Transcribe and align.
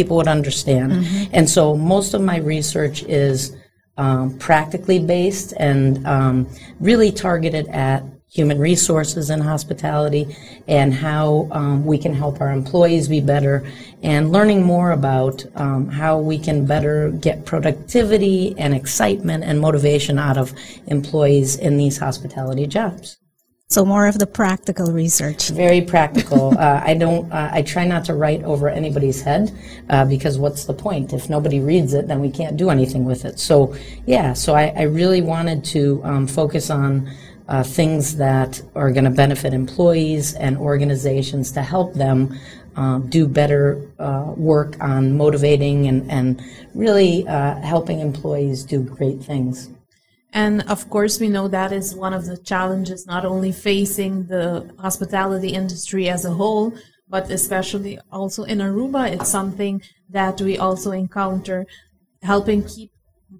people 0.00 0.16
would 0.16 0.28
understand. 0.28 0.92
Mm-hmm. 0.92 1.34
And 1.34 1.50
so 1.50 1.76
most 1.76 2.14
of 2.14 2.22
my 2.22 2.38
research 2.38 3.02
is 3.02 3.54
um, 3.98 4.38
practically 4.38 4.98
based 4.98 5.52
and 5.58 6.06
um, 6.06 6.48
really 6.80 7.12
targeted 7.12 7.68
at 7.68 8.02
human 8.30 8.58
resources 8.58 9.28
and 9.28 9.42
hospitality 9.42 10.34
and 10.68 10.94
how 10.94 11.48
um, 11.50 11.84
we 11.84 11.98
can 11.98 12.14
help 12.14 12.40
our 12.40 12.50
employees 12.50 13.08
be 13.08 13.20
better 13.20 13.62
and 14.02 14.32
learning 14.32 14.62
more 14.62 14.92
about 14.92 15.44
um, 15.56 15.86
how 15.88 16.18
we 16.18 16.38
can 16.38 16.64
better 16.64 17.10
get 17.10 17.44
productivity 17.44 18.54
and 18.56 18.72
excitement 18.72 19.44
and 19.44 19.60
motivation 19.60 20.18
out 20.18 20.38
of 20.38 20.54
employees 20.86 21.56
in 21.56 21.76
these 21.76 21.98
hospitality 21.98 22.66
jobs. 22.66 23.19
So 23.70 23.84
more 23.84 24.08
of 24.08 24.18
the 24.18 24.26
practical 24.26 24.90
research. 24.90 25.50
Very 25.50 25.80
practical. 25.80 26.52
uh, 26.58 26.82
I 26.84 26.94
don't. 26.94 27.30
Uh, 27.32 27.50
I 27.52 27.62
try 27.62 27.84
not 27.86 28.04
to 28.06 28.14
write 28.14 28.42
over 28.42 28.68
anybody's 28.68 29.22
head 29.22 29.56
uh, 29.88 30.04
because 30.04 30.38
what's 30.38 30.64
the 30.64 30.74
point? 30.74 31.12
If 31.12 31.30
nobody 31.30 31.60
reads 31.60 31.94
it, 31.94 32.08
then 32.08 32.18
we 32.20 32.32
can't 32.32 32.56
do 32.56 32.70
anything 32.70 33.04
with 33.04 33.24
it. 33.24 33.38
So 33.38 33.76
yeah. 34.06 34.32
So 34.32 34.54
I, 34.56 34.72
I 34.76 34.82
really 34.82 35.22
wanted 35.22 35.64
to 35.66 36.00
um, 36.02 36.26
focus 36.26 36.68
on 36.68 37.08
uh, 37.46 37.62
things 37.62 38.16
that 38.16 38.60
are 38.74 38.90
going 38.90 39.04
to 39.04 39.10
benefit 39.10 39.54
employees 39.54 40.34
and 40.34 40.58
organizations 40.58 41.52
to 41.52 41.62
help 41.62 41.94
them 41.94 42.36
um, 42.74 43.08
do 43.08 43.28
better 43.28 43.88
uh, 44.00 44.32
work 44.36 44.76
on 44.80 45.16
motivating 45.16 45.86
and 45.86 46.10
and 46.10 46.42
really 46.74 47.24
uh, 47.28 47.60
helping 47.60 48.00
employees 48.00 48.64
do 48.64 48.82
great 48.82 49.22
things. 49.22 49.70
And 50.32 50.62
of 50.68 50.88
course, 50.88 51.18
we 51.18 51.28
know 51.28 51.48
that 51.48 51.72
is 51.72 51.94
one 51.94 52.14
of 52.14 52.26
the 52.26 52.36
challenges 52.36 53.06
not 53.06 53.24
only 53.24 53.52
facing 53.52 54.26
the 54.26 54.72
hospitality 54.78 55.48
industry 55.48 56.08
as 56.08 56.24
a 56.24 56.30
whole, 56.30 56.72
but 57.08 57.30
especially 57.30 57.98
also 58.12 58.44
in 58.44 58.58
Aruba. 58.58 59.10
It's 59.12 59.28
something 59.28 59.82
that 60.08 60.40
we 60.40 60.56
also 60.56 60.92
encounter 60.92 61.66
helping 62.22 62.62
keep 62.62 62.92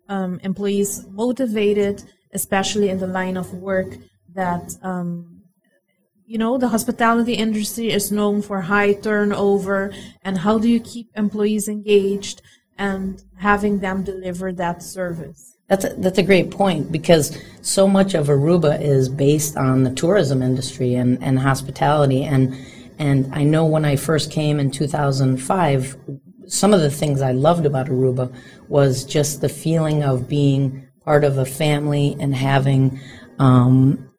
um, 0.08 0.40
employees 0.42 1.06
motivated, 1.08 2.02
especially 2.32 2.88
in 2.88 2.98
the 2.98 3.06
line 3.06 3.36
of 3.36 3.54
work 3.54 3.96
that, 4.34 4.74
um, 4.82 5.42
you 6.26 6.38
know, 6.38 6.58
the 6.58 6.68
hospitality 6.68 7.34
industry 7.34 7.90
is 7.90 8.10
known 8.10 8.42
for 8.42 8.62
high 8.62 8.94
turnover. 8.94 9.92
And 10.22 10.38
how 10.38 10.58
do 10.58 10.68
you 10.68 10.80
keep 10.80 11.08
employees 11.16 11.68
engaged 11.68 12.42
and 12.76 13.22
having 13.38 13.78
them 13.78 14.02
deliver 14.02 14.52
that 14.52 14.82
service? 14.82 15.56
That's 15.70 15.84
a, 15.84 15.94
that's 15.98 16.18
a 16.18 16.24
great 16.24 16.50
point 16.50 16.90
because 16.90 17.38
so 17.62 17.86
much 17.86 18.14
of 18.14 18.26
Aruba 18.26 18.80
is 18.82 19.08
based 19.08 19.56
on 19.56 19.84
the 19.84 19.94
tourism 19.94 20.42
industry 20.42 20.96
and, 20.96 21.22
and 21.22 21.38
hospitality 21.38 22.24
and 22.24 22.56
and 22.98 23.32
I 23.32 23.44
know 23.44 23.64
when 23.64 23.84
I 23.86 23.94
first 23.96 24.32
came 24.32 24.58
in 24.58 24.72
2005 24.72 25.96
some 26.48 26.74
of 26.74 26.80
the 26.80 26.90
things 26.90 27.22
I 27.22 27.30
loved 27.30 27.66
about 27.66 27.86
Aruba 27.86 28.34
was 28.68 29.04
just 29.04 29.40
the 29.40 29.48
feeling 29.48 30.02
of 30.02 30.28
being 30.28 30.88
part 31.04 31.22
of 31.22 31.38
a 31.38 31.46
family 31.46 32.16
and 32.18 32.34
having 32.34 33.00
um, 33.38 34.10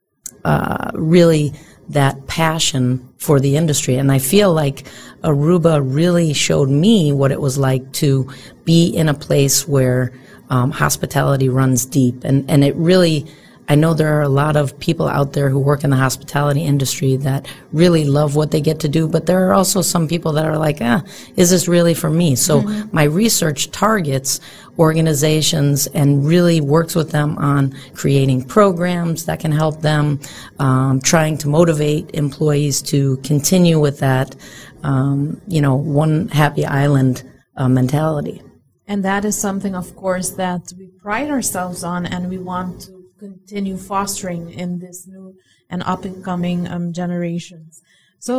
uh, 0.45 0.91
really 0.93 1.53
that 1.89 2.27
passion 2.27 3.13
for 3.17 3.41
the 3.41 3.57
industry. 3.57 3.95
And 3.95 4.11
I 4.11 4.19
feel 4.19 4.53
like 4.53 4.87
Aruba 5.23 5.81
really 5.83 6.31
showed 6.31 6.69
me 6.69 7.11
what 7.11 7.33
it 7.33 7.41
was 7.41 7.57
like 7.57 7.91
to 7.93 8.31
be 8.63 8.87
in 8.87 9.09
a 9.09 9.13
place 9.13 9.67
where 9.67 10.13
um, 10.51 10.69
hospitality 10.69 11.49
runs 11.49 11.85
deep. 11.85 12.23
And, 12.25 12.47
and 12.49 12.63
it 12.63 12.75
really, 12.75 13.25
I 13.69 13.75
know 13.75 13.93
there 13.93 14.17
are 14.17 14.21
a 14.21 14.29
lot 14.29 14.57
of 14.57 14.77
people 14.79 15.07
out 15.07 15.31
there 15.31 15.49
who 15.49 15.59
work 15.59 15.85
in 15.85 15.91
the 15.91 15.95
hospitality 15.95 16.61
industry 16.61 17.15
that 17.17 17.47
really 17.71 18.03
love 18.03 18.35
what 18.35 18.51
they 18.51 18.59
get 18.59 18.81
to 18.81 18.89
do, 18.89 19.07
but 19.07 19.27
there 19.27 19.47
are 19.47 19.53
also 19.53 19.81
some 19.81 20.09
people 20.09 20.33
that 20.33 20.43
are 20.43 20.57
like, 20.57 20.79
ah, 20.81 21.03
is 21.37 21.51
this 21.51 21.69
really 21.69 21.93
for 21.93 22.09
me? 22.09 22.35
So 22.35 22.61
my 22.91 23.03
research 23.03 23.71
targets 23.71 24.41
organizations 24.77 25.87
and 25.87 26.25
really 26.25 26.59
works 26.59 26.95
with 26.95 27.11
them 27.11 27.37
on 27.37 27.73
creating 27.93 28.43
programs 28.43 29.25
that 29.27 29.39
can 29.39 29.53
help 29.53 29.81
them, 29.81 30.19
um, 30.59 30.99
trying 30.99 31.37
to 31.37 31.47
motivate 31.47 32.09
employees 32.13 32.81
to 32.81 33.15
continue 33.17 33.79
with 33.79 33.99
that, 33.99 34.35
um, 34.83 35.39
you 35.47 35.61
know, 35.61 35.75
one 35.75 36.27
happy 36.27 36.65
island 36.65 37.23
uh, 37.55 37.69
mentality. 37.69 38.41
And 38.91 39.05
that 39.05 39.23
is 39.23 39.37
something, 39.39 39.73
of 39.73 39.95
course, 39.95 40.31
that 40.31 40.73
we 40.77 40.87
pride 40.87 41.29
ourselves 41.29 41.81
on 41.81 42.05
and 42.05 42.29
we 42.29 42.37
want 42.37 42.81
to 42.81 43.05
continue 43.17 43.77
fostering 43.77 44.51
in 44.51 44.79
this 44.79 45.07
new 45.07 45.35
and 45.69 45.81
up 45.83 46.03
and 46.03 46.21
coming 46.21 46.67
um, 46.67 46.91
generations. 46.91 47.81
So, 48.19 48.35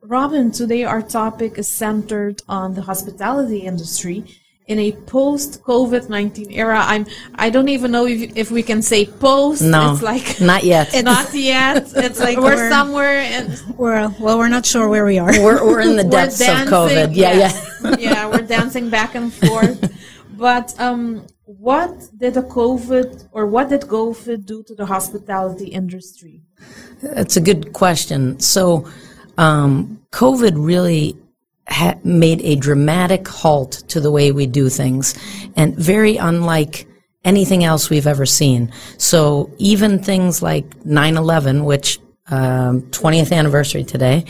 Robin, 0.00 0.50
today 0.50 0.84
our 0.84 1.02
topic 1.02 1.58
is 1.58 1.68
centered 1.68 2.40
on 2.48 2.72
the 2.72 2.80
hospitality 2.90 3.58
industry 3.58 4.24
in 4.66 4.78
a 4.78 4.92
post 4.92 5.62
COVID 5.64 6.08
19 6.08 6.50
era. 6.50 6.80
I'm, 6.82 7.04
I 7.34 7.50
don't 7.50 7.68
even 7.68 7.90
know 7.90 8.06
if, 8.06 8.34
if 8.38 8.50
we 8.50 8.62
can 8.62 8.80
say 8.80 9.04
post. 9.04 9.60
No, 9.60 9.92
It's 9.92 10.02
like, 10.02 10.40
not 10.52 10.64
yet. 10.64 10.94
not 11.04 11.34
yet. 11.34 11.92
It's 11.94 12.20
like 12.20 12.38
we're 12.38 12.56
We're- 12.56 12.70
somewhere 12.70 13.18
in, 13.18 13.54
We're, 13.76 14.08
well, 14.18 14.38
we're 14.38 14.48
not 14.48 14.64
sure 14.64 14.88
where 14.88 15.04
we 15.04 15.18
are. 15.18 15.30
we're, 15.30 15.62
we're 15.62 15.80
in 15.80 15.96
the 15.96 16.04
we're 16.08 16.10
depths 16.10 16.40
of 16.40 16.68
COVID. 16.68 17.14
Yeah, 17.14 17.34
yeah. 17.34 17.73
Yeah, 17.98 18.28
we're 18.28 18.42
dancing 18.42 18.90
back 18.90 19.14
and 19.14 19.32
forth. 19.32 19.92
But 20.36 20.74
um, 20.80 21.26
what 21.44 22.08
did 22.16 22.34
the 22.34 22.42
COVID 22.42 23.28
or 23.32 23.46
what 23.46 23.68
did 23.68 23.82
COVID 23.82 24.46
do 24.46 24.62
to 24.64 24.74
the 24.74 24.86
hospitality 24.86 25.68
industry? 25.68 26.42
That's 27.02 27.36
a 27.36 27.40
good 27.40 27.72
question. 27.72 28.40
So, 28.40 28.88
um, 29.36 30.00
COVID 30.12 30.52
really 30.56 31.16
ha- 31.68 31.98
made 32.02 32.40
a 32.42 32.56
dramatic 32.56 33.28
halt 33.28 33.72
to 33.88 34.00
the 34.00 34.10
way 34.10 34.32
we 34.32 34.46
do 34.46 34.68
things, 34.68 35.14
and 35.56 35.76
very 35.76 36.16
unlike 36.16 36.86
anything 37.24 37.64
else 37.64 37.90
we've 37.90 38.06
ever 38.06 38.26
seen. 38.26 38.72
So, 38.96 39.50
even 39.58 40.02
things 40.02 40.42
like 40.42 40.84
9 40.84 41.16
11, 41.16 41.64
which 41.64 41.98
um, 42.28 42.82
20th 42.90 43.32
anniversary 43.32 43.84
today, 43.84 44.24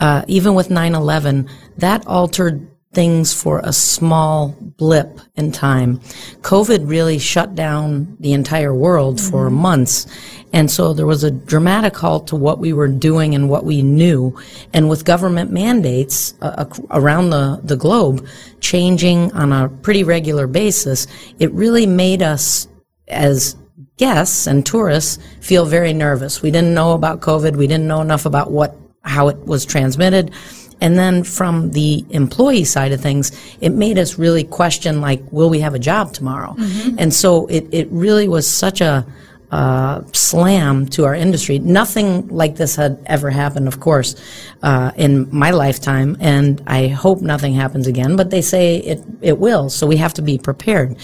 uh, 0.00 0.22
even 0.28 0.54
with 0.54 0.70
9 0.70 0.94
11, 0.94 1.48
that 1.78 2.06
altered 2.06 2.68
things 2.98 3.32
for 3.32 3.60
a 3.60 3.72
small 3.72 4.56
blip 4.76 5.20
in 5.36 5.52
time. 5.52 6.00
COVID 6.40 6.88
really 6.88 7.16
shut 7.20 7.54
down 7.54 8.16
the 8.18 8.32
entire 8.32 8.74
world 8.74 9.20
for 9.20 9.50
months. 9.50 10.08
And 10.52 10.68
so 10.68 10.92
there 10.92 11.06
was 11.06 11.22
a 11.22 11.30
dramatic 11.30 11.94
halt 11.94 12.26
to 12.26 12.34
what 12.34 12.58
we 12.58 12.72
were 12.72 12.88
doing 12.88 13.36
and 13.36 13.48
what 13.48 13.64
we 13.64 13.82
knew. 13.82 14.36
And 14.74 14.88
with 14.88 15.04
government 15.04 15.52
mandates 15.52 16.34
uh, 16.42 16.64
around 16.90 17.30
the, 17.30 17.60
the 17.62 17.76
globe 17.76 18.26
changing 18.58 19.30
on 19.30 19.52
a 19.52 19.68
pretty 19.68 20.02
regular 20.02 20.48
basis, 20.48 21.06
it 21.38 21.52
really 21.52 21.86
made 21.86 22.20
us 22.20 22.66
as 23.06 23.54
guests 23.96 24.48
and 24.48 24.66
tourists 24.66 25.22
feel 25.40 25.66
very 25.66 25.92
nervous. 25.92 26.42
We 26.42 26.50
didn't 26.50 26.74
know 26.74 26.94
about 26.94 27.20
COVID. 27.20 27.54
We 27.54 27.68
didn't 27.68 27.86
know 27.86 28.00
enough 28.00 28.26
about 28.26 28.50
what, 28.50 28.74
how 29.02 29.28
it 29.28 29.38
was 29.46 29.64
transmitted. 29.64 30.32
And 30.80 30.98
then 30.98 31.24
from 31.24 31.72
the 31.72 32.04
employee 32.10 32.64
side 32.64 32.92
of 32.92 33.00
things, 33.00 33.32
it 33.60 33.70
made 33.70 33.98
us 33.98 34.18
really 34.18 34.44
question, 34.44 35.00
like, 35.00 35.22
will 35.32 35.50
we 35.50 35.60
have 35.60 35.74
a 35.74 35.78
job 35.78 36.12
tomorrow? 36.12 36.54
And 36.98 37.12
so 37.12 37.46
it, 37.46 37.66
it 37.72 37.88
really 37.90 38.28
was 38.28 38.46
such 38.46 38.80
a, 38.80 39.04
uh, 39.50 40.02
slam 40.12 40.86
to 40.86 41.04
our 41.04 41.14
industry. 41.14 41.58
Nothing 41.58 42.28
like 42.28 42.56
this 42.56 42.76
had 42.76 42.98
ever 43.06 43.30
happened, 43.30 43.66
of 43.66 43.80
course, 43.80 44.14
uh, 44.62 44.92
in 44.96 45.26
my 45.34 45.50
lifetime, 45.50 46.16
and 46.20 46.62
I 46.66 46.88
hope 46.88 47.22
nothing 47.22 47.54
happens 47.54 47.86
again. 47.86 48.16
But 48.16 48.30
they 48.30 48.42
say 48.42 48.76
it 48.76 49.02
it 49.22 49.38
will, 49.38 49.70
so 49.70 49.86
we 49.86 49.96
have 49.96 50.12
to 50.14 50.22
be 50.22 50.38
prepared. 50.38 50.96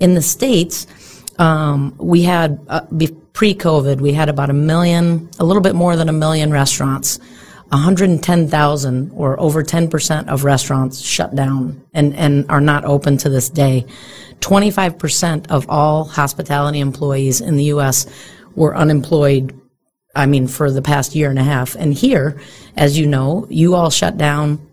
In 0.00 0.14
the 0.14 0.22
states, 0.22 0.86
um, 1.38 1.94
we 1.96 2.22
had 2.22 2.58
uh, 2.68 2.80
pre-COVID, 3.32 4.00
we 4.00 4.12
had 4.12 4.28
about 4.28 4.50
a 4.50 4.52
million, 4.52 5.28
a 5.38 5.44
little 5.44 5.62
bit 5.62 5.74
more 5.74 5.96
than 5.96 6.08
a 6.08 6.12
million 6.12 6.50
restaurants. 6.50 7.18
110,000 7.72 9.12
or 9.14 9.40
over 9.40 9.62
10% 9.62 10.28
of 10.28 10.44
restaurants 10.44 11.00
shut 11.00 11.34
down 11.34 11.82
and, 11.94 12.14
and 12.14 12.44
are 12.50 12.60
not 12.60 12.84
open 12.84 13.16
to 13.16 13.30
this 13.30 13.48
day. 13.48 13.86
25% 14.40 15.50
of 15.50 15.68
all 15.70 16.04
hospitality 16.04 16.80
employees 16.80 17.40
in 17.40 17.56
the 17.56 17.64
U.S. 17.64 18.06
were 18.54 18.76
unemployed, 18.76 19.58
I 20.14 20.26
mean, 20.26 20.48
for 20.48 20.70
the 20.70 20.82
past 20.82 21.14
year 21.14 21.30
and 21.30 21.38
a 21.38 21.44
half. 21.44 21.74
And 21.74 21.94
here, 21.94 22.38
as 22.76 22.98
you 22.98 23.06
know, 23.06 23.46
you 23.48 23.74
all 23.74 23.88
shut 23.88 24.18
down, 24.18 24.71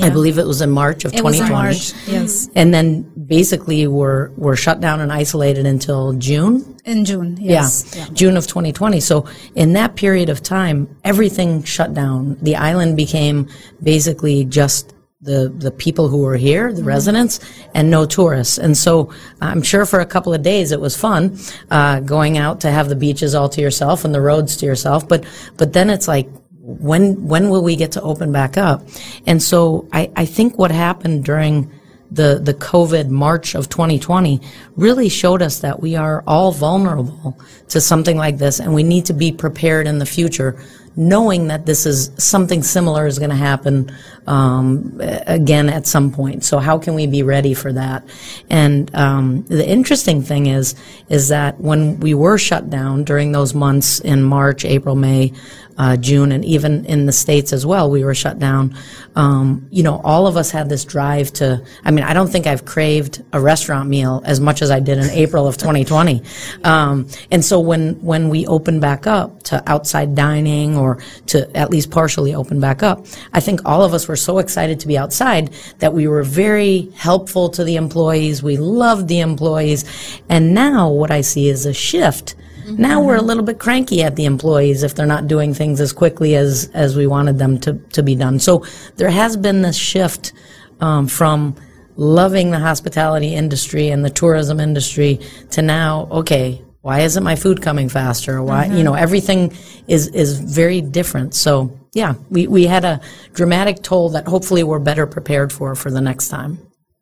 I 0.00 0.10
believe 0.10 0.38
it 0.38 0.46
was 0.46 0.60
in 0.60 0.70
March 0.70 1.04
of 1.04 1.12
It 1.14 1.24
was 1.24 1.38
2020. 1.38 1.44
in 1.44 1.52
March, 1.52 1.92
yes, 2.06 2.48
And 2.54 2.72
then 2.72 3.02
basically 3.26 3.86
were, 3.88 4.30
were 4.36 4.54
shut 4.54 4.80
down 4.80 5.00
and 5.00 5.12
isolated 5.12 5.66
until 5.66 6.12
June. 6.12 6.76
in 6.84 7.04
June. 7.04 7.36
Yes. 7.40 7.94
Yeah, 7.96 8.06
June 8.12 8.36
of 8.36 8.46
2020. 8.46 9.00
So 9.00 9.26
in 9.56 9.72
that 9.72 9.96
period 9.96 10.28
of 10.28 10.40
time, 10.42 10.94
everything 11.04 11.64
shut 11.64 11.94
down. 11.94 12.36
The 12.42 12.54
island 12.56 12.96
became 12.96 13.48
basically 13.82 14.44
just 14.44 14.94
the 15.20 15.48
the 15.48 15.72
people 15.72 16.06
who 16.08 16.18
were 16.18 16.36
here, 16.36 16.72
the 16.72 16.84
residents, 16.84 17.40
and 17.74 17.90
no 17.90 18.06
tourists. 18.06 18.56
And 18.56 18.76
so 18.76 19.12
I'm 19.40 19.62
sure 19.62 19.84
for 19.84 19.98
a 19.98 20.06
couple 20.06 20.32
of 20.32 20.42
days 20.42 20.70
it 20.70 20.78
was 20.80 20.96
fun 20.96 21.36
uh, 21.72 21.98
going 22.00 22.38
out 22.38 22.60
to 22.60 22.70
have 22.70 22.88
the 22.88 22.94
beaches 22.94 23.34
all 23.34 23.48
to 23.48 23.60
yourself 23.60 24.04
and 24.04 24.14
the 24.14 24.20
roads 24.20 24.56
to 24.58 24.66
yourself. 24.66 25.08
But 25.08 25.24
but 25.56 25.72
then 25.72 25.90
it's 25.90 26.06
like, 26.06 26.28
when 26.68 27.26
when 27.26 27.48
will 27.48 27.64
we 27.64 27.76
get 27.76 27.92
to 27.92 28.02
open 28.02 28.30
back 28.30 28.58
up? 28.58 28.86
And 29.26 29.42
so 29.42 29.88
I, 29.92 30.10
I 30.14 30.26
think 30.26 30.58
what 30.58 30.70
happened 30.70 31.24
during 31.24 31.72
the 32.10 32.40
the 32.42 32.54
COVID 32.54 33.08
March 33.08 33.54
of 33.54 33.68
2020 33.68 34.40
really 34.76 35.08
showed 35.08 35.42
us 35.42 35.60
that 35.60 35.80
we 35.80 35.96
are 35.96 36.22
all 36.26 36.52
vulnerable 36.52 37.38
to 37.68 37.80
something 37.80 38.16
like 38.16 38.38
this, 38.38 38.60
and 38.60 38.74
we 38.74 38.82
need 38.82 39.06
to 39.06 39.14
be 39.14 39.32
prepared 39.32 39.86
in 39.86 39.98
the 39.98 40.06
future, 40.06 40.58
knowing 40.96 41.48
that 41.48 41.64
this 41.64 41.86
is 41.86 42.10
something 42.18 42.62
similar 42.62 43.06
is 43.06 43.18
going 43.18 43.30
to 43.30 43.36
happen 43.36 43.90
um, 44.26 44.98
again 45.26 45.68
at 45.68 45.86
some 45.86 46.10
point. 46.10 46.44
So 46.44 46.58
how 46.58 46.78
can 46.78 46.94
we 46.94 47.06
be 47.06 47.22
ready 47.22 47.54
for 47.54 47.72
that? 47.72 48.06
And 48.50 48.94
um, 48.94 49.42
the 49.44 49.66
interesting 49.66 50.22
thing 50.22 50.46
is 50.46 50.74
is 51.08 51.28
that 51.28 51.60
when 51.60 52.00
we 52.00 52.12
were 52.12 52.36
shut 52.38 52.68
down 52.68 53.04
during 53.04 53.32
those 53.32 53.54
months 53.54 54.00
in 54.00 54.22
March, 54.22 54.64
April, 54.64 54.94
May 54.94 55.32
uh, 55.78 55.96
June, 55.96 56.32
and 56.32 56.44
even 56.44 56.84
in 56.86 57.06
the 57.06 57.12
states 57.12 57.52
as 57.52 57.64
well, 57.64 57.88
we 57.88 58.02
were 58.02 58.14
shut 58.14 58.38
down. 58.38 58.76
Um, 59.14 59.68
you 59.70 59.84
know, 59.84 60.00
all 60.02 60.26
of 60.26 60.36
us 60.36 60.50
had 60.50 60.68
this 60.68 60.84
drive 60.84 61.32
to. 61.34 61.64
I 61.84 61.92
mean, 61.92 62.04
I 62.04 62.12
don't 62.12 62.28
think 62.28 62.46
I've 62.46 62.64
craved 62.64 63.22
a 63.32 63.40
restaurant 63.40 63.88
meal 63.88 64.20
as 64.26 64.40
much 64.40 64.60
as 64.60 64.72
I 64.72 64.80
did 64.80 64.98
in 64.98 65.08
April 65.10 65.46
of 65.46 65.56
2020. 65.56 66.22
Um, 66.64 67.08
and 67.30 67.44
so 67.44 67.60
when 67.60 67.94
when 68.02 68.28
we 68.28 68.46
opened 68.46 68.80
back 68.80 69.06
up 69.06 69.44
to 69.44 69.62
outside 69.70 70.16
dining 70.16 70.76
or 70.76 70.98
to 71.26 71.56
at 71.56 71.70
least 71.70 71.92
partially 71.92 72.34
open 72.34 72.60
back 72.60 72.82
up, 72.82 73.06
I 73.32 73.40
think 73.40 73.60
all 73.64 73.82
of 73.82 73.94
us 73.94 74.08
were 74.08 74.16
so 74.16 74.38
excited 74.38 74.80
to 74.80 74.88
be 74.88 74.98
outside 74.98 75.50
that 75.78 75.94
we 75.94 76.08
were 76.08 76.24
very 76.24 76.90
helpful 76.96 77.48
to 77.50 77.62
the 77.62 77.76
employees. 77.76 78.42
We 78.42 78.56
loved 78.56 79.06
the 79.06 79.20
employees, 79.20 79.84
and 80.28 80.54
now 80.54 80.90
what 80.90 81.12
I 81.12 81.20
see 81.20 81.48
is 81.48 81.66
a 81.66 81.72
shift 81.72 82.34
now 82.76 83.02
we're 83.02 83.16
a 83.16 83.22
little 83.22 83.42
bit 83.42 83.58
cranky 83.58 84.02
at 84.02 84.16
the 84.16 84.24
employees 84.24 84.82
if 84.82 84.94
they're 84.94 85.06
not 85.06 85.26
doing 85.26 85.54
things 85.54 85.80
as 85.80 85.92
quickly 85.92 86.34
as, 86.36 86.70
as 86.74 86.96
we 86.96 87.06
wanted 87.06 87.38
them 87.38 87.58
to, 87.60 87.74
to 87.92 88.02
be 88.02 88.14
done. 88.14 88.38
So 88.38 88.64
there 88.96 89.10
has 89.10 89.36
been 89.36 89.62
this 89.62 89.76
shift 89.76 90.32
um, 90.80 91.06
from 91.06 91.56
loving 91.96 92.50
the 92.50 92.58
hospitality 92.58 93.34
industry 93.34 93.88
and 93.88 94.04
the 94.04 94.10
tourism 94.10 94.60
industry 94.60 95.20
to 95.50 95.62
now, 95.62 96.08
okay, 96.10 96.62
why 96.82 97.00
isn't 97.00 97.24
my 97.24 97.36
food 97.36 97.60
coming 97.60 97.88
faster? 97.88 98.42
Why, 98.42 98.66
you 98.66 98.84
know, 98.84 98.94
everything 98.94 99.56
is, 99.88 100.08
is 100.08 100.38
very 100.38 100.80
different. 100.80 101.34
So 101.34 101.76
yeah, 101.92 102.14
we, 102.30 102.46
we 102.46 102.64
had 102.64 102.84
a 102.84 103.00
dramatic 103.34 103.82
toll 103.82 104.10
that 104.10 104.26
hopefully 104.26 104.62
we're 104.62 104.78
better 104.78 105.06
prepared 105.06 105.52
for 105.52 105.74
for 105.74 105.90
the 105.90 106.00
next 106.00 106.28
time. 106.28 106.58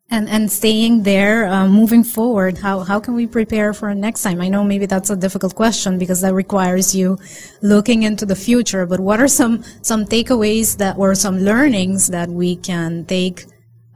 And 0.09 0.29
and 0.29 0.49
staying 0.49 1.03
there, 1.03 1.47
uh, 1.47 1.67
moving 1.67 2.01
forward, 2.05 2.57
how 2.59 2.79
how 2.79 2.97
can 2.97 3.13
we 3.13 3.27
prepare 3.27 3.73
for 3.73 3.93
next 3.93 4.21
time? 4.23 4.39
I 4.39 4.47
know 4.47 4.63
maybe 4.63 4.85
that's 4.85 5.09
a 5.09 5.17
difficult 5.17 5.53
question 5.53 5.99
because 5.99 6.21
that 6.21 6.33
requires 6.33 6.95
you 6.95 7.17
looking 7.61 8.03
into 8.03 8.25
the 8.25 8.35
future. 8.35 8.85
But 8.85 9.01
what 9.01 9.19
are 9.19 9.27
some 9.27 9.63
some 9.81 10.05
takeaways 10.05 10.77
that 10.77 10.97
or 10.97 11.13
some 11.13 11.39
learnings 11.39 12.07
that 12.07 12.29
we 12.29 12.55
can 12.55 13.03
take? 13.03 13.45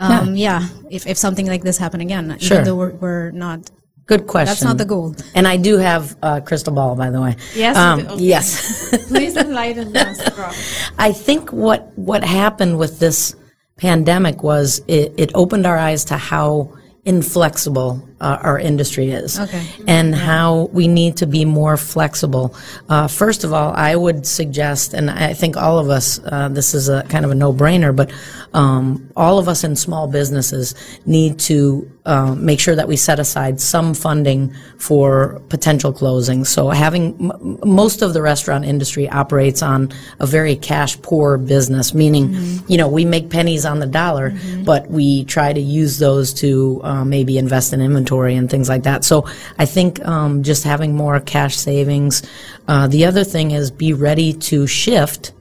Um, 0.01 0.35
yeah. 0.35 0.67
if 0.89 1.07
if 1.07 1.17
something 1.17 1.47
like 1.47 1.63
this 1.63 1.77
happen 1.77 2.01
again, 2.01 2.35
Sure. 2.39 2.55
even 2.57 2.65
though 2.65 2.75
we're, 2.75 2.93
we're 2.99 3.31
not. 3.31 3.71
Good 4.05 4.27
question. 4.27 4.47
That's 4.51 4.63
not 4.63 4.77
the 4.77 4.83
goal. 4.85 5.15
And 5.35 5.47
I 5.47 5.55
do 5.55 5.77
have 5.77 6.17
a 6.21 6.41
crystal 6.41 6.73
ball, 6.73 6.95
by 6.97 7.09
the 7.09 7.21
way. 7.21 7.37
Yes, 7.55 7.77
Um. 7.77 7.99
Okay. 8.07 8.23
Yes. 8.35 8.49
Please 9.07 9.37
enlighten 9.37 9.95
us, 9.95 10.19
I 10.99 11.13
think 11.13 11.53
what 11.53 11.93
what 11.95 12.25
happened 12.25 12.77
with 12.79 12.99
this 12.99 13.35
pandemic 13.81 14.43
was 14.43 14.79
it, 14.87 15.11
it 15.17 15.31
opened 15.33 15.65
our 15.65 15.77
eyes 15.77 16.05
to 16.05 16.15
how 16.15 16.71
inflexible 17.03 18.07
uh, 18.21 18.37
our 18.49 18.57
industry 18.59 19.11
is 19.11 19.39
Okay. 19.39 19.63
and 19.87 20.15
how 20.15 20.69
we 20.71 20.87
need 20.87 21.17
to 21.17 21.25
be 21.25 21.43
more 21.45 21.75
flexible. 21.77 22.55
Uh, 22.87 23.07
first 23.07 23.43
of 23.43 23.51
all, 23.51 23.73
I 23.75 23.95
would 23.95 24.25
suggest, 24.25 24.93
and 24.93 25.09
I 25.09 25.33
think 25.33 25.57
all 25.57 25.77
of 25.79 25.89
us, 25.89 26.19
uh, 26.25 26.47
this 26.49 26.73
is 26.73 26.87
a 26.89 27.03
kind 27.13 27.25
of 27.25 27.31
a 27.31 27.35
no-brainer, 27.35 27.93
but 27.95 28.11
um, 28.53 29.09
all 29.15 29.39
of 29.39 29.47
us 29.47 29.63
in 29.63 29.75
small 29.75 30.07
businesses 30.07 30.75
need 31.05 31.39
to 31.39 31.89
uh, 32.05 32.33
make 32.35 32.59
sure 32.59 32.75
that 32.75 32.87
we 32.87 32.97
set 32.97 33.19
aside 33.19 33.61
some 33.61 33.93
funding 33.93 34.53
for 34.77 35.39
potential 35.49 35.93
closings. 35.93 36.47
So 36.47 36.69
having 36.69 37.03
m- 37.31 37.59
most 37.63 38.01
of 38.01 38.13
the 38.13 38.21
restaurant 38.21 38.65
industry 38.65 39.07
operates 39.09 39.61
on 39.61 39.89
a 40.19 40.25
very 40.25 40.55
cash 40.55 40.99
poor 41.01 41.37
business, 41.37 41.93
meaning, 41.93 42.35
you 42.67 42.77
know, 42.77 42.87
we 42.87 43.05
make 43.05 43.29
pennies 43.29 43.65
on 43.65 43.79
the 43.79 43.85
dollar, 43.87 44.33
but 44.65 44.89
we 44.89 45.23
try 45.25 45.53
to 45.53 45.59
use 45.61 45.99
those 45.99 46.33
to 46.41 46.81
uh, 46.83 47.05
maybe 47.05 47.37
invest 47.37 47.71
in 47.73 47.81
inventory 47.81 48.10
and 48.11 48.49
things 48.49 48.69
like 48.69 48.83
that. 48.83 49.03
So 49.03 49.27
I 49.57 49.65
think 49.65 50.03
um, 50.05 50.43
just 50.43 50.63
having 50.63 50.95
more 50.95 51.19
cash 51.19 51.55
savings. 51.55 52.23
Uh, 52.67 52.87
the 52.87 53.05
other 53.05 53.23
thing 53.23 53.51
is 53.51 53.71
be 53.71 53.93
ready 53.93 54.33
to 54.33 54.67
shift 54.67 55.33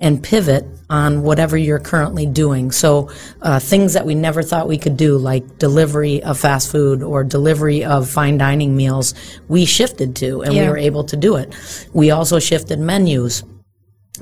and 0.00 0.22
pivot 0.22 0.64
on 0.90 1.22
whatever 1.22 1.56
you're 1.56 1.80
currently 1.80 2.24
doing. 2.24 2.70
So 2.70 3.10
uh, 3.42 3.58
things 3.58 3.94
that 3.94 4.06
we 4.06 4.14
never 4.14 4.42
thought 4.42 4.68
we 4.68 4.78
could 4.78 4.96
do, 4.96 5.18
like 5.18 5.58
delivery 5.58 6.22
of 6.22 6.38
fast 6.38 6.70
food 6.70 7.02
or 7.02 7.24
delivery 7.24 7.84
of 7.84 8.08
fine 8.08 8.38
dining 8.38 8.76
meals, 8.76 9.14
we 9.48 9.64
shifted 9.64 10.14
to, 10.16 10.42
and 10.42 10.54
we 10.54 10.68
were 10.68 10.78
able 10.78 11.04
to 11.04 11.16
do 11.16 11.36
it. 11.36 11.54
We 11.92 12.10
also 12.12 12.38
shifted 12.38 12.78
menus 12.78 13.42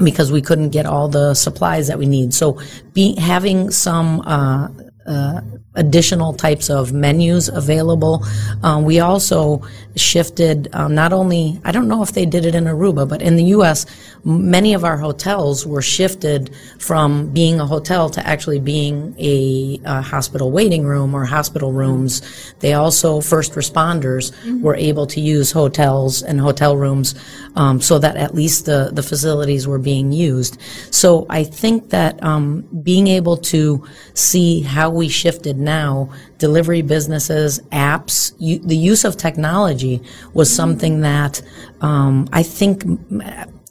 because 0.02 0.32
we 0.32 0.42
couldn't 0.42 0.70
get 0.70 0.86
all 0.86 1.08
the 1.08 1.34
supplies 1.34 1.88
that 1.88 1.98
we 1.98 2.06
need. 2.06 2.32
So 2.34 2.60
be 2.92 3.14
having 3.18 3.70
some 3.70 4.20
uh, 4.22 4.68
uh, 5.06 5.40
additional 5.76 6.32
types 6.32 6.68
of 6.70 6.92
menus 6.92 7.48
available. 7.48 8.24
Um, 8.62 8.84
we 8.84 9.00
also 9.00 9.62
shifted 9.94 10.68
um, 10.72 10.94
not 10.94 11.12
only 11.12 11.60
I 11.64 11.72
don't 11.72 11.88
know 11.88 12.02
if 12.02 12.12
they 12.12 12.26
did 12.26 12.44
it 12.44 12.54
in 12.54 12.64
Aruba, 12.64 13.08
but 13.08 13.22
in 13.22 13.36
the 13.36 13.44
U.S. 13.56 13.86
many 14.24 14.74
of 14.74 14.84
our 14.84 14.96
hotels 14.96 15.66
were 15.66 15.82
shifted 15.82 16.54
from 16.78 17.32
being 17.32 17.60
a 17.60 17.66
hotel 17.66 18.10
to 18.10 18.26
actually 18.26 18.60
being 18.60 19.14
a, 19.18 19.80
uh 19.84 20.02
hospital 20.02 20.50
waiting 20.50 20.84
room 20.84 21.14
or 21.14 21.24
hospital 21.24 21.72
rooms. 21.72 22.22
They 22.60 22.74
also 22.74 23.20
first 23.20 23.52
responders 23.52 24.32
were 24.60 24.76
able 24.76 25.06
to 25.08 25.20
use 25.20 25.52
hotels 25.52 26.22
and 26.22 26.40
hotel 26.40 26.76
rooms 26.76 27.14
um, 27.54 27.80
so 27.80 27.98
that 27.98 28.16
at 28.16 28.34
least 28.34 28.66
the 28.66 28.90
the 28.92 29.02
facilities 29.02 29.66
were 29.66 29.78
being 29.78 30.12
used. 30.12 30.60
So 30.90 31.26
I 31.28 31.44
think 31.44 31.90
that 31.90 32.22
um, 32.22 32.62
being 32.82 33.06
able 33.06 33.36
to 33.52 33.86
see 34.14 34.60
how 34.60 34.90
we 34.90 35.08
shifted 35.08 35.56
now, 35.66 36.08
delivery 36.38 36.80
businesses, 36.80 37.60
apps, 37.70 38.32
u- 38.38 38.60
the 38.60 38.76
use 38.76 39.04
of 39.04 39.18
technology 39.18 40.00
was 40.32 40.48
something 40.54 41.02
that 41.02 41.42
um, 41.82 42.26
I 42.32 42.42
think. 42.42 42.82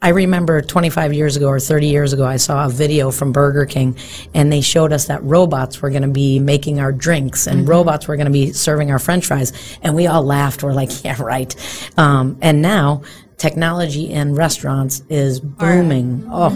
I 0.01 0.09
remember 0.09 0.61
25 0.61 1.13
years 1.13 1.35
ago 1.35 1.47
or 1.47 1.59
30 1.59 1.87
years 1.87 2.13
ago, 2.13 2.25
I 2.25 2.37
saw 2.37 2.65
a 2.67 2.69
video 2.69 3.09
from 3.09 3.31
Burger 3.31 3.65
King, 3.65 3.97
and 4.35 4.51
they 4.53 4.61
showed 4.61 4.93
us 4.93 5.07
that 5.07 5.23
robots 5.23 5.81
were 5.81 5.89
going 5.89 6.03
to 6.03 6.07
be 6.07 6.37
making 6.37 6.79
our 6.79 6.91
drinks, 6.91 7.47
and 7.47 7.67
robots 7.67 8.07
were 8.07 8.15
going 8.15 8.27
to 8.27 8.31
be 8.31 8.51
serving 8.53 8.91
our 8.91 8.99
French 8.99 9.25
fries, 9.25 9.51
and 9.81 9.95
we 9.95 10.05
all 10.05 10.21
laughed. 10.21 10.61
We're 10.61 10.73
like, 10.73 10.91
"Yeah, 11.03 11.19
right." 11.19 11.55
Um, 11.97 12.37
and 12.41 12.61
now 12.61 13.01
technology 13.37 14.09
in 14.09 14.33
restaurants 14.33 15.03
is 15.09 15.39
booming. 15.39 16.25
Oh, 16.31 16.51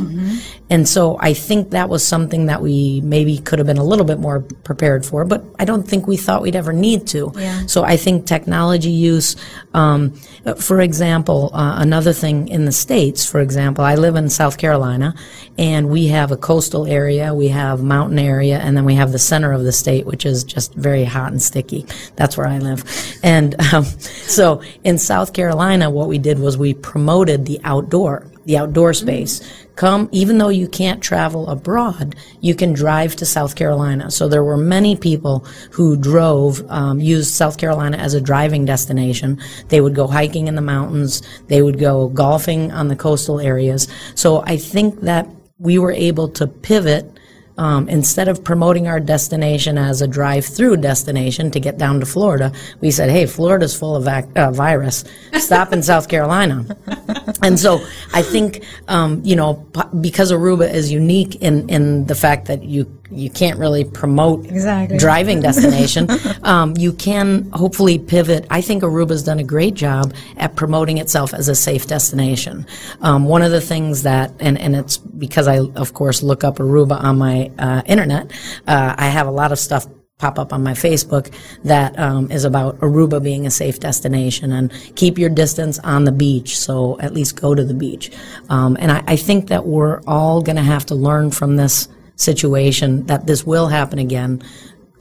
and 0.70 0.88
so 0.88 1.18
I 1.20 1.34
think 1.34 1.72
that 1.72 1.90
was 1.90 2.06
something 2.06 2.46
that 2.46 2.62
we 2.62 3.02
maybe 3.02 3.40
could 3.40 3.60
have 3.60 3.68
been 3.68 3.78
a 3.78 3.84
little 3.84 4.06
bit 4.06 4.20
more 4.20 4.42
prepared 4.64 5.06
for, 5.06 5.26
but 5.26 5.44
I 5.58 5.66
don't 5.66 5.84
think 5.84 6.08
we 6.08 6.16
thought 6.16 6.42
we'd 6.42 6.56
ever 6.56 6.72
need 6.72 7.08
to. 7.08 7.34
Yeah. 7.36 7.66
So 7.66 7.84
I 7.84 7.98
think 7.98 8.26
technology 8.26 8.92
use, 8.92 9.36
um, 9.74 10.14
for 10.58 10.80
example, 10.80 11.52
uh, 11.54 11.76
another 11.80 12.14
thing 12.14 12.48
in 12.48 12.66
the 12.66 12.72
states. 12.72 13.26
For 13.26 13.42
example, 13.42 13.84
I 13.84 13.96
live 13.96 14.16
in 14.16 14.30
South 14.30 14.58
Carolina, 14.58 15.16
and 15.58 15.90
we 15.90 16.08
have 16.08 16.32
a 16.32 16.38
coastal 16.38 16.86
area, 16.86 17.34
we 17.34 17.50
have 17.50 17.82
mountain 17.82 18.20
area, 18.20 18.60
and 18.60 18.78
then 18.78 18.86
we 18.86 18.96
have 18.96 19.12
the 19.12 19.20
center 19.20 19.52
of 19.52 19.64
the 19.64 19.72
state, 19.72 20.06
which 20.06 20.26
is 20.26 20.44
just 20.44 20.74
very 20.76 21.04
hot 21.04 21.32
and 21.32 21.42
sticky. 21.42 21.86
That's 22.16 22.38
where 22.38 22.48
I 22.48 22.60
live, 22.60 22.84
and 23.24 23.60
um, 23.74 23.84
so 23.84 24.62
in 24.84 24.98
South 24.98 25.34
Carolina, 25.34 25.90
what 25.90 26.08
we 26.08 26.20
did 26.20 26.40
was 26.40 26.58
we 26.58 26.69
promoted 26.74 27.46
the 27.46 27.60
outdoor, 27.64 28.26
the 28.46 28.58
outdoor 28.58 28.94
space. 28.94 29.42
Come, 29.76 30.10
even 30.12 30.38
though 30.38 30.50
you 30.50 30.68
can't 30.68 31.02
travel 31.02 31.48
abroad, 31.50 32.16
you 32.42 32.54
can 32.54 32.74
drive 32.74 33.16
to 33.18 33.26
South 33.26 33.56
Carolina. 33.56 34.12
So 34.12 34.28
there 34.28 34.44
were 34.44 34.58
many 34.58 34.98
people 34.98 35.46
who 35.72 35.96
drove, 35.96 36.70
um, 36.70 37.00
used 37.00 37.34
South 37.34 37.58
Carolina 37.58 37.98
as 37.98 38.14
a 38.14 38.20
driving 38.20 38.66
destination. 38.66 39.40
They 39.70 39.80
would 39.80 39.96
go 39.96 40.06
hiking 40.06 40.48
in 40.48 40.56
the 40.56 40.62
mountains. 40.62 41.22
They 41.48 41.62
would 41.62 41.80
go 41.80 42.10
golfing 42.10 42.72
on 42.74 42.90
the 42.90 42.96
coastal 42.96 43.40
areas. 43.40 43.88
So 44.16 44.42
I 44.42 44.58
think 44.58 45.02
that 45.02 45.30
we 45.60 45.80
were 45.80 45.94
able 45.94 46.28
to 46.30 46.48
pivot 46.48 47.19
um, 47.60 47.90
instead 47.90 48.30
of 48.30 48.42
promoting 48.42 48.88
our 48.88 49.02
destination 49.02 49.78
as 49.78 50.02
a 50.02 50.08
drive-through 50.08 50.78
destination 50.78 51.52
to 51.52 51.60
get 51.60 51.78
down 51.78 52.00
to 52.00 52.06
Florida, 52.06 52.54
we 52.80 52.90
said, 52.90 53.10
"Hey, 53.10 53.26
Florida's 53.26 53.78
full 53.78 53.98
of 53.98 54.06
vac- 54.06 54.30
uh, 54.38 54.52
virus. 54.52 55.04
Stop 55.34 55.74
in 55.74 55.84
South 55.84 56.08
Carolina." 56.08 56.66
and 57.44 57.60
so 57.60 57.82
I 58.14 58.22
think 58.22 58.64
um, 58.88 59.22
you 59.26 59.36
know 59.36 59.56
p- 59.76 59.98
because 60.00 60.32
Aruba 60.32 60.74
is 60.74 60.90
unique 60.90 61.36
in 61.36 61.70
in 61.70 62.06
the 62.06 62.16
fact 62.16 62.48
that 62.48 62.64
you 62.64 62.86
you 63.12 63.30
can't 63.30 63.60
really 63.60 63.84
promote 63.84 64.46
Exactly. 64.46 64.98
driving 64.98 65.42
destination. 65.42 66.08
um, 66.44 66.76
you 66.78 66.94
can 66.94 67.50
hopefully 67.52 68.00
pivot. 68.00 68.46
I 68.50 68.62
think 68.62 68.84
Aruba's 68.84 69.24
done 69.24 69.40
a 69.40 69.44
great 69.44 69.74
job 69.74 70.14
at 70.38 70.56
promoting 70.56 70.98
itself 70.98 71.34
as 71.34 71.48
a 71.48 71.56
safe 71.56 71.88
destination. 71.88 72.66
Um, 73.02 73.26
one 73.26 73.42
of 73.42 73.52
the 73.52 73.62
things 73.62 74.04
that, 74.04 74.34
and, 74.40 74.58
and 74.58 74.76
it's 74.76 74.98
because 74.98 75.48
I, 75.48 75.60
of 75.60 75.94
course, 75.94 76.22
look 76.22 76.44
up 76.44 76.58
Aruba 76.58 77.02
on 77.02 77.18
my 77.18 77.52
uh, 77.58 77.82
internet, 77.86 78.32
uh, 78.68 78.96
I 78.98 79.08
have 79.08 79.28
a 79.28 79.32
lot 79.32 79.52
of 79.52 79.60
stuff 79.60 79.88
pop 80.20 80.38
up 80.38 80.52
on 80.52 80.62
my 80.62 80.74
Facebook 80.74 81.34
that 81.64 81.98
um, 81.98 82.30
is 82.30 82.44
about 82.44 82.78
Aruba 82.80 83.24
being 83.24 83.48
a 83.48 83.52
safe 83.52 83.80
destination 83.80 84.52
and 84.52 84.72
keep 84.96 85.18
your 85.18 85.30
distance 85.30 85.80
on 85.80 86.04
the 86.04 86.12
beach. 86.12 86.60
So 86.60 87.00
at 87.00 87.14
least 87.14 87.40
go 87.40 87.56
to 87.56 87.64
the 87.64 87.74
beach. 87.74 88.12
Um, 88.50 88.76
and 88.80 88.92
I, 88.92 89.04
I 89.08 89.16
think 89.16 89.48
that 89.48 89.66
we're 89.66 90.02
all 90.06 90.42
going 90.42 90.58
to 90.58 90.62
have 90.62 90.86
to 90.88 90.96
learn 90.96 91.32
from 91.32 91.56
this 91.56 91.88
situation 92.20 93.06
that 93.06 93.26
this 93.26 93.46
will 93.46 93.68
happen 93.68 93.98
again. 93.98 94.44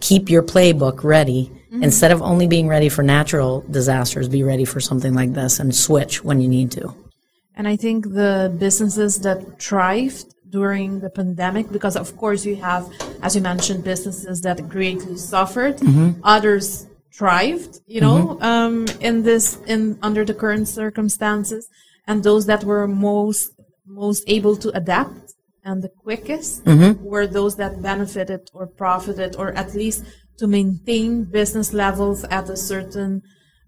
Keep 0.00 0.30
your 0.30 0.42
playbook 0.42 1.04
ready. 1.04 1.50
Mm-hmm. 1.70 1.82
Instead 1.82 2.12
of 2.12 2.22
only 2.22 2.46
being 2.46 2.68
ready 2.68 2.88
for 2.88 3.02
natural 3.02 3.62
disasters, 3.70 4.28
be 4.28 4.42
ready 4.42 4.64
for 4.64 4.80
something 4.80 5.12
like 5.12 5.34
this 5.34 5.60
and 5.60 5.75
switch 5.75 6.25
when 6.25 6.40
you 6.40 6.48
need 6.48 6.70
to. 6.72 6.94
And 7.54 7.68
I 7.68 7.76
think 7.76 8.12
the 8.14 8.54
businesses 8.58 9.20
that 9.20 9.60
thrived 9.60 10.34
during 10.48 11.00
the 11.00 11.10
pandemic, 11.10 11.70
because 11.70 11.96
of 11.96 12.16
course 12.16 12.46
you 12.46 12.56
have, 12.56 12.88
as 13.20 13.34
you 13.34 13.42
mentioned, 13.42 13.84
businesses 13.84 14.40
that 14.42 14.66
greatly 14.68 15.16
suffered, 15.16 15.76
mm-hmm. 15.78 16.20
others 16.22 16.87
thrived, 17.12 17.80
you 17.87 18.00
know, 18.00 18.38
mm-hmm. 18.40 18.42
um, 18.42 18.87
in 19.00 19.25
this, 19.25 19.58
in 19.66 19.98
under 20.02 20.25
the 20.25 20.32
current 20.32 20.68
circumstances, 20.68 21.68
and 22.06 22.22
those 22.22 22.46
that 22.46 22.64
were 22.64 22.87
most 22.87 23.50
most 23.84 24.22
able 24.26 24.54
to 24.56 24.70
adapt 24.76 25.27
and 25.64 25.82
the 25.82 25.88
quickest 25.88 26.64
were 27.00 27.26
those 27.26 27.56
that 27.56 27.82
benefited 27.82 28.50
or 28.52 28.66
profited, 28.66 29.36
or 29.36 29.52
at 29.52 29.74
least 29.74 30.04
to 30.38 30.46
maintain 30.46 31.24
business 31.24 31.72
levels 31.72 32.24
at 32.24 32.48
a 32.48 32.56
certain 32.56 33.22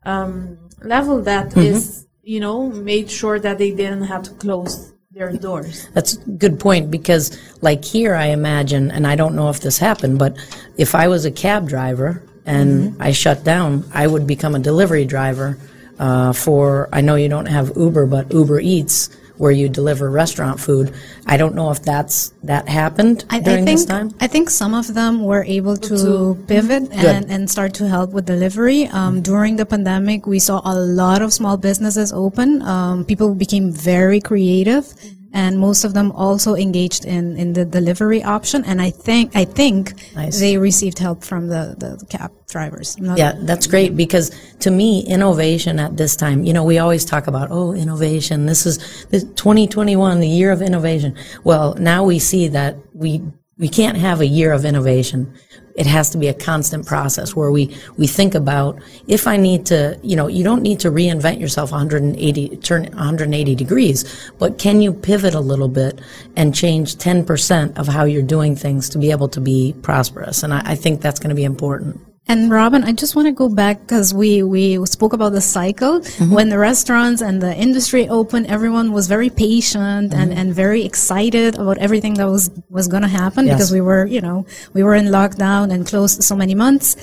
um, 0.05 0.71
level 0.83 1.21
that 1.23 1.57
is, 1.57 2.07
you 2.23 2.41
know, 2.41 2.69
made 2.71 3.11
sure 3.11 3.39
that 3.39 3.59
they 3.59 3.71
didn't 3.71 4.05
have 4.05 4.23
to 4.23 4.31
close 4.35 4.93
their 5.11 5.33
doors. 5.33 5.89
That's 5.93 6.15
a 6.15 6.31
good 6.31 6.61
point 6.61 6.91
because, 6.91 7.37
like 7.61 7.85
here, 7.85 8.15
I 8.15 8.27
imagine, 8.27 8.91
and 8.91 9.07
I 9.07 9.17
don't 9.17 9.35
know 9.35 9.51
if 9.51 9.61
this 9.61 9.79
happened, 9.79 10.19
but 10.19 10.39
if 10.79 10.95
I 10.95 11.09
was 11.09 11.25
a 11.25 11.31
cab 11.31 11.69
driver 11.69 12.23
and 12.47 12.97
I 13.03 13.13
shut 13.13 13.45
down, 13.45 13.85
I 13.93 14.07
would 14.07 14.27
become 14.27 14.55
a 14.55 14.61
delivery 14.61 15.05
driver 15.05 15.59
uh, 15.99 16.33
for. 16.33 16.89
I 16.93 17.01
know 17.01 17.17
you 17.17 17.29
don't 17.29 17.47
have 17.47 17.77
Uber, 17.77 18.07
but 18.07 18.33
Uber 18.33 18.61
Eats, 18.61 19.11
where 19.41 19.51
you 19.51 19.71
deliver 19.71 20.11
restaurant 20.11 20.61
food. 20.61 20.93
I 21.25 21.39
don't 21.39 21.55
know 21.55 21.71
if 21.71 21.81
that's 21.81 22.35
that 22.43 22.69
happened 22.69 23.25
I, 23.31 23.41
during 23.41 23.63
I 23.63 23.65
think 23.65 23.79
this 23.79 23.87
time. 23.87 24.13
I 24.21 24.27
think 24.27 24.51
some 24.51 24.75
of 24.75 24.93
them 24.93 25.25
were 25.25 25.45
able 25.45 25.79
to 25.89 26.37
pivot 26.47 26.93
and, 26.93 27.25
and 27.31 27.51
start 27.51 27.73
to 27.81 27.89
help 27.89 28.13
with 28.13 28.27
delivery. 28.27 28.87
Um, 28.89 29.23
during 29.23 29.57
the 29.57 29.65
pandemic, 29.65 30.27
we 30.27 30.41
saw 30.41 30.61
a 30.63 30.77
lot 30.77 31.23
of 31.23 31.33
small 31.33 31.57
businesses 31.57 32.13
open. 32.13 32.61
Um, 32.61 33.07
people 33.07 33.35
became 33.35 33.73
very 33.73 34.21
creative, 34.21 34.93
and 35.33 35.59
most 35.59 35.85
of 35.85 35.95
them 35.95 36.11
also 36.13 36.55
engaged 36.55 37.05
in, 37.05 37.37
in 37.37 37.53
the 37.53 37.65
delivery 37.65 38.23
option. 38.23 38.65
And 38.65 38.83
I 38.83 38.91
think 38.91 39.37
I 39.37 39.45
think 39.45 39.95
Nice. 40.15 40.41
they 40.41 40.59
received 40.59 40.99
help 40.99 41.23
from 41.23 41.47
the, 41.47 41.77
the, 41.79 41.97
the 41.97 42.07
cab 42.07 42.33
drivers. 42.49 42.97
Yeah, 42.99 43.35
that's 43.41 43.67
great 43.67 43.97
because 43.97 44.31
to 44.61 44.71
me, 44.71 45.07
innovation 45.07 45.79
at 45.79 45.97
this 45.97 46.17
time, 46.17 46.45
you 46.45 46.53
know, 46.53 46.65
we 46.65 46.79
always 46.79 47.05
talk 47.05 47.27
about, 47.27 47.49
oh, 47.51 47.73
innovation. 47.73 48.47
This 48.47 48.67
is 48.67 49.07
this 49.07 49.23
2021, 49.23 50.21
the 50.21 50.29
year 50.29 50.51
of 50.51 50.63
innovation. 50.63 51.17
Well, 51.45 51.75
now 51.75 52.05
we 52.05 52.19
see 52.19 52.49
that 52.49 52.77
we, 52.93 53.23
we 53.57 53.69
can't 53.69 53.99
have 53.99 54.21
a 54.21 54.27
year 54.27 54.53
of 54.53 54.65
innovation. 54.65 55.33
It 55.81 55.87
has 55.87 56.11
to 56.11 56.19
be 56.19 56.29
a 56.29 56.35
constant 56.35 56.85
process 56.85 57.35
where 57.35 57.51
we, 57.51 57.75
we 57.97 58.07
think 58.07 58.35
about 58.35 58.79
if 59.07 59.27
I 59.27 59.39
need 59.39 59.65
to, 59.67 59.99
you 60.03 60.15
know, 60.15 60.27
you 60.27 60.45
don't 60.45 60.61
need 60.61 60.79
to 60.81 60.91
reinvent 60.91 61.41
yourself 61.41 61.73
180, 61.73 62.57
turn 62.59 62.83
180 62.83 63.55
degrees, 63.55 64.31
but 64.39 64.59
can 64.59 64.83
you 64.83 64.93
pivot 64.93 65.35
a 65.35 65.41
little 65.41 65.69
bit 65.69 65.99
and 66.37 66.55
change 66.55 66.97
10% 66.97 67.79
of 67.79 67.89
how 67.89 68.05
you're 68.05 68.23
doing 68.23 68.55
things 68.55 68.91
to 68.91 68.99
be 68.99 69.11
able 69.11 69.29
to 69.29 69.41
be 69.41 69.75
prosperous? 69.81 70.43
And 70.43 70.53
I, 70.53 70.61
I 70.73 70.75
think 70.75 71.01
that's 71.01 71.19
going 71.19 71.31
to 71.31 71.35
be 71.35 71.45
important. 71.45 72.10
And 72.31 72.49
Robin, 72.49 72.85
I 72.85 72.93
just 72.93 73.17
want 73.17 73.27
to 73.27 73.33
go 73.33 73.49
back 73.49 73.81
because 73.81 74.15
we, 74.15 74.45
we 74.45 74.87
spoke 74.87 75.13
about 75.13 75.33
the 75.33 75.41
cycle. 75.41 75.99
Mm-hmm. 75.99 76.33
When 76.33 76.49
the 76.49 76.59
restaurants 76.59 77.23
and 77.23 77.43
the 77.43 77.53
industry 77.57 78.09
opened, 78.09 78.47
everyone 78.47 78.93
was 78.93 79.09
very 79.09 79.31
patient 79.31 80.13
Mm-hmm. 80.13 80.21
and, 80.21 80.33
and 80.33 80.55
very 80.55 80.85
excited 80.85 81.57
about 81.57 81.79
everything 81.79 82.15
that 82.15 82.29
was, 82.29 82.49
was 82.69 82.87
going 82.87 83.03
to 83.03 83.09
happen 83.09 83.47
Yes. 83.47 83.57
because 83.57 83.73
we 83.73 83.81
were, 83.81 84.07
you 84.07 84.21
know, 84.21 84.47
we 84.75 84.85
were 84.85 84.95
in 84.95 85.07
lockdown 85.07 85.73
and 85.73 85.85
closed 85.85 86.23
so 86.23 86.37
many 86.37 86.55
months. 86.55 86.95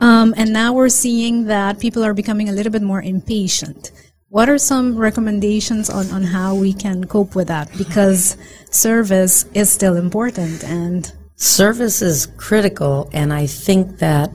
Um, 0.00 0.34
and 0.36 0.52
now 0.52 0.72
we're 0.72 0.88
seeing 0.88 1.44
that 1.46 1.78
people 1.78 2.02
are 2.02 2.12
becoming 2.14 2.48
a 2.48 2.52
little 2.52 2.72
bit 2.72 2.82
more 2.82 3.00
impatient. 3.00 3.92
What 4.30 4.48
are 4.48 4.58
some 4.58 4.96
recommendations 4.96 5.90
on, 5.90 6.10
on 6.10 6.24
how 6.24 6.56
we 6.56 6.72
can 6.72 7.04
cope 7.04 7.36
with 7.36 7.46
that? 7.48 7.70
Because 7.78 8.36
service 8.70 9.44
is 9.54 9.70
still 9.70 9.96
important 9.96 10.64
and 10.64 11.12
Service 11.36 12.02
is 12.02 12.26
critical, 12.36 13.10
and 13.12 13.32
I 13.32 13.46
think 13.46 13.98
that 13.98 14.30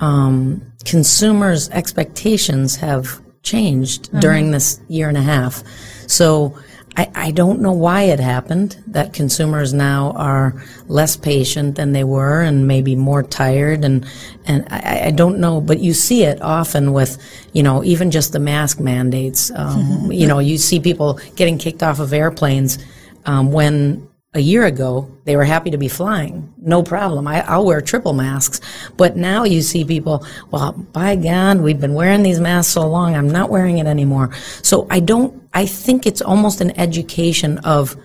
um, 0.00 0.72
consumers' 0.84 1.68
expectations 1.70 2.76
have 2.76 3.20
changed 3.42 4.10
during 4.20 4.50
this 4.50 4.80
year 4.88 5.08
and 5.08 5.16
a 5.16 5.22
half. 5.22 5.62
So 6.06 6.58
I, 6.98 7.10
I 7.14 7.30
don't 7.30 7.60
know 7.60 7.72
why 7.72 8.02
it 8.02 8.18
happened 8.18 8.82
that 8.88 9.12
consumers 9.12 9.72
now 9.72 10.10
are 10.16 10.60
less 10.88 11.16
patient 11.16 11.76
than 11.76 11.92
they 11.92 12.02
were 12.02 12.42
and 12.42 12.66
maybe 12.66 12.96
more 12.96 13.22
tired 13.22 13.84
and 13.84 14.04
and 14.46 14.66
I, 14.68 15.02
I 15.06 15.10
don't 15.12 15.38
know 15.38 15.60
but 15.60 15.78
you 15.78 15.94
see 15.94 16.24
it 16.24 16.42
often 16.42 16.92
with 16.92 17.16
you 17.52 17.62
know 17.62 17.84
even 17.84 18.10
just 18.10 18.32
the 18.32 18.40
mask 18.40 18.80
mandates 18.80 19.52
um, 19.54 20.10
you 20.20 20.26
know 20.26 20.40
you 20.40 20.58
see 20.58 20.80
people 20.80 21.20
getting 21.36 21.56
kicked 21.56 21.84
off 21.84 22.00
of 22.00 22.12
airplanes 22.12 22.78
um, 23.26 23.52
when 23.52 24.07
a 24.34 24.40
year 24.40 24.66
ago, 24.66 25.10
they 25.24 25.36
were 25.36 25.44
happy 25.44 25.70
to 25.70 25.78
be 25.78 25.88
flying. 25.88 26.52
No 26.58 26.82
problem. 26.82 27.26
I, 27.26 27.40
I'll 27.46 27.64
wear 27.64 27.80
triple 27.80 28.12
masks. 28.12 28.60
But 28.96 29.16
now 29.16 29.44
you 29.44 29.62
see 29.62 29.84
people, 29.84 30.26
well, 30.50 30.72
by 30.72 31.16
God, 31.16 31.60
we've 31.60 31.80
been 31.80 31.94
wearing 31.94 32.22
these 32.22 32.38
masks 32.38 32.74
so 32.74 32.86
long, 32.86 33.14
I'm 33.14 33.30
not 33.30 33.48
wearing 33.48 33.78
it 33.78 33.86
anymore. 33.86 34.34
So 34.62 34.86
I 34.90 35.00
don't, 35.00 35.42
I 35.54 35.64
think 35.64 36.06
it's 36.06 36.20
almost 36.20 36.60
an 36.60 36.78
education 36.78 37.58
of 37.58 37.96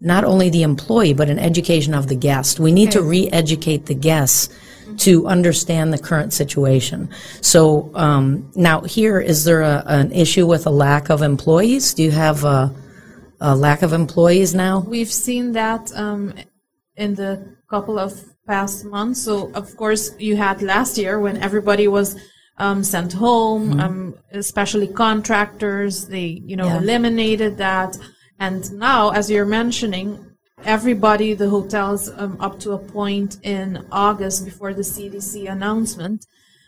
not 0.00 0.24
only 0.24 0.48
the 0.48 0.62
employee, 0.62 1.12
but 1.12 1.28
an 1.28 1.38
education 1.38 1.92
of 1.92 2.06
the 2.06 2.16
guest. 2.16 2.58
We 2.58 2.72
need 2.72 2.92
to 2.92 3.02
re-educate 3.02 3.86
the 3.86 3.94
guests 3.94 4.48
to 4.98 5.26
understand 5.26 5.92
the 5.92 5.98
current 5.98 6.32
situation. 6.32 7.10
So 7.42 7.90
um, 7.94 8.50
now 8.54 8.80
here, 8.82 9.20
is 9.20 9.44
there 9.44 9.60
a, 9.60 9.82
an 9.86 10.12
issue 10.12 10.46
with 10.46 10.66
a 10.66 10.70
lack 10.70 11.10
of 11.10 11.20
employees? 11.20 11.92
Do 11.92 12.04
you 12.04 12.10
have 12.10 12.44
a, 12.44 12.74
a 13.40 13.54
lack 13.56 13.82
of 13.82 13.92
employees 13.92 14.54
now? 14.54 14.80
We've 14.80 15.12
seen 15.12 15.52
that 15.52 15.92
um, 15.94 16.34
in 16.96 17.14
the 17.14 17.56
couple 17.70 17.98
of 17.98 18.12
past 18.46 18.84
months. 18.84 19.22
So, 19.22 19.50
of 19.52 19.76
course, 19.76 20.14
you 20.18 20.36
had 20.36 20.62
last 20.62 20.96
year 20.98 21.20
when 21.20 21.36
everybody 21.38 21.86
was 21.86 22.16
um, 22.56 22.82
sent 22.82 23.12
home, 23.12 23.78
um, 23.78 24.14
especially 24.32 24.88
contractors. 24.88 26.06
They, 26.06 26.42
you 26.44 26.56
know, 26.56 26.66
Yeah. 26.66 26.78
eliminated 26.78 27.58
that. 27.58 27.96
And 28.40 28.72
now, 28.72 29.10
as 29.10 29.30
you're 29.30 29.46
mentioning, 29.46 30.18
everybody, 30.64 31.34
the 31.34 31.50
hotels, 31.50 32.10
um, 32.16 32.36
up 32.40 32.58
to 32.60 32.72
a 32.72 32.78
point 32.78 33.36
in 33.42 33.84
August 33.92 34.44
before 34.44 34.74
the 34.74 34.82
CDC 34.82 35.46
announcement, 35.46 36.24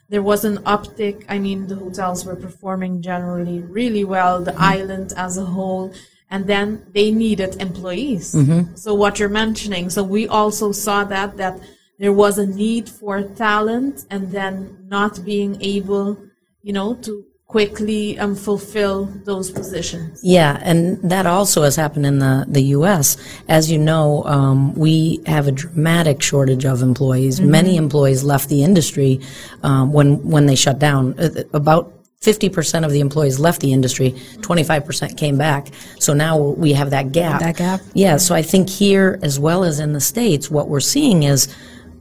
there 0.08 0.22
was 0.22 0.44
an 0.44 0.58
uptick. 0.58 1.24
I 1.28 1.38
mean, 1.38 1.66
the 1.66 1.76
hotels 1.76 2.24
were 2.24 2.36
performing 2.36 3.00
generally 3.02 3.60
really 3.60 4.04
well, 4.04 4.42
the 4.42 4.54
island 4.60 5.12
as 5.16 5.36
a 5.38 5.44
whole, 5.44 5.92
and 6.30 6.46
then 6.46 6.86
they 6.94 7.10
needed 7.10 7.60
employees. 7.60 8.34
So 8.74 8.94
what 8.94 9.18
you're 9.18 9.28
mentioning, 9.28 9.90
so 9.90 10.02
we 10.02 10.28
also 10.28 10.72
saw 10.72 11.04
that 11.04 11.36
that 11.36 11.60
there 11.98 12.12
was 12.12 12.38
a 12.38 12.46
need 12.46 12.88
for 12.88 13.22
talent, 13.22 14.06
and 14.10 14.32
then 14.32 14.86
not 14.88 15.22
being 15.24 15.60
able, 15.60 16.16
you 16.62 16.72
know, 16.72 16.94
to 16.94 17.26
quickly 17.46 18.18
um, 18.18 18.34
fulfill 18.36 19.06
those 19.24 19.50
positions. 19.50 20.20
Yeah, 20.22 20.58
and 20.62 20.98
that 21.10 21.26
also 21.26 21.62
has 21.62 21.76
happened 21.76 22.06
in 22.06 22.20
the, 22.20 22.46
the 22.48 22.62
U.S. 22.78 23.16
As 23.48 23.70
you 23.70 23.76
know, 23.76 24.24
um, 24.24 24.72
we 24.74 25.20
have 25.26 25.48
a 25.48 25.52
dramatic 25.52 26.22
shortage 26.22 26.64
of 26.64 26.80
employees. 26.80 27.40
Many 27.40 27.76
employees 27.76 28.22
left 28.22 28.48
the 28.48 28.62
industry 28.62 29.20
um, 29.62 29.92
when 29.92 30.26
when 30.26 30.46
they 30.46 30.54
shut 30.54 30.78
down. 30.78 31.18
Uh, 31.18 31.42
About 31.52 31.92
50% 32.22 32.84
of 32.84 32.90
the 32.90 33.00
employees 33.00 33.38
left 33.38 33.62
the 33.62 33.72
industry, 33.72 34.10
25% 34.10 35.16
came 35.16 35.38
back. 35.38 35.68
So 35.98 36.12
now 36.12 36.36
we 36.36 36.74
have 36.74 36.90
that 36.90 37.12
gap. 37.12 37.40
That 37.40 37.56
gap. 37.56 37.80
Yeah, 37.94 38.18
so 38.18 38.34
I 38.34 38.42
think 38.42 38.68
here 38.68 39.18
as 39.22 39.40
well 39.40 39.64
as 39.64 39.80
in 39.80 39.94
the 39.94 40.02
States, 40.02 40.50
what 40.50 40.68
we're 40.68 40.80
seeing 40.80 41.22
is 41.22 41.48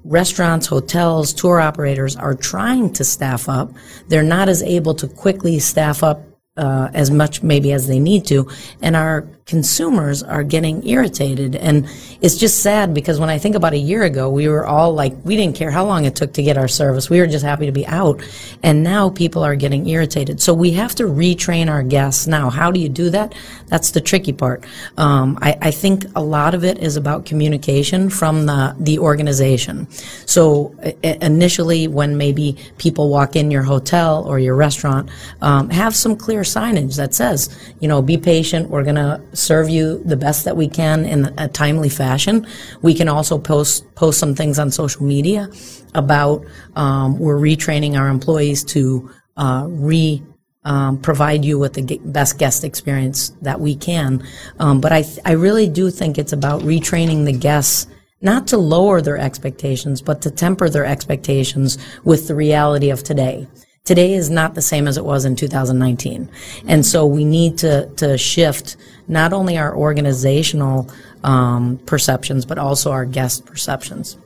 restaurants, 0.04 0.68
hotels, 0.68 1.32
tour 1.32 1.62
operators 1.62 2.18
are 2.18 2.36
trying 2.36 2.92
to 2.94 3.06
staff 3.06 3.48
up. 3.48 3.72
They're 4.10 4.22
not 4.22 4.50
as 4.50 4.62
able 4.62 4.94
to 4.96 5.08
quickly 5.08 5.58
staff 5.60 6.04
up 6.04 6.22
uh, 6.58 6.90
as 6.94 7.10
much 7.10 7.42
maybe 7.42 7.72
as 7.72 7.88
they 7.88 8.00
need 8.00 8.26
to, 8.26 8.50
and 8.82 8.98
our 8.98 9.22
consumers 9.50 10.22
are 10.22 10.44
getting 10.44 10.88
irritated. 10.88 11.56
And 11.56 11.89
it's 12.22 12.38
just 12.38 12.62
sad 12.62 12.94
because 12.94 13.20
when 13.20 13.32
I 13.32 13.39
think 13.39 13.56
about 13.56 13.74
a 13.74 13.77
year 13.77 14.03
ago, 14.03 14.29
we 14.29 14.48
were 14.48 14.65
all 14.65 14.94
like, 14.94 15.13
we 15.24 15.36
didn't 15.36 15.56
care 15.56 15.72
how 15.72 15.86
long 15.86 16.06
it 16.06 16.15
took 16.15 16.34
to 16.34 16.44
get 16.44 16.56
our 16.56 16.68
service. 16.68 17.10
We 17.10 17.20
were 17.20 17.25
just 17.25 17.44
happy 17.44 17.65
to 17.65 17.72
be 17.72 17.88
out. 17.88 18.22
And 18.62 18.84
now 18.84 19.10
people 19.10 19.44
are 19.44 19.56
getting 19.56 19.88
irritated. 19.88 20.39
So 20.39 20.53
we 20.53 20.72
have 20.74 20.94
to 20.96 21.06
retrain 21.06 21.68
our 21.68 21.82
guests 21.82 22.27
now. 22.27 22.51
How 22.51 22.70
do 22.70 22.79
you 22.79 22.89
do 22.89 23.10
that? 23.10 23.34
That's 23.65 23.89
the 23.89 24.01
tricky 24.01 24.34
part. 24.34 24.65
Um, 24.98 25.39
I, 25.41 25.58
I 25.62 25.72
think 25.72 26.06
a 26.15 26.22
lot 26.22 26.53
of 26.53 26.63
it 26.63 26.77
is 26.77 26.96
about 26.96 27.25
communication 27.25 28.12
from 28.12 28.46
the, 28.46 28.75
the 28.79 29.00
organization. 29.00 29.89
So 30.27 30.75
initially, 31.01 31.88
when 31.88 32.18
maybe 32.18 32.56
people 32.77 33.10
walk 33.10 33.36
in 33.36 33.50
your 33.50 33.63
hotel 33.63 34.25
or 34.25 34.38
your 34.38 34.56
restaurant, 34.56 35.10
um, 35.41 35.72
have 35.72 35.96
some 35.96 36.15
clear 36.15 36.41
signage 36.41 36.98
that 36.98 37.15
says, 37.15 37.50
you 37.79 37.88
know, 37.88 38.03
be 38.03 38.18
patient. 38.18 38.70
We're 38.70 38.84
going 38.84 38.96
to 38.96 39.20
serve 39.39 39.69
you 39.69 40.03
the 40.03 40.17
best 40.17 40.46
that 40.46 40.55
we 40.58 40.67
can 40.67 41.05
in 41.05 41.34
a 41.38 41.48
timely 41.48 41.89
fashion. 41.89 42.46
We 42.81 42.93
can 42.93 43.08
also 43.08 43.38
post 43.38 43.84
post 43.96 44.19
some 44.19 44.36
things 44.36 44.60
on 44.60 44.72
social 44.72 45.05
media 45.05 45.50
about 45.96 46.46
um, 46.75 47.17
we're 47.17 47.39
retraining 47.39 47.98
our 47.98 48.10
employees 48.10 48.63
to 48.65 49.10
uh, 49.38 49.65
re 49.67 50.22
um, 50.65 51.00
provide 51.00 51.46
you 51.46 51.58
with 51.58 51.74
the 51.74 52.00
best 52.03 52.38
guest 52.38 52.63
experience 52.63 53.29
that 53.41 53.60
we 53.60 53.75
can. 53.75 54.24
Um, 54.60 54.81
but 54.81 54.91
I 54.91 55.03
th- 55.03 55.19
I 55.25 55.31
really 55.31 55.69
do 55.69 55.89
think 55.89 56.17
it's 56.17 56.34
about 56.34 56.62
retraining 56.62 57.25
the 57.25 57.34
guests 57.34 57.88
not 58.22 58.48
to 58.48 58.58
lower 58.58 59.01
their 59.01 59.17
expectations, 59.17 60.01
but 60.01 60.22
to 60.24 60.29
temper 60.29 60.69
their 60.69 60.86
expectations 60.86 61.77
with 62.03 62.27
the 62.27 62.36
reality 62.36 62.89
of 62.89 63.03
today 63.03 63.48
today 63.89 64.13
is 64.13 64.29
not 64.29 64.53
the 64.53 64.62
same 64.62 64.88
as 64.88 64.98
it 64.98 65.03
was 65.03 65.25
in 65.25 65.36
2019. 65.36 66.29
And 66.67 66.86
so 66.86 67.08
we 67.08 67.25
need 67.25 67.58
to, 67.60 67.88
to 67.96 68.19
shift 68.19 68.77
not 69.10 69.34
only 69.34 69.58
our 69.58 69.75
organizational 69.75 70.89
um, 71.24 71.80
perceptions, 71.86 72.46
but 72.46 72.58
also 72.58 72.92
our 72.92 73.06
guest 73.06 73.46
perceptions. 73.46 74.18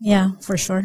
Yeah, 0.00 0.30
for 0.40 0.56
sure. 0.56 0.84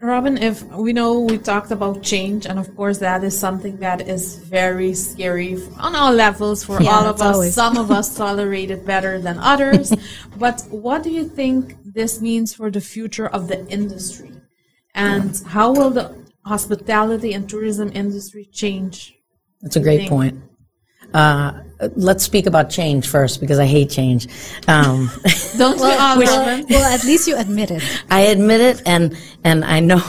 Robin, 0.00 0.36
if 0.36 0.62
we 0.62 0.92
know 0.92 1.20
we 1.20 1.38
talked 1.38 1.70
about 1.70 2.02
change, 2.02 2.46
and 2.46 2.58
of 2.58 2.74
course 2.76 2.98
that 2.98 3.24
is 3.24 3.36
something 3.36 3.78
that 3.78 4.06
is 4.06 4.36
very 4.36 4.92
scary 4.94 5.56
on 5.78 5.96
all 5.96 6.12
levels 6.12 6.62
for 6.62 6.80
yeah, 6.80 6.90
all 6.90 7.06
of 7.06 7.20
us. 7.20 7.34
Always. 7.34 7.54
Some 7.54 7.78
of 7.78 7.90
us 7.90 8.14
tolerate 8.24 8.70
it 8.70 8.84
better 8.84 9.18
than 9.18 9.38
others. 9.38 9.92
but 10.36 10.60
what 10.70 11.02
do 11.02 11.10
you 11.10 11.26
think 11.26 11.76
this 11.82 12.20
means 12.20 12.54
for 12.54 12.70
the 12.70 12.80
future 12.80 13.26
of 13.26 13.48
the 13.48 13.66
industry? 13.68 14.30
And 14.94 15.36
how 15.46 15.72
will 15.72 15.90
the 15.90 16.14
hospitality 16.44 17.32
and 17.32 17.48
tourism 17.48 17.90
industry 17.94 18.48
change? 18.52 19.18
That's 19.62 19.76
a 19.76 19.80
great 19.80 20.08
point. 20.08 20.38
Uh, 21.14 21.60
let's 21.94 22.24
speak 22.24 22.46
about 22.46 22.70
change 22.70 23.08
first 23.08 23.40
because 23.40 23.58
I 23.58 23.66
hate 23.66 23.90
change. 23.90 24.28
Um, 24.66 25.10
Don't 25.58 25.78
well, 25.78 26.18
we 26.18 26.26
all, 26.26 26.36
well, 26.36 26.64
well, 26.68 26.94
at 26.94 27.04
least 27.04 27.28
you 27.28 27.36
admit 27.36 27.70
it. 27.70 27.82
I 28.10 28.22
admit 28.22 28.60
it, 28.60 28.82
and 28.86 29.16
and 29.44 29.64
I 29.64 29.80
know 29.80 30.02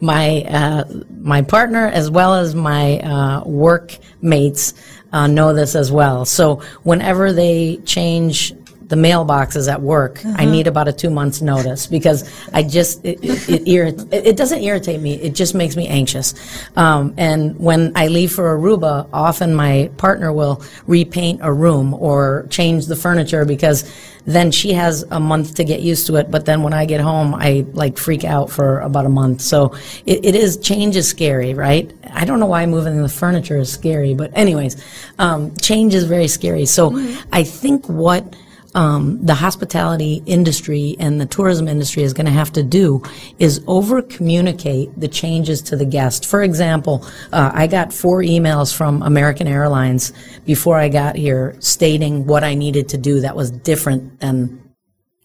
my 0.00 0.42
uh, 0.42 0.84
my 1.20 1.42
partner 1.42 1.86
as 1.86 2.10
well 2.10 2.34
as 2.34 2.54
my 2.54 2.98
uh, 3.00 3.44
workmates 3.44 4.74
uh, 5.12 5.26
know 5.26 5.54
this 5.54 5.74
as 5.74 5.92
well. 5.92 6.24
So 6.24 6.56
whenever 6.82 7.32
they 7.32 7.76
change 7.84 8.52
the 8.88 8.96
mailboxes 8.96 9.70
at 9.70 9.80
work, 9.80 10.24
uh-huh. 10.24 10.36
I 10.38 10.44
need 10.44 10.66
about 10.66 10.88
a 10.88 10.92
two 10.92 11.10
months 11.10 11.40
notice 11.40 11.86
because 11.86 12.30
I 12.52 12.62
just 12.62 13.04
it, 13.04 13.18
it, 13.22 13.66
it, 13.66 14.12
it, 14.12 14.36
doesn't 14.36 14.62
irritate 14.62 15.00
me. 15.00 15.14
It 15.14 15.34
just 15.34 15.54
makes 15.54 15.76
me 15.76 15.88
anxious. 15.88 16.34
Um, 16.76 17.14
and 17.16 17.58
when 17.58 17.92
I 17.94 18.08
leave 18.08 18.32
for 18.32 18.56
Aruba, 18.56 19.08
often 19.12 19.54
my 19.54 19.90
partner 19.96 20.32
will 20.32 20.62
repaint 20.86 21.40
a 21.42 21.52
room 21.52 21.94
or 21.94 22.46
change 22.50 22.86
the 22.86 22.96
furniture 22.96 23.44
because 23.44 23.90
then 24.26 24.50
she 24.50 24.72
has 24.72 25.02
a 25.10 25.20
month 25.20 25.54
to 25.56 25.64
get 25.64 25.80
used 25.80 26.06
to 26.06 26.16
it. 26.16 26.30
But 26.30 26.46
then 26.46 26.62
when 26.62 26.72
I 26.72 26.86
get 26.86 27.00
home, 27.00 27.34
I 27.34 27.66
like 27.72 27.98
freak 27.98 28.24
out 28.24 28.50
for 28.50 28.80
about 28.80 29.06
a 29.06 29.10
month. 29.10 29.40
So 29.42 29.74
it, 30.06 30.24
it 30.24 30.34
is 30.34 30.56
change 30.56 30.96
is 30.96 31.08
scary, 31.08 31.54
right? 31.54 31.92
I 32.10 32.24
don't 32.24 32.40
know 32.40 32.46
why 32.46 32.64
moving 32.66 33.00
the 33.00 33.08
furniture 33.08 33.58
is 33.58 33.70
scary, 33.70 34.14
but 34.14 34.30
anyways, 34.34 34.82
um, 35.18 35.54
change 35.56 35.94
is 35.94 36.04
very 36.04 36.28
scary. 36.28 36.66
So 36.66 36.90
mm-hmm. 36.90 37.28
I 37.32 37.44
think 37.44 37.86
what 37.88 38.34
um, 38.74 39.24
the 39.24 39.34
hospitality 39.34 40.22
industry 40.26 40.96
and 40.98 41.20
the 41.20 41.26
tourism 41.26 41.68
industry 41.68 42.02
is 42.02 42.12
going 42.12 42.26
to 42.26 42.32
have 42.32 42.52
to 42.52 42.62
do 42.62 43.02
is 43.38 43.62
over 43.66 44.02
communicate 44.02 44.98
the 44.98 45.08
changes 45.08 45.62
to 45.62 45.76
the 45.76 45.84
guest. 45.84 46.26
For 46.26 46.42
example, 46.42 47.06
uh, 47.32 47.50
I 47.54 47.66
got 47.66 47.92
four 47.92 48.22
emails 48.22 48.74
from 48.74 49.02
American 49.02 49.46
Airlines 49.46 50.12
before 50.44 50.76
I 50.76 50.88
got 50.88 51.16
here 51.16 51.56
stating 51.60 52.26
what 52.26 52.42
I 52.44 52.54
needed 52.54 52.88
to 52.90 52.98
do 52.98 53.20
that 53.20 53.36
was 53.36 53.50
different 53.50 54.20
than 54.20 54.63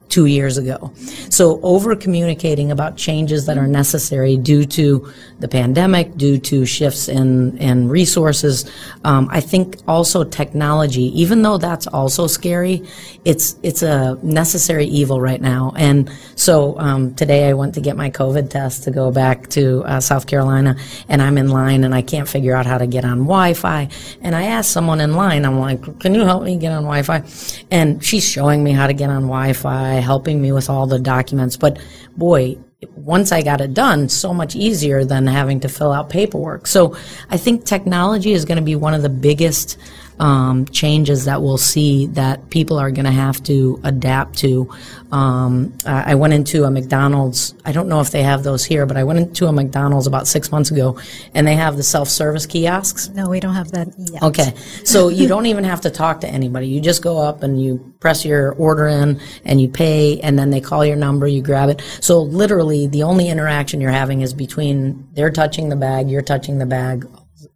two 0.09 0.25
years 0.25 0.57
ago. 0.57 0.91
So 1.29 1.59
over 1.61 1.95
communicating 1.95 2.71
about 2.71 2.97
changes 2.97 3.45
that 3.45 3.57
are 3.57 3.67
necessary 3.67 4.37
due 4.37 4.65
to 4.65 5.11
the 5.39 5.47
pandemic, 5.47 6.17
due 6.17 6.39
to 6.39 6.65
shifts 6.65 7.07
in, 7.07 7.57
in 7.59 7.87
resources. 7.87 8.69
Um, 9.03 9.29
I 9.31 9.39
think 9.39 9.77
also 9.87 10.23
technology, 10.23 11.03
even 11.19 11.43
though 11.43 11.57
that's 11.57 11.87
also 11.87 12.27
scary, 12.27 12.85
it's, 13.23 13.55
it's 13.63 13.83
a 13.83 14.17
necessary 14.23 14.85
evil 14.85 15.21
right 15.21 15.39
now. 15.39 15.73
And 15.77 16.11
so, 16.35 16.77
um, 16.79 17.13
today 17.13 17.47
I 17.47 17.53
went 17.53 17.75
to 17.75 17.81
get 17.81 17.95
my 17.95 18.09
COVID 18.09 18.49
test 18.49 18.83
to 18.85 18.91
go 18.91 19.11
back 19.11 19.47
to 19.49 19.83
uh, 19.85 19.99
South 19.99 20.25
Carolina 20.25 20.75
and 21.07 21.21
I'm 21.21 21.37
in 21.37 21.49
line 21.49 21.83
and 21.83 21.93
I 21.93 22.01
can't 22.01 22.27
figure 22.27 22.55
out 22.55 22.65
how 22.65 22.79
to 22.79 22.87
get 22.87 23.05
on 23.05 23.19
Wi-Fi. 23.19 23.89
And 24.21 24.35
I 24.35 24.43
asked 24.45 24.71
someone 24.71 25.01
in 25.01 25.13
line, 25.13 25.45
I'm 25.45 25.59
like, 25.59 25.99
can 25.99 26.15
you 26.15 26.21
help 26.21 26.43
me 26.43 26.57
get 26.57 26.71
on 26.71 26.83
Wi-Fi? 26.83 27.23
And 27.69 28.03
she's 28.03 28.27
showing 28.27 28.63
me 28.63 28.71
how 28.71 28.87
to 28.87 28.93
get 28.93 29.09
on 29.09 29.23
Wi-Fi 29.23 29.98
helping 29.99 30.41
me 30.41 30.51
with 30.51 30.69
all 30.69 30.87
the 30.87 30.99
documents. 30.99 31.57
But 31.57 31.79
boy, 32.17 32.57
once 32.95 33.31
I 33.31 33.41
got 33.41 33.61
it 33.61 33.73
done, 33.73 34.07
so 34.07 34.33
much 34.33 34.55
easier 34.55 35.03
than 35.03 35.27
having 35.27 35.59
to 35.61 35.69
fill 35.69 35.91
out 35.91 36.09
paperwork. 36.09 36.67
So 36.67 36.95
I 37.29 37.37
think 37.37 37.65
technology 37.65 38.31
is 38.31 38.45
going 38.45 38.57
to 38.57 38.63
be 38.63 38.75
one 38.75 38.93
of 38.93 39.01
the 39.01 39.09
biggest 39.09 39.77
um, 40.19 40.65
changes 40.65 41.25
that 41.25 41.41
we'll 41.41 41.57
see 41.57 42.07
that 42.07 42.49
people 42.49 42.77
are 42.77 42.91
going 42.91 43.05
to 43.05 43.11
have 43.11 43.41
to 43.43 43.79
adapt 43.83 44.37
to. 44.39 44.69
Um, 45.11 45.73
I 45.85 46.15
went 46.15 46.33
into 46.33 46.65
a 46.65 46.71
McDonald's. 46.71 47.55
I 47.65 47.71
don't 47.71 47.87
know 47.87 47.99
if 47.99 48.11
they 48.11 48.21
have 48.21 48.43
those 48.43 48.63
here, 48.63 48.85
but 48.85 48.95
I 48.95 49.03
went 49.03 49.19
into 49.19 49.47
a 49.47 49.51
McDonald's 49.51 50.05
about 50.05 50.27
six 50.27 50.51
months 50.51 50.69
ago, 50.69 50.99
and 51.33 51.47
they 51.47 51.55
have 51.55 51.77
the 51.77 51.83
self-service 51.83 52.45
kiosks. 52.45 53.09
No, 53.09 53.29
we 53.29 53.39
don't 53.39 53.55
have 53.55 53.71
that 53.71 53.87
yet. 53.97 54.21
Okay, 54.21 54.53
so 54.83 55.09
you 55.09 55.27
don't 55.27 55.47
even 55.47 55.63
have 55.63 55.81
to 55.81 55.89
talk 55.89 56.21
to 56.21 56.27
anybody. 56.27 56.67
You 56.67 56.79
just 56.79 57.01
go 57.01 57.17
up 57.17 57.41
and 57.41 57.61
you 57.61 57.93
press 57.99 58.23
your 58.23 58.53
order 58.53 58.87
in, 58.87 59.19
and 59.45 59.59
you 59.59 59.67
pay, 59.67 60.19
and 60.19 60.37
then 60.37 60.51
they 60.51 60.61
call 60.61 60.85
your 60.85 60.95
number. 60.95 61.27
You 61.27 61.41
grab 61.41 61.69
it. 61.69 61.81
So 62.01 62.21
literally, 62.21 62.85
the 62.87 63.03
only 63.03 63.29
interaction 63.29 63.81
you're 63.81 63.91
having 63.91 64.21
is 64.21 64.33
between 64.33 65.07
they're 65.13 65.31
touching 65.31 65.69
the 65.69 65.75
bag, 65.75 66.09
you're 66.09 66.21
touching 66.21 66.59
the 66.59 66.65
bag, 66.65 67.07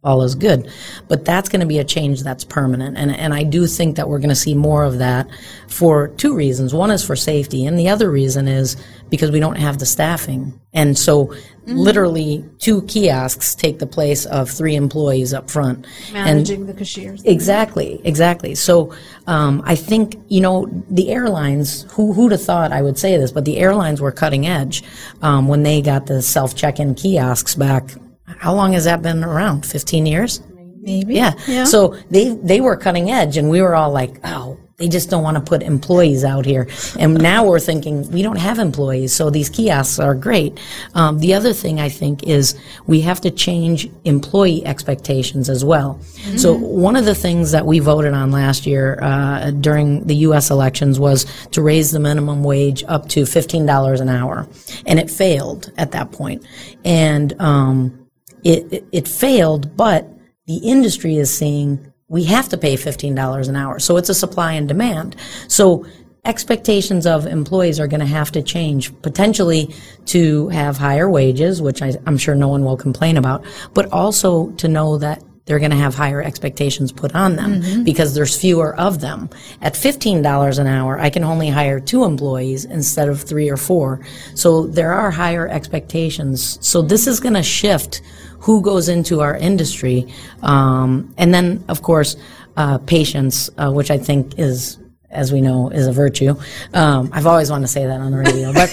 all 0.02 0.22
is 0.22 0.34
good. 0.34 0.70
But 1.08 1.24
that's 1.24 1.48
going 1.48 1.60
to 1.60 1.66
be 1.66 1.78
a 1.78 1.84
change 1.84 2.22
that's 2.22 2.44
permanent. 2.44 2.96
And, 2.96 3.14
and 3.14 3.34
I 3.34 3.42
do 3.42 3.66
think 3.66 3.96
that 3.96 4.08
we're 4.08 4.18
going 4.18 4.28
to 4.28 4.34
see 4.34 4.54
more 4.54 4.84
of 4.84 4.98
that 4.98 5.28
for 5.68 6.08
two 6.08 6.34
reasons. 6.34 6.74
One 6.74 6.90
is 6.90 7.04
for 7.04 7.16
safety, 7.16 7.66
and 7.66 7.78
the 7.78 7.88
other 7.88 8.10
reason 8.10 8.48
is 8.48 8.76
because 9.10 9.30
we 9.30 9.40
don't 9.40 9.56
have 9.56 9.78
the 9.78 9.86
staffing. 9.86 10.58
And 10.72 10.98
so 10.98 11.26
mm-hmm. 11.26 11.76
literally 11.76 12.44
two 12.58 12.82
kiosks 12.82 13.54
take 13.54 13.78
the 13.78 13.86
place 13.86 14.26
of 14.26 14.50
three 14.50 14.74
employees 14.74 15.32
up 15.32 15.48
front. 15.50 15.86
Managing 16.12 16.60
and 16.60 16.68
the 16.68 16.74
cashiers. 16.74 17.22
Exactly, 17.24 18.00
exactly. 18.04 18.54
So 18.56 18.92
um, 19.26 19.62
I 19.64 19.76
think, 19.76 20.16
you 20.28 20.40
know, 20.40 20.66
the 20.90 21.10
airlines, 21.10 21.86
who, 21.92 22.12
who'd 22.12 22.32
have 22.32 22.42
thought 22.42 22.72
I 22.72 22.82
would 22.82 22.98
say 22.98 23.16
this, 23.16 23.30
but 23.30 23.44
the 23.44 23.58
airlines 23.58 24.00
were 24.00 24.12
cutting 24.12 24.46
edge 24.46 24.82
um, 25.22 25.46
when 25.46 25.62
they 25.62 25.80
got 25.80 26.06
the 26.06 26.20
self 26.20 26.56
check-in 26.56 26.96
kiosks 26.96 27.54
back 27.54 27.94
how 28.38 28.54
long 28.54 28.72
has 28.72 28.84
that 28.84 29.02
been 29.02 29.24
around? 29.24 29.66
15 29.66 30.06
years? 30.06 30.42
Maybe. 30.80 31.14
Yeah. 31.14 31.34
yeah. 31.46 31.64
So 31.64 31.96
they, 32.10 32.34
they 32.34 32.60
were 32.60 32.76
cutting 32.76 33.10
edge 33.10 33.36
and 33.36 33.48
we 33.48 33.62
were 33.62 33.74
all 33.74 33.90
like, 33.90 34.20
oh, 34.24 34.58
they 34.76 34.88
just 34.88 35.08
don't 35.08 35.22
want 35.22 35.36
to 35.36 35.40
put 35.40 35.62
employees 35.62 36.24
out 36.24 36.44
here. 36.44 36.68
And 36.98 37.14
now 37.14 37.46
we're 37.46 37.60
thinking 37.60 38.10
we 38.10 38.22
don't 38.22 38.38
have 38.38 38.58
employees, 38.58 39.12
so 39.12 39.30
these 39.30 39.48
kiosks 39.48 40.00
are 40.00 40.16
great. 40.16 40.58
Um, 40.94 41.20
the 41.20 41.34
other 41.34 41.52
thing 41.52 41.80
I 41.80 41.88
think 41.88 42.24
is 42.24 42.58
we 42.86 43.00
have 43.02 43.20
to 43.20 43.30
change 43.30 43.88
employee 44.04 44.66
expectations 44.66 45.48
as 45.48 45.64
well. 45.64 46.00
Mm-hmm. 46.02 46.38
So 46.38 46.54
one 46.54 46.96
of 46.96 47.04
the 47.04 47.14
things 47.14 47.52
that 47.52 47.64
we 47.64 47.78
voted 47.78 48.14
on 48.14 48.32
last 48.32 48.66
year 48.66 48.98
uh, 49.00 49.52
during 49.52 50.04
the 50.08 50.16
U.S. 50.16 50.50
elections 50.50 50.98
was 50.98 51.24
to 51.52 51.62
raise 51.62 51.92
the 51.92 52.00
minimum 52.00 52.42
wage 52.42 52.82
up 52.88 53.08
to 53.10 53.26
fifteen 53.26 53.66
dollars 53.66 54.00
an 54.00 54.08
hour, 54.08 54.48
and 54.86 54.98
it 54.98 55.08
failed 55.08 55.72
at 55.78 55.92
that 55.92 56.10
point. 56.10 56.44
And 56.84 57.40
um, 57.40 58.03
it, 58.44 58.72
it, 58.72 58.86
it 58.92 59.08
failed, 59.08 59.76
but 59.76 60.08
the 60.46 60.58
industry 60.58 61.16
is 61.16 61.34
saying 61.34 61.92
we 62.08 62.24
have 62.24 62.48
to 62.50 62.58
pay 62.58 62.74
$15 62.74 63.48
an 63.48 63.56
hour. 63.56 63.78
So 63.78 63.96
it's 63.96 64.10
a 64.10 64.14
supply 64.14 64.52
and 64.52 64.68
demand. 64.68 65.16
So 65.48 65.86
expectations 66.24 67.06
of 67.06 67.26
employees 67.26 67.80
are 67.80 67.86
going 67.86 68.00
to 68.00 68.06
have 68.06 68.32
to 68.32 68.42
change 68.42 68.92
potentially 69.02 69.74
to 70.06 70.48
have 70.48 70.76
higher 70.76 71.08
wages, 71.10 71.60
which 71.60 71.82
I, 71.82 71.94
am 72.06 72.18
sure 72.18 72.34
no 72.34 72.48
one 72.48 72.64
will 72.64 72.76
complain 72.76 73.16
about, 73.16 73.44
but 73.72 73.90
also 73.92 74.50
to 74.52 74.68
know 74.68 74.98
that 74.98 75.22
they're 75.46 75.58
going 75.58 75.70
to 75.70 75.76
have 75.76 75.94
higher 75.94 76.22
expectations 76.22 76.90
put 76.90 77.14
on 77.14 77.36
them 77.36 77.60
mm-hmm. 77.60 77.84
because 77.84 78.14
there's 78.14 78.38
fewer 78.38 78.74
of 78.76 79.00
them. 79.00 79.28
At 79.60 79.74
$15 79.74 80.58
an 80.58 80.66
hour, 80.66 80.98
I 80.98 81.10
can 81.10 81.22
only 81.22 81.50
hire 81.50 81.80
two 81.80 82.04
employees 82.04 82.64
instead 82.64 83.10
of 83.10 83.20
three 83.20 83.50
or 83.50 83.58
four. 83.58 84.00
So 84.34 84.66
there 84.66 84.92
are 84.92 85.10
higher 85.10 85.46
expectations. 85.48 86.58
So 86.66 86.80
this 86.80 87.06
is 87.06 87.20
going 87.20 87.34
to 87.34 87.42
shift 87.42 88.00
who 88.44 88.60
goes 88.60 88.88
into 88.88 89.20
our 89.20 89.36
industry. 89.36 90.06
Um, 90.42 91.14
and 91.16 91.32
then, 91.32 91.64
of 91.68 91.82
course, 91.82 92.16
uh, 92.56 92.78
patience, 92.78 93.50
uh, 93.56 93.72
which 93.72 93.90
I 93.90 93.98
think 93.98 94.38
is 94.38 94.78
as 95.10 95.32
we 95.32 95.40
know, 95.40 95.70
is 95.70 95.86
a 95.86 95.92
virtue. 95.92 96.34
Um, 96.72 97.08
I've 97.12 97.26
always 97.26 97.48
wanted 97.48 97.66
to 97.66 97.72
say 97.72 97.86
that 97.86 98.00
on 98.00 98.10
the 98.10 98.18
radio, 98.18 98.52
but 98.52 98.68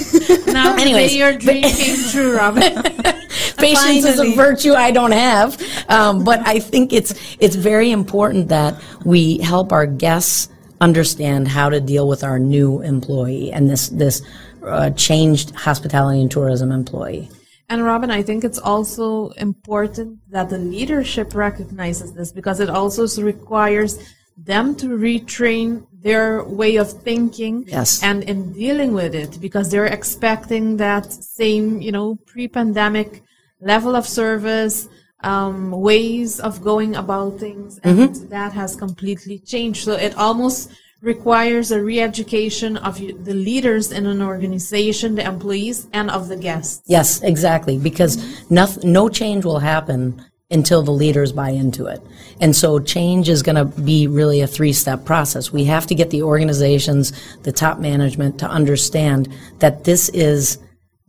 now, 0.47 0.75
anyways, 0.75 1.15
your 1.15 1.33
dream 1.33 1.61
came 1.81 2.09
true, 2.09 2.35
Robin. 2.35 2.63
Patience 3.57 4.05
is 4.05 4.19
a 4.19 4.33
virtue 4.33 4.73
I 4.73 4.89
don't 4.89 5.11
have, 5.11 5.61
um, 5.87 6.23
but 6.23 6.45
I 6.47 6.59
think 6.59 6.93
it's 6.93 7.13
it's 7.39 7.55
very 7.55 7.91
important 7.91 8.47
that 8.47 8.81
we 9.05 9.37
help 9.37 9.71
our 9.71 9.85
guests 9.85 10.49
understand 10.81 11.47
how 11.47 11.69
to 11.69 11.79
deal 11.79 12.07
with 12.07 12.23
our 12.23 12.39
new 12.39 12.81
employee 12.81 13.51
and 13.51 13.69
this 13.69 13.89
this 13.89 14.23
uh, 14.65 14.89
changed 14.91 15.51
hospitality 15.51 16.21
and 16.21 16.31
tourism 16.31 16.71
employee. 16.71 17.29
And 17.71 17.85
Robin, 17.85 18.11
I 18.11 18.21
think 18.21 18.43
it's 18.43 18.59
also 18.59 19.29
important 19.49 20.19
that 20.29 20.49
the 20.49 20.57
leadership 20.57 21.33
recognizes 21.33 22.11
this 22.11 22.29
because 22.33 22.59
it 22.59 22.69
also 22.69 23.07
requires 23.23 23.97
them 24.35 24.75
to 24.75 24.87
retrain 24.87 25.87
their 25.93 26.43
way 26.43 26.75
of 26.75 26.91
thinking 26.91 27.63
yes. 27.65 28.03
and 28.03 28.23
in 28.23 28.51
dealing 28.51 28.91
with 28.93 29.15
it 29.15 29.39
because 29.39 29.71
they're 29.71 29.93
expecting 29.99 30.75
that 30.77 31.13
same, 31.13 31.79
you 31.79 31.93
know, 31.93 32.17
pre-pandemic 32.25 33.23
level 33.61 33.95
of 33.95 34.05
service, 34.05 34.89
um, 35.23 35.71
ways 35.71 36.41
of 36.41 36.61
going 36.61 36.97
about 36.97 37.39
things, 37.39 37.79
and 37.85 37.99
mm-hmm. 37.99 38.27
that 38.27 38.51
has 38.51 38.75
completely 38.75 39.39
changed. 39.39 39.85
So 39.85 39.93
it 39.93 40.13
almost 40.17 40.71
requires 41.01 41.71
a 41.71 41.81
re-education 41.81 42.77
of 42.77 42.97
the 42.97 43.33
leaders 43.33 43.91
in 43.91 44.05
an 44.05 44.21
organization, 44.21 45.15
the 45.15 45.25
employees, 45.25 45.87
and 45.93 46.11
of 46.11 46.27
the 46.27 46.37
guests. 46.37 46.83
Yes, 46.85 47.21
exactly. 47.21 47.77
Because 47.77 48.17
mm-hmm. 48.17 48.53
no, 48.53 48.67
no 48.83 49.09
change 49.09 49.43
will 49.43 49.59
happen 49.59 50.23
until 50.51 50.83
the 50.83 50.91
leaders 50.91 51.31
buy 51.31 51.49
into 51.49 51.87
it. 51.87 52.01
And 52.39 52.55
so 52.55 52.77
change 52.79 53.29
is 53.29 53.41
going 53.41 53.55
to 53.55 53.65
be 53.65 54.07
really 54.07 54.41
a 54.41 54.47
three 54.47 54.73
step 54.73 55.05
process. 55.05 55.51
We 55.51 55.63
have 55.65 55.87
to 55.87 55.95
get 55.95 56.09
the 56.09 56.23
organizations, 56.23 57.13
the 57.43 57.51
top 57.51 57.79
management 57.79 58.37
to 58.39 58.47
understand 58.47 59.29
that 59.59 59.85
this 59.85 60.09
is 60.09 60.59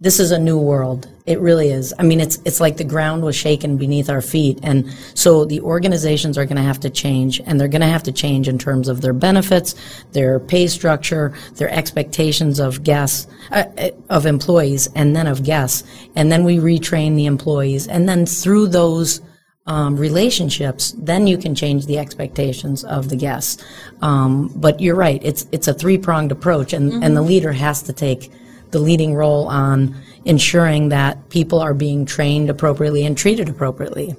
this 0.03 0.19
is 0.19 0.33
a 0.33 0.38
new 0.38 0.59
world. 0.59 1.07
It 1.27 1.38
really 1.38 1.71
is. 1.71 1.95
I 1.97 2.03
mean, 2.03 2.21
it's 2.21 2.41
it's 2.45 2.59
like 2.59 2.77
the 2.77 2.83
ground 2.85 3.23
was 3.23 3.37
shaken 3.37 3.77
beneath 3.77 4.11
our 4.11 4.21
feet, 4.21 4.59
and 4.65 4.91
so 5.15 5.45
the 5.45 5.61
organizations 5.61 6.37
are 6.37 6.45
going 6.45 6.57
to 6.57 6.62
have 6.62 6.81
to 6.81 6.91
change, 6.91 7.41
and 7.47 7.61
they're 7.61 7.69
going 7.69 7.83
to 7.83 7.87
have 7.87 8.03
to 8.03 8.12
change 8.12 8.49
in 8.49 8.59
terms 8.59 8.88
of 8.88 9.01
their 9.01 9.12
benefits, 9.12 9.77
their 10.11 10.41
pay 10.41 10.67
structure, 10.67 11.33
their 11.55 11.71
expectations 11.71 12.59
of 12.59 12.83
guests, 12.83 13.29
uh, 13.53 13.62
uh 13.79 13.91
of 14.11 14.27
employees, 14.27 14.88
and 14.97 15.15
then 15.15 15.29
of 15.29 15.45
guests, 15.45 15.85
and 16.17 16.33
then 16.33 16.43
we 16.43 16.57
retrain 16.57 17.15
the 17.15 17.27
employees, 17.27 17.87
and 17.87 18.09
then 18.09 18.27
through 18.27 18.67
those 18.67 19.21
um, 19.67 19.97
relationships, 19.97 20.97
then 20.99 21.29
you 21.29 21.38
can 21.38 21.55
change 21.55 21.87
the 21.87 21.99
expectations 21.99 22.83
of 22.83 23.09
the 23.09 23.15
guests. 23.15 23.62
Um, 24.01 24.51
but 24.57 24.81
you're 24.81 24.97
right; 24.97 25.21
it's 25.23 25.47
it's 25.53 25.69
a 25.69 25.75
three 25.75 25.97
pronged 25.97 26.33
approach, 26.33 26.73
and 26.73 26.91
mm-hmm. 26.91 27.05
and 27.05 27.17
the 27.17 27.23
leader 27.23 27.53
has 27.53 27.83
to 27.85 27.93
take 27.93 28.33
the 28.73 28.79
leading 28.79 29.15
role 29.15 29.47
on 29.49 29.95
ensuring 30.25 30.89
that 30.89 31.29
people 31.29 31.61
are 31.61 31.75
being 31.75 32.05
trained 32.05 32.51
appropriately 32.51 33.05
and 33.05 33.17
treated 33.17 33.49
appropriately. 33.49 34.17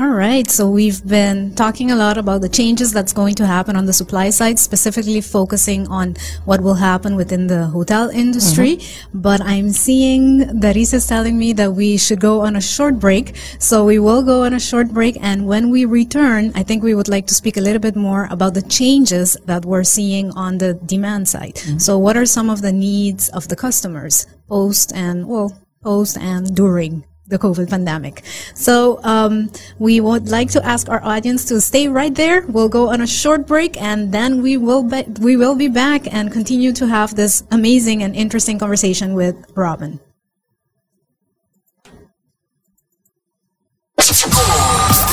All 0.00 0.08
right. 0.08 0.48
So 0.48 0.70
we've 0.70 1.06
been 1.06 1.54
talking 1.54 1.90
a 1.90 1.94
lot 1.94 2.16
about 2.16 2.40
the 2.40 2.48
changes 2.48 2.90
that's 2.90 3.12
going 3.12 3.34
to 3.34 3.46
happen 3.46 3.76
on 3.76 3.84
the 3.84 3.92
supply 3.92 4.30
side, 4.30 4.58
specifically 4.58 5.20
focusing 5.20 5.86
on 5.88 6.16
what 6.46 6.62
will 6.62 6.80
happen 6.80 7.16
within 7.16 7.48
the 7.48 7.66
hotel 7.66 8.08
industry. 8.08 8.76
Mm-hmm. 8.78 9.20
But 9.20 9.42
I'm 9.42 9.68
seeing 9.72 10.60
that 10.60 10.74
is 10.74 11.06
telling 11.06 11.36
me 11.38 11.52
that 11.52 11.72
we 11.72 11.98
should 11.98 12.18
go 12.18 12.40
on 12.40 12.56
a 12.56 12.62
short 12.62 12.98
break. 12.98 13.36
So 13.58 13.84
we 13.84 13.98
will 13.98 14.22
go 14.22 14.44
on 14.44 14.54
a 14.54 14.58
short 14.58 14.88
break. 14.88 15.18
And 15.20 15.46
when 15.46 15.68
we 15.68 15.84
return, 15.84 16.52
I 16.54 16.62
think 16.62 16.82
we 16.82 16.94
would 16.94 17.08
like 17.08 17.26
to 17.26 17.34
speak 17.34 17.58
a 17.58 17.60
little 17.60 17.78
bit 17.78 17.94
more 17.94 18.26
about 18.30 18.54
the 18.54 18.62
changes 18.62 19.36
that 19.44 19.66
we're 19.66 19.84
seeing 19.84 20.30
on 20.30 20.56
the 20.56 20.72
demand 20.72 21.28
side. 21.28 21.56
Mm-hmm. 21.56 21.76
So 21.76 21.98
what 21.98 22.16
are 22.16 22.24
some 22.24 22.48
of 22.48 22.62
the 22.62 22.72
needs 22.72 23.28
of 23.28 23.48
the 23.48 23.56
customers 23.56 24.26
post 24.48 24.94
and, 24.94 25.28
well, 25.28 25.60
post 25.82 26.16
and 26.16 26.56
during 26.56 27.04
the 27.30 27.38
COVID 27.38 27.70
pandemic. 27.70 28.22
So 28.54 29.00
um, 29.02 29.50
we 29.78 30.00
would 30.00 30.28
like 30.28 30.50
to 30.50 30.64
ask 30.66 30.88
our 30.88 31.02
audience 31.02 31.46
to 31.46 31.60
stay 31.60 31.88
right 31.88 32.14
there. 32.14 32.42
We'll 32.46 32.68
go 32.68 32.90
on 32.90 33.00
a 33.00 33.06
short 33.06 33.46
break, 33.46 33.80
and 33.80 34.12
then 34.12 34.42
we 34.42 34.56
will 34.56 34.82
be, 34.82 35.02
we 35.20 35.36
will 35.36 35.54
be 35.54 35.68
back 35.68 36.12
and 36.12 36.30
continue 36.30 36.72
to 36.74 36.86
have 36.86 37.14
this 37.14 37.42
amazing 37.50 38.02
and 38.02 38.14
interesting 38.14 38.58
conversation 38.58 39.14
with 39.14 39.36
Robin. 39.54 40.00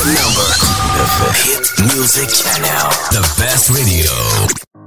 Number, 0.07 0.49
the 1.21 1.29
hit 1.45 1.65
music 1.93 2.29
channel, 2.29 2.89
the 3.11 3.21
best 3.37 3.69
radio. 3.69 4.86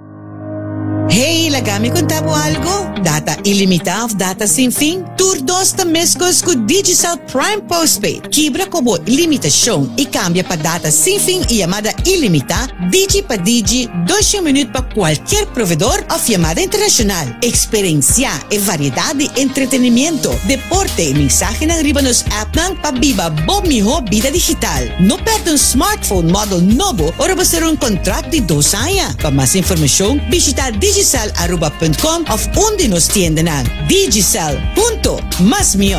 Hey, 1.11 1.51
lagami 1.51 1.90
contabo 1.90 2.31
algo? 2.31 3.03
Data 3.03 3.37
ilimitav, 3.44 4.14
data 4.14 4.46
sem 4.46 4.70
fim? 4.70 5.03
Turdos 5.16 5.73
ta 5.73 5.85
mescos 5.85 6.40
com 6.40 6.55
Digicel 6.66 7.18
Prime 7.27 7.62
Postpaid. 7.62 8.29
Kibra 8.31 8.66
como 8.68 8.96
limitação 9.09 9.92
e 9.96 10.07
cambia 10.07 10.44
para 10.44 10.62
data 10.62 10.90
sem 10.90 11.18
fim 11.18 11.42
e 11.51 11.59
chamada 11.59 11.92
ilimitada, 12.07 12.73
Digi 12.90 13.23
para 13.23 13.42
Digi, 13.42 13.90
2 14.07 14.40
minutos 14.40 14.70
para 14.73 14.83
qualquer 14.94 15.46
provedor 15.46 16.05
of 16.14 16.33
chamada 16.33 16.61
internacional. 16.61 17.27
Experiência 17.42 18.31
e 18.49 18.59
variedade 18.59 19.27
de 19.27 19.40
entretenimento, 19.40 20.31
deporte 20.44 21.03
e 21.03 21.14
mensagem 21.14 21.66
na 21.66 21.75
riba 21.83 22.01
nos 22.01 22.25
app 22.31 22.57
ng 22.57 22.77
Pabiba 22.77 23.31
Bob 23.31 23.66
Miho 23.66 24.01
Vida 24.09 24.31
Digital. 24.31 24.85
No 25.01 25.18
perde 25.18 25.51
um 25.51 25.55
smartphone 25.57 26.31
model 26.31 26.61
novo 26.61 27.12
ou 27.18 27.44
ser 27.44 27.64
um 27.64 27.75
contrato 27.75 28.31
de 28.31 28.40
dos 28.40 28.75
anos. 28.75 29.16
Para 29.16 29.33
mais 29.33 29.57
informação, 29.57 30.20
visita 30.31 30.70
Digi 30.70 31.00
digicel.com 31.01 32.29
of 32.29 32.45
undi 32.69 32.85
nos 32.89 33.07
tienden 33.09 33.49
ang 33.49 33.65
digicel.masmio. 33.89 35.97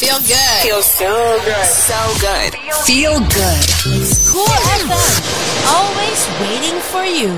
Feel 0.00 0.16
good. 0.24 0.64
Feel 0.64 0.80
so 0.80 1.12
good. 1.44 1.68
So 1.68 2.00
good. 2.24 2.56
Feel 2.88 3.20
good. 3.20 3.60
Cool 4.32 4.48
FM. 4.80 5.12
Always 5.68 6.24
waiting 6.40 6.80
for 6.80 7.04
you. 7.04 7.36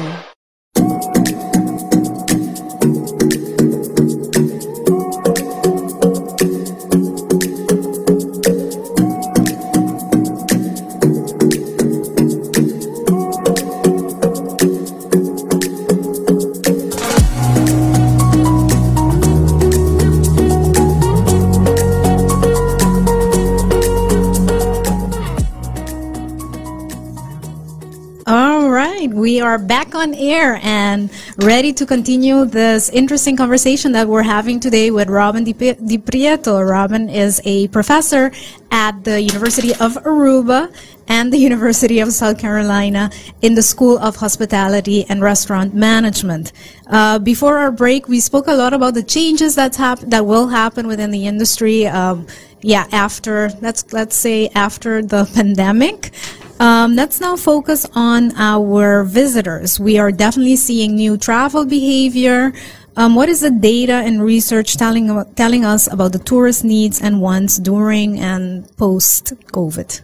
We 29.27 29.41
are 29.41 29.59
back 29.59 29.97
on 29.97 30.15
air 30.15 30.61
and 30.63 31.11
ready 31.39 31.73
to 31.73 31.85
continue 31.85 32.45
this 32.45 32.89
interesting 32.91 33.37
conversation 33.37 33.91
that 33.91 34.07
we're 34.07 34.23
having 34.23 34.61
today 34.61 34.93
with 34.93 35.09
Robin 35.09 35.43
Di, 35.43 35.53
Pietro. 35.99 36.63
Robin 36.63 37.11
is 37.11 37.41
a 37.45 37.67
professor 37.67 38.31
at 38.71 39.03
the 39.03 39.21
University 39.21 39.73
of 39.73 39.95
Aruba 40.05 40.73
and 41.09 41.33
the 41.33 41.39
University 41.51 41.99
of 41.99 42.13
South 42.13 42.39
Carolina 42.39 43.11
in 43.43 43.57
the 43.57 43.63
School 43.63 43.99
of 43.99 44.15
Hospitality 44.15 45.05
and 45.09 45.21
Restaurant 45.21 45.75
Management. 45.75 46.53
Uh, 46.87 47.19
before 47.19 47.59
our 47.59 47.73
break, 47.73 48.07
we 48.07 48.21
spoke 48.21 48.47
a 48.47 48.55
lot 48.55 48.75
about 48.75 48.95
the 48.95 49.03
changes 49.03 49.57
that's 49.57 49.77
hap- 49.77 50.07
that 50.07 50.25
will 50.25 50.47
happen 50.47 50.87
within 50.87 51.11
the 51.11 51.27
industry. 51.27 51.85
Um, 51.89 52.29
yeah, 52.63 52.87
after 52.93 53.51
let's 53.61 53.93
let's 53.93 54.15
say 54.15 54.51
after 54.55 55.03
the 55.03 55.29
pandemic. 55.35 56.13
Um, 56.59 56.97
let's 56.97 57.21
now 57.21 57.37
focus 57.37 57.87
on 57.95 58.35
our 58.37 59.05
visitors. 59.05 59.79
We 59.79 59.99
are 59.99 60.11
definitely 60.11 60.57
seeing 60.57 60.97
new 60.97 61.17
travel 61.17 61.65
behavior. 61.67 62.53
um, 62.97 63.15
what 63.15 63.29
is 63.29 63.41
the 63.41 63.51
data 63.51 63.93
and 63.93 64.23
research 64.23 64.77
telling 64.77 65.13
telling 65.35 65.65
us 65.65 65.87
about 65.93 66.13
the 66.13 66.19
tourist 66.19 66.65
needs 66.65 67.01
and 67.01 67.21
wants 67.21 67.59
during 67.59 68.19
and 68.19 68.65
post 68.77 69.35
COVID? 69.53 70.01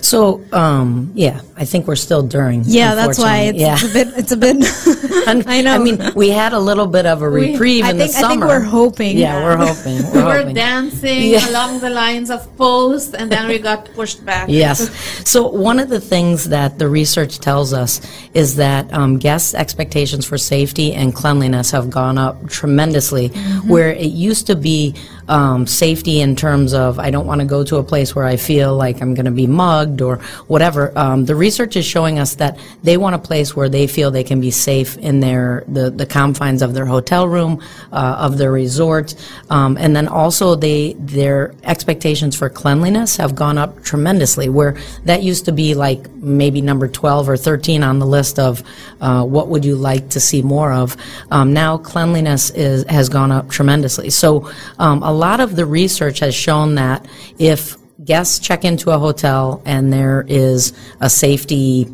So, 0.00 0.44
um, 0.52 1.12
yeah, 1.14 1.40
I 1.56 1.64
think 1.64 1.86
we're 1.86 1.96
still 1.96 2.22
during. 2.22 2.62
Yeah, 2.66 2.94
that's 2.94 3.18
why 3.18 3.38
it's, 3.48 3.58
unfortunately. 3.62 4.20
it's 4.20 4.32
a 4.32 4.36
bit. 4.36 4.58
It's 4.58 5.00
a 5.00 5.04
bit. 5.04 5.10
And, 5.26 5.42
I 5.48 5.62
know. 5.62 5.74
I 5.74 5.78
mean, 5.78 5.98
we 6.14 6.28
had 6.28 6.52
a 6.52 6.58
little 6.58 6.86
bit 6.86 7.06
of 7.06 7.22
a 7.22 7.28
reprieve 7.30 7.86
I 7.86 7.90
in 7.92 7.96
think- 7.96 8.12
the 8.12 8.18
I 8.18 8.28
think 8.28 8.42
we're 8.44 8.60
hoping. 8.60 9.16
Yeah, 9.16 9.42
we're 9.42 9.56
hoping. 9.56 10.02
We're 10.12 10.18
We 10.20 10.22
were 10.22 10.38
hoping. 10.40 10.54
dancing 10.54 11.30
Yeah. 11.30 11.48
along 11.48 11.80
the 11.80 11.88
lines 11.88 12.28
of 12.30 12.44
post, 12.58 13.14
and 13.14 13.32
then 13.32 13.48
we 13.48 13.58
got 13.58 13.88
pushed 13.94 14.22
back. 14.24 14.48
Yes. 14.50 14.90
So 15.26 15.48
one 15.48 15.80
of 15.80 15.88
the 15.88 16.00
things 16.00 16.50
that 16.50 16.78
the 16.78 16.88
research 16.88 17.38
tells 17.38 17.72
us 17.72 18.00
is 18.34 18.56
that 18.56 18.92
um, 18.92 19.18
guests' 19.18 19.54
expectations 19.54 20.26
for 20.26 20.36
safety 20.36 20.92
and 20.92 21.14
cleanliness 21.14 21.70
have 21.70 21.88
gone 21.88 22.18
up 22.18 22.46
tremendously. 22.50 23.28
Where 23.66 23.90
it 23.90 24.10
used 24.12 24.46
to 24.48 24.54
be 24.56 24.94
um, 25.28 25.66
safety 25.66 26.20
in 26.20 26.36
terms 26.36 26.74
of 26.74 26.98
I 26.98 27.10
don't 27.10 27.26
want 27.26 27.40
to 27.40 27.46
go 27.46 27.64
to 27.64 27.76
a 27.76 27.82
place 27.82 28.14
where 28.14 28.24
I 28.24 28.36
feel 28.36 28.76
like 28.76 29.00
I'm 29.00 29.14
going 29.14 29.26
to 29.26 29.30
be 29.30 29.46
mugged 29.46 30.00
or 30.00 30.16
whatever. 30.46 30.96
Um, 30.96 31.24
the 31.24 31.34
research 31.34 31.76
is 31.76 31.84
showing 31.84 32.18
us 32.18 32.34
that 32.36 32.58
they 32.82 32.96
want 32.96 33.14
a 33.14 33.18
place 33.18 33.56
where 33.56 33.68
they 33.68 33.86
feel 33.86 34.10
they 34.10 34.24
can 34.24 34.40
be 34.40 34.50
safe 34.50 34.96
in 34.98 35.20
their 35.20 35.64
the, 35.68 35.90
the 35.90 36.06
confines 36.06 36.62
of 36.62 36.74
their 36.74 36.86
hotel 36.86 37.26
room, 37.28 37.62
uh, 37.92 38.16
of 38.18 38.38
their 38.38 38.52
resort, 38.52 39.14
um, 39.50 39.76
and 39.78 39.94
then 39.96 40.08
also 40.08 40.54
they 40.54 40.94
their 40.94 41.54
expectations 41.64 42.36
for 42.36 42.48
cleanliness 42.48 43.16
have 43.16 43.34
gone 43.34 43.58
up 43.58 43.82
tremendously. 43.82 44.48
Where 44.48 44.76
that 45.04 45.22
used 45.22 45.44
to 45.46 45.52
be 45.52 45.74
like 45.74 46.10
maybe 46.16 46.60
number 46.60 46.88
twelve 46.88 47.28
or 47.28 47.36
thirteen 47.36 47.82
on 47.82 47.98
the 47.98 48.06
list 48.06 48.38
of 48.38 48.62
uh, 49.00 49.24
what 49.24 49.48
would 49.48 49.64
you 49.64 49.76
like 49.76 50.10
to 50.10 50.20
see 50.20 50.42
more 50.42 50.72
of. 50.72 50.96
Um, 51.30 51.52
now 51.52 51.78
cleanliness 51.78 52.50
is 52.50 52.84
has 52.88 53.08
gone 53.08 53.32
up 53.32 53.48
tremendously. 53.48 54.10
So 54.10 54.50
um, 54.78 55.02
a 55.02 55.13
lot 55.14 55.40
of 55.40 55.56
the 55.56 55.66
research 55.66 56.18
has 56.20 56.34
shown 56.34 56.74
that 56.74 57.06
if 57.38 57.76
guests 58.04 58.38
check 58.38 58.64
into 58.64 58.90
a 58.90 58.98
hotel 58.98 59.62
and 59.64 59.92
there 59.92 60.24
is 60.28 60.72
a 61.00 61.08
safety 61.08 61.86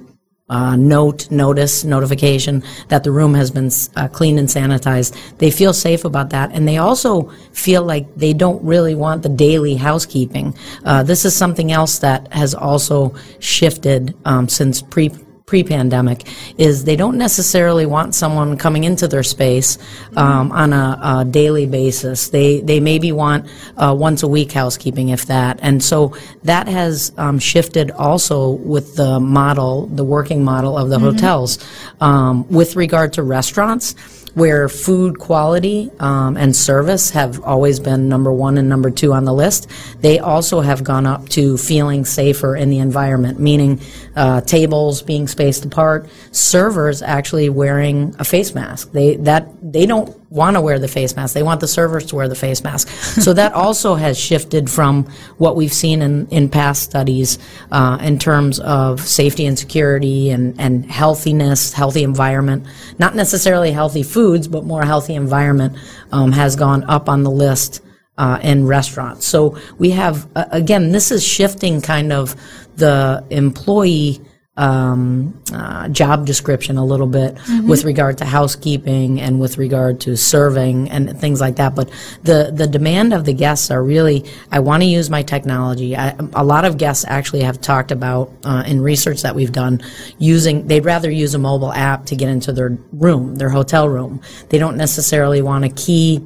uh, 0.50 0.74
note, 0.74 1.30
notice, 1.30 1.85
notification 1.85 2.62
that 2.88 3.04
the 3.04 3.11
room 3.11 3.35
has 3.35 3.50
been 3.50 3.70
uh, 3.94 4.09
cleaned 4.09 4.38
and 4.38 4.48
sanitized. 4.48 5.16
They 5.38 5.50
feel 5.50 5.72
safe 5.72 6.04
about 6.04 6.30
that, 6.30 6.50
and 6.52 6.66
they 6.66 6.78
also 6.78 7.28
feel 7.52 7.85
like 7.85 8.12
they 8.16 8.33
don't 8.33 8.62
really 8.64 8.96
want 8.96 9.22
the 9.22 9.28
daily 9.28 9.76
housekeeping. 9.76 10.56
Uh, 10.85 11.04
this 11.04 11.24
is 11.24 11.37
something 11.37 11.70
else 11.70 12.00
that 12.00 12.33
has 12.33 12.52
also 12.54 13.14
shifted 13.38 14.16
um, 14.24 14.48
since 14.48 14.83
pre 14.83 15.11
pre-pandemic 15.50 16.28
is 16.58 16.84
they 16.84 16.94
don't 16.94 17.18
necessarily 17.18 17.84
want 17.84 18.14
someone 18.14 18.56
coming 18.56 18.84
into 18.84 19.08
their 19.08 19.24
space 19.24 19.78
um, 20.16 20.52
on 20.52 20.72
a, 20.72 20.98
a 21.02 21.24
daily 21.24 21.66
basis. 21.66 22.28
They 22.28 22.60
they 22.60 22.78
maybe 22.78 23.10
want 23.10 23.50
uh, 23.76 23.92
once 23.98 24.22
a 24.22 24.28
week 24.28 24.52
housekeeping, 24.52 25.08
if 25.08 25.26
that. 25.26 25.58
And 25.60 25.82
so 25.82 26.16
that 26.44 26.68
has 26.68 27.12
um, 27.18 27.40
shifted 27.40 27.90
also 27.90 28.50
with 28.50 28.94
the 28.94 29.18
model, 29.18 29.86
the 29.88 30.04
working 30.04 30.44
model 30.44 30.78
of 30.78 30.88
the 30.88 31.00
hotels, 31.00 31.58
um, 32.00 32.46
with 32.48 32.76
regard 32.76 33.12
to 33.14 33.24
restaurants. 33.24 33.96
Where 34.35 34.69
food 34.69 35.19
quality 35.19 35.90
um, 35.99 36.37
and 36.37 36.55
service 36.55 37.11
have 37.11 37.43
always 37.43 37.81
been 37.81 38.09
number 38.09 38.33
one 38.33 38.59
and 38.59 38.69
number 38.69 38.90
two 38.90 39.12
on 39.12 39.25
the 39.25 39.35
list, 39.35 39.69
they 40.01 40.19
also 40.19 40.61
have 40.61 40.85
gone 40.85 41.07
up 41.07 41.29
to 41.31 41.57
feeling 41.57 42.05
safer 42.05 42.55
in 42.55 42.71
the 42.71 42.79
environment, 42.79 43.40
meaning 43.40 43.81
uh, 44.14 44.40
tables 44.43 45.03
being 45.03 45.27
spaced 45.27 45.64
apart, 45.64 46.09
servers 46.31 47.03
actually 47.03 47.49
wearing 47.49 48.14
a 48.19 48.25
face 48.25 48.55
mask. 48.55 48.93
They 48.93 49.16
that 49.16 49.49
they 49.62 49.87
don't 49.87 50.19
want 50.31 50.55
to 50.55 50.61
wear 50.61 50.79
the 50.79 50.88
face 50.88 51.14
mask. 51.16 51.35
They 51.35 51.43
want 51.43 51.61
the 51.61 51.69
servers 51.69 52.07
to 52.07 52.16
wear 52.16 52.29
the 52.29 52.37
face 52.37 52.62
mask. 52.62 52.88
so 53.21 53.33
that 53.35 53.53
also 53.53 53.97
has 53.97 54.19
shifted 54.19 54.71
from 54.71 55.05
what 55.38 55.57
we've 55.57 55.73
seen 55.73 56.01
in, 56.01 56.29
in 56.29 56.49
past 56.49 56.83
studies 56.83 57.38
uh, 57.73 57.99
in 58.01 58.19
terms 58.19 58.61
of 58.61 59.01
safety 59.01 59.45
and 59.45 59.59
security 59.59 60.31
and, 60.31 60.59
and 60.61 60.90
healthiness, 60.90 61.73
healthy 61.73 62.05
environment. 62.05 62.66
Not 62.99 63.16
necessarily 63.16 63.73
healthy 63.73 64.05
foods, 64.05 64.47
but 64.47 64.64
more 64.64 64.85
healthy 64.85 65.14
environment 65.14 65.77
um, 66.12 66.31
has 66.33 66.55
gone 66.55 66.85
up 66.85 67.09
on 67.09 67.25
the 67.25 67.31
list 67.31 67.83
uh, 68.16 68.38
in 68.43 68.66
restaurants. 68.66 69.27
So 69.27 69.59
we 69.79 69.90
have, 69.90 70.29
uh, 70.37 70.45
again, 70.51 70.93
this 70.93 71.11
is 71.11 71.27
shifting 71.27 71.81
kind 71.81 72.12
of 72.12 72.37
the 72.77 73.25
employee 73.31 74.21
um, 74.61 75.33
uh, 75.55 75.88
job 75.88 76.27
description 76.27 76.77
a 76.77 76.85
little 76.85 77.07
bit 77.07 77.38
with 77.64 77.85
regard 77.85 78.18
to 78.18 78.27
housekeeping 78.27 79.18
and 79.20 79.40
with 79.40 79.57
regard 79.57 80.01
to 80.03 80.16
serving 80.16 80.90
and 80.90 81.18
things 81.18 81.40
like 81.40 81.57
that. 81.57 81.75
But 81.75 81.88
the, 82.23 82.53
the 82.55 82.66
demand 82.66 83.14
of 83.14 83.25
the 83.25 83.33
guests 83.33 83.70
are 83.70 83.83
really, 83.83 84.25
I 84.53 84.61
want 84.61 84.83
to 84.83 84.87
use 84.87 85.09
my 85.09 85.23
technology. 85.23 85.96
I, 85.96 86.14
a 86.35 86.44
lot 86.44 86.64
of 86.66 86.77
guests 86.77 87.07
actually 87.09 87.42
have 87.42 87.61
talked 87.61 87.90
about 87.90 88.31
uh, 88.44 88.62
in 88.66 88.83
research 88.83 89.23
that 89.23 89.35
we've 89.35 89.53
done 89.53 89.81
using, 90.18 90.66
they'd 90.66 90.85
rather 90.85 91.11
use 91.11 91.35
a 91.35 91.38
mobile 91.38 91.73
app 91.73 92.05
to 92.07 92.14
get 92.16 92.29
into 92.29 92.53
their 92.53 92.77
room, 92.92 93.37
their 93.37 93.51
hotel 93.51 93.88
room. 93.88 94.20
They 94.51 94.59
don't 94.59 94.77
necessarily 94.77 95.40
want 95.40 95.64
a 95.64 95.70
key 95.70 96.20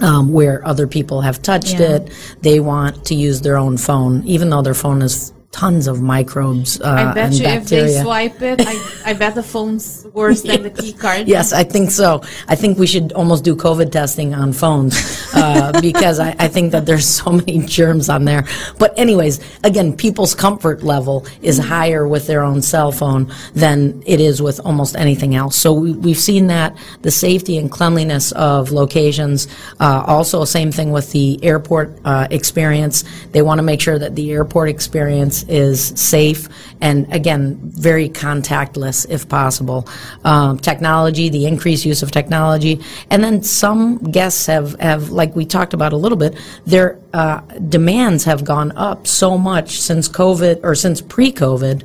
um, 0.00 0.32
where 0.32 0.66
other 0.66 0.86
people 0.86 1.20
have 1.20 1.42
touched 1.42 1.78
Yeah. 1.78 1.96
it. 1.96 2.12
They 2.40 2.60
want 2.60 3.04
to 3.06 3.14
use 3.14 3.42
their 3.42 3.58
own 3.58 3.76
phone, 3.76 4.22
even 4.26 4.48
though 4.50 4.62
their 4.62 4.74
phone 4.74 5.02
has 5.02 5.32
tons 5.52 5.86
of 5.86 6.00
microbes 6.00 6.80
uh, 6.80 6.88
I 6.88 7.14
bet 7.14 7.26
and 7.26 7.34
you 7.34 7.46
if 7.46 7.68
they 7.68 8.00
swipe 8.00 8.40
it, 8.40 8.60
I, 8.66 9.10
I 9.10 9.12
bet 9.12 9.34
the 9.34 9.42
phone's 9.42 10.06
worse 10.12 10.42
than 10.42 10.62
the 10.62 10.70
key 10.82 10.94
card. 10.94 11.28
Yes, 11.28 11.52
I 11.52 11.62
think 11.62 11.90
so. 11.90 12.22
I 12.48 12.56
think 12.56 12.78
we 12.78 12.86
should 12.86 13.12
almost 13.12 13.44
do 13.44 13.54
COVID 13.54 13.92
testing 13.92 14.34
on 14.34 14.54
phones 14.54 14.94
uh, 15.34 15.78
because 15.80 16.18
I, 16.18 16.34
I 16.38 16.48
think 16.48 16.72
that 16.72 16.86
there's 16.86 17.06
so 17.06 17.30
many 17.32 17.64
germs 17.66 18.08
on 18.08 18.24
there. 18.24 18.46
But 18.78 18.98
anyways, 18.98 19.40
again, 19.62 19.94
people's 19.94 20.34
comfort 20.34 20.82
level 20.82 21.26
is 21.42 21.58
higher 21.58 22.08
with 22.08 22.26
their 22.26 22.42
own 22.42 22.62
cell 22.62 22.90
phone 22.90 23.30
than 23.54 24.02
it 24.06 24.20
is 24.20 24.40
with 24.40 24.58
almost 24.64 24.96
anything 24.96 25.34
else. 25.34 25.54
So 25.54 25.74
we, 25.74 25.92
we've 25.92 26.18
seen 26.18 26.46
that 26.46 26.76
the 27.02 27.10
safety 27.10 27.58
and 27.58 27.70
cleanliness 27.70 28.32
of 28.32 28.70
locations. 28.70 29.48
Uh, 29.78 30.02
also, 30.06 30.44
same 30.46 30.72
thing 30.72 30.92
with 30.92 31.12
the 31.12 31.38
airport 31.44 31.98
uh, 32.06 32.26
experience. 32.30 33.04
They 33.32 33.42
want 33.42 33.58
to 33.58 33.62
make 33.62 33.82
sure 33.82 33.98
that 33.98 34.14
the 34.16 34.32
airport 34.32 34.70
experience 34.70 35.41
is 35.48 35.88
safe 36.00 36.48
and 36.80 37.12
again 37.12 37.58
very 37.62 38.08
contactless 38.08 39.08
if 39.08 39.28
possible. 39.28 39.88
Um, 40.24 40.58
technology, 40.58 41.28
the 41.28 41.46
increased 41.46 41.84
use 41.84 42.02
of 42.02 42.10
technology, 42.10 42.80
and 43.10 43.22
then 43.22 43.42
some 43.42 43.98
guests 43.98 44.46
have 44.46 44.78
have 44.80 45.10
like 45.10 45.34
we 45.36 45.46
talked 45.46 45.74
about 45.74 45.92
a 45.92 45.96
little 45.96 46.18
bit. 46.18 46.36
Their 46.66 46.98
uh, 47.12 47.40
demands 47.68 48.24
have 48.24 48.44
gone 48.44 48.72
up 48.72 49.06
so 49.06 49.38
much 49.38 49.80
since 49.80 50.08
COVID 50.08 50.60
or 50.62 50.74
since 50.74 51.00
pre-COVID. 51.00 51.84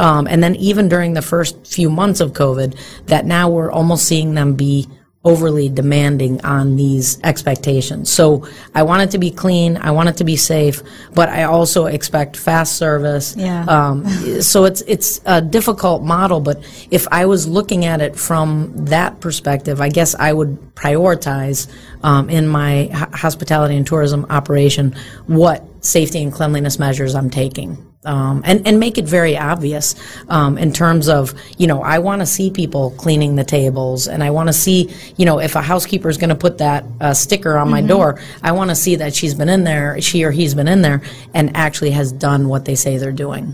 Um, 0.00 0.28
and 0.28 0.42
then 0.42 0.54
even 0.56 0.88
during 0.88 1.14
the 1.14 1.22
first 1.22 1.66
few 1.66 1.90
months 1.90 2.20
of 2.20 2.32
COVID, 2.32 2.78
that 3.06 3.26
now 3.26 3.50
we're 3.50 3.72
almost 3.72 4.06
seeing 4.06 4.34
them 4.34 4.54
be 4.54 4.86
overly 5.28 5.68
demanding 5.68 6.40
on 6.40 6.76
these 6.76 7.20
expectations. 7.22 8.10
So 8.10 8.48
I 8.74 8.82
want 8.82 9.02
it 9.02 9.10
to 9.10 9.18
be 9.18 9.30
clean, 9.30 9.76
I 9.76 9.90
want 9.90 10.08
it 10.08 10.16
to 10.16 10.24
be 10.24 10.36
safe, 10.36 10.82
but 11.12 11.28
I 11.28 11.42
also 11.42 11.84
expect 11.84 12.34
fast 12.34 12.76
service. 12.76 13.36
Yeah. 13.36 13.64
Um, 13.64 14.06
so 14.40 14.64
it's 14.64 14.80
it's 14.86 15.20
a 15.26 15.42
difficult 15.42 16.02
model, 16.02 16.40
but 16.40 16.64
if 16.90 17.06
I 17.12 17.26
was 17.26 17.46
looking 17.46 17.84
at 17.84 18.00
it 18.00 18.16
from 18.16 18.72
that 18.86 19.20
perspective, 19.20 19.82
I 19.82 19.90
guess 19.90 20.14
I 20.14 20.32
would 20.32 20.74
prioritize 20.74 21.68
um, 22.02 22.30
in 22.30 22.48
my 22.48 22.86
ho- 22.86 23.10
hospitality 23.12 23.76
and 23.76 23.86
tourism 23.86 24.24
operation 24.30 24.96
what 25.26 25.62
safety 25.84 26.22
and 26.22 26.32
cleanliness 26.32 26.78
measures 26.78 27.14
I'm 27.14 27.28
taking. 27.28 27.87
Um, 28.04 28.42
and, 28.46 28.64
and 28.66 28.78
make 28.78 28.96
it 28.96 29.06
very 29.06 29.36
obvious 29.36 29.96
um, 30.28 30.56
in 30.56 30.72
terms 30.72 31.08
of, 31.08 31.34
you 31.58 31.66
know, 31.66 31.82
I 31.82 31.98
want 31.98 32.20
to 32.22 32.26
see 32.26 32.48
people 32.48 32.92
cleaning 32.92 33.34
the 33.34 33.42
tables 33.44 34.06
and 34.06 34.22
I 34.22 34.30
want 34.30 34.48
to 34.48 34.52
see, 34.52 34.94
you 35.16 35.26
know, 35.26 35.40
if 35.40 35.56
a 35.56 35.60
housekeeper 35.60 36.08
is 36.08 36.16
going 36.16 36.30
to 36.30 36.36
put 36.36 36.58
that 36.58 36.84
uh, 37.00 37.12
sticker 37.12 37.58
on 37.58 37.68
my 37.68 37.80
door, 37.82 38.20
I 38.42 38.52
want 38.52 38.70
to 38.70 38.76
see 38.76 38.94
that 38.96 39.14
she's 39.14 39.34
been 39.34 39.48
in 39.48 39.64
there, 39.64 40.00
she 40.00 40.22
or 40.24 40.30
he's 40.30 40.54
been 40.54 40.68
in 40.68 40.80
there 40.80 41.02
and 41.34 41.56
actually 41.56 41.90
has 41.90 42.12
done 42.12 42.48
what 42.48 42.64
they 42.64 42.76
say 42.76 42.98
they're 42.98 43.10
doing. 43.12 43.52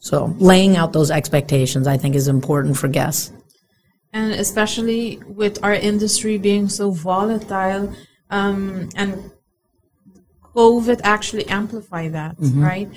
So 0.00 0.36
laying 0.38 0.76
out 0.76 0.92
those 0.92 1.10
expectations, 1.10 1.86
I 1.86 1.96
think, 1.96 2.14
is 2.14 2.28
important 2.28 2.76
for 2.76 2.88
guests. 2.88 3.32
and 4.12 4.32
especially 4.32 5.18
with 5.26 5.62
our 5.62 5.74
industry 5.74 6.38
being 6.38 6.68
so 6.68 6.90
volatile 6.90 7.92
um, 8.30 8.88
and 8.96 9.30
covid 10.54 11.00
actually 11.04 11.46
amplify 11.48 12.08
that 12.08 12.34
right 12.38 12.88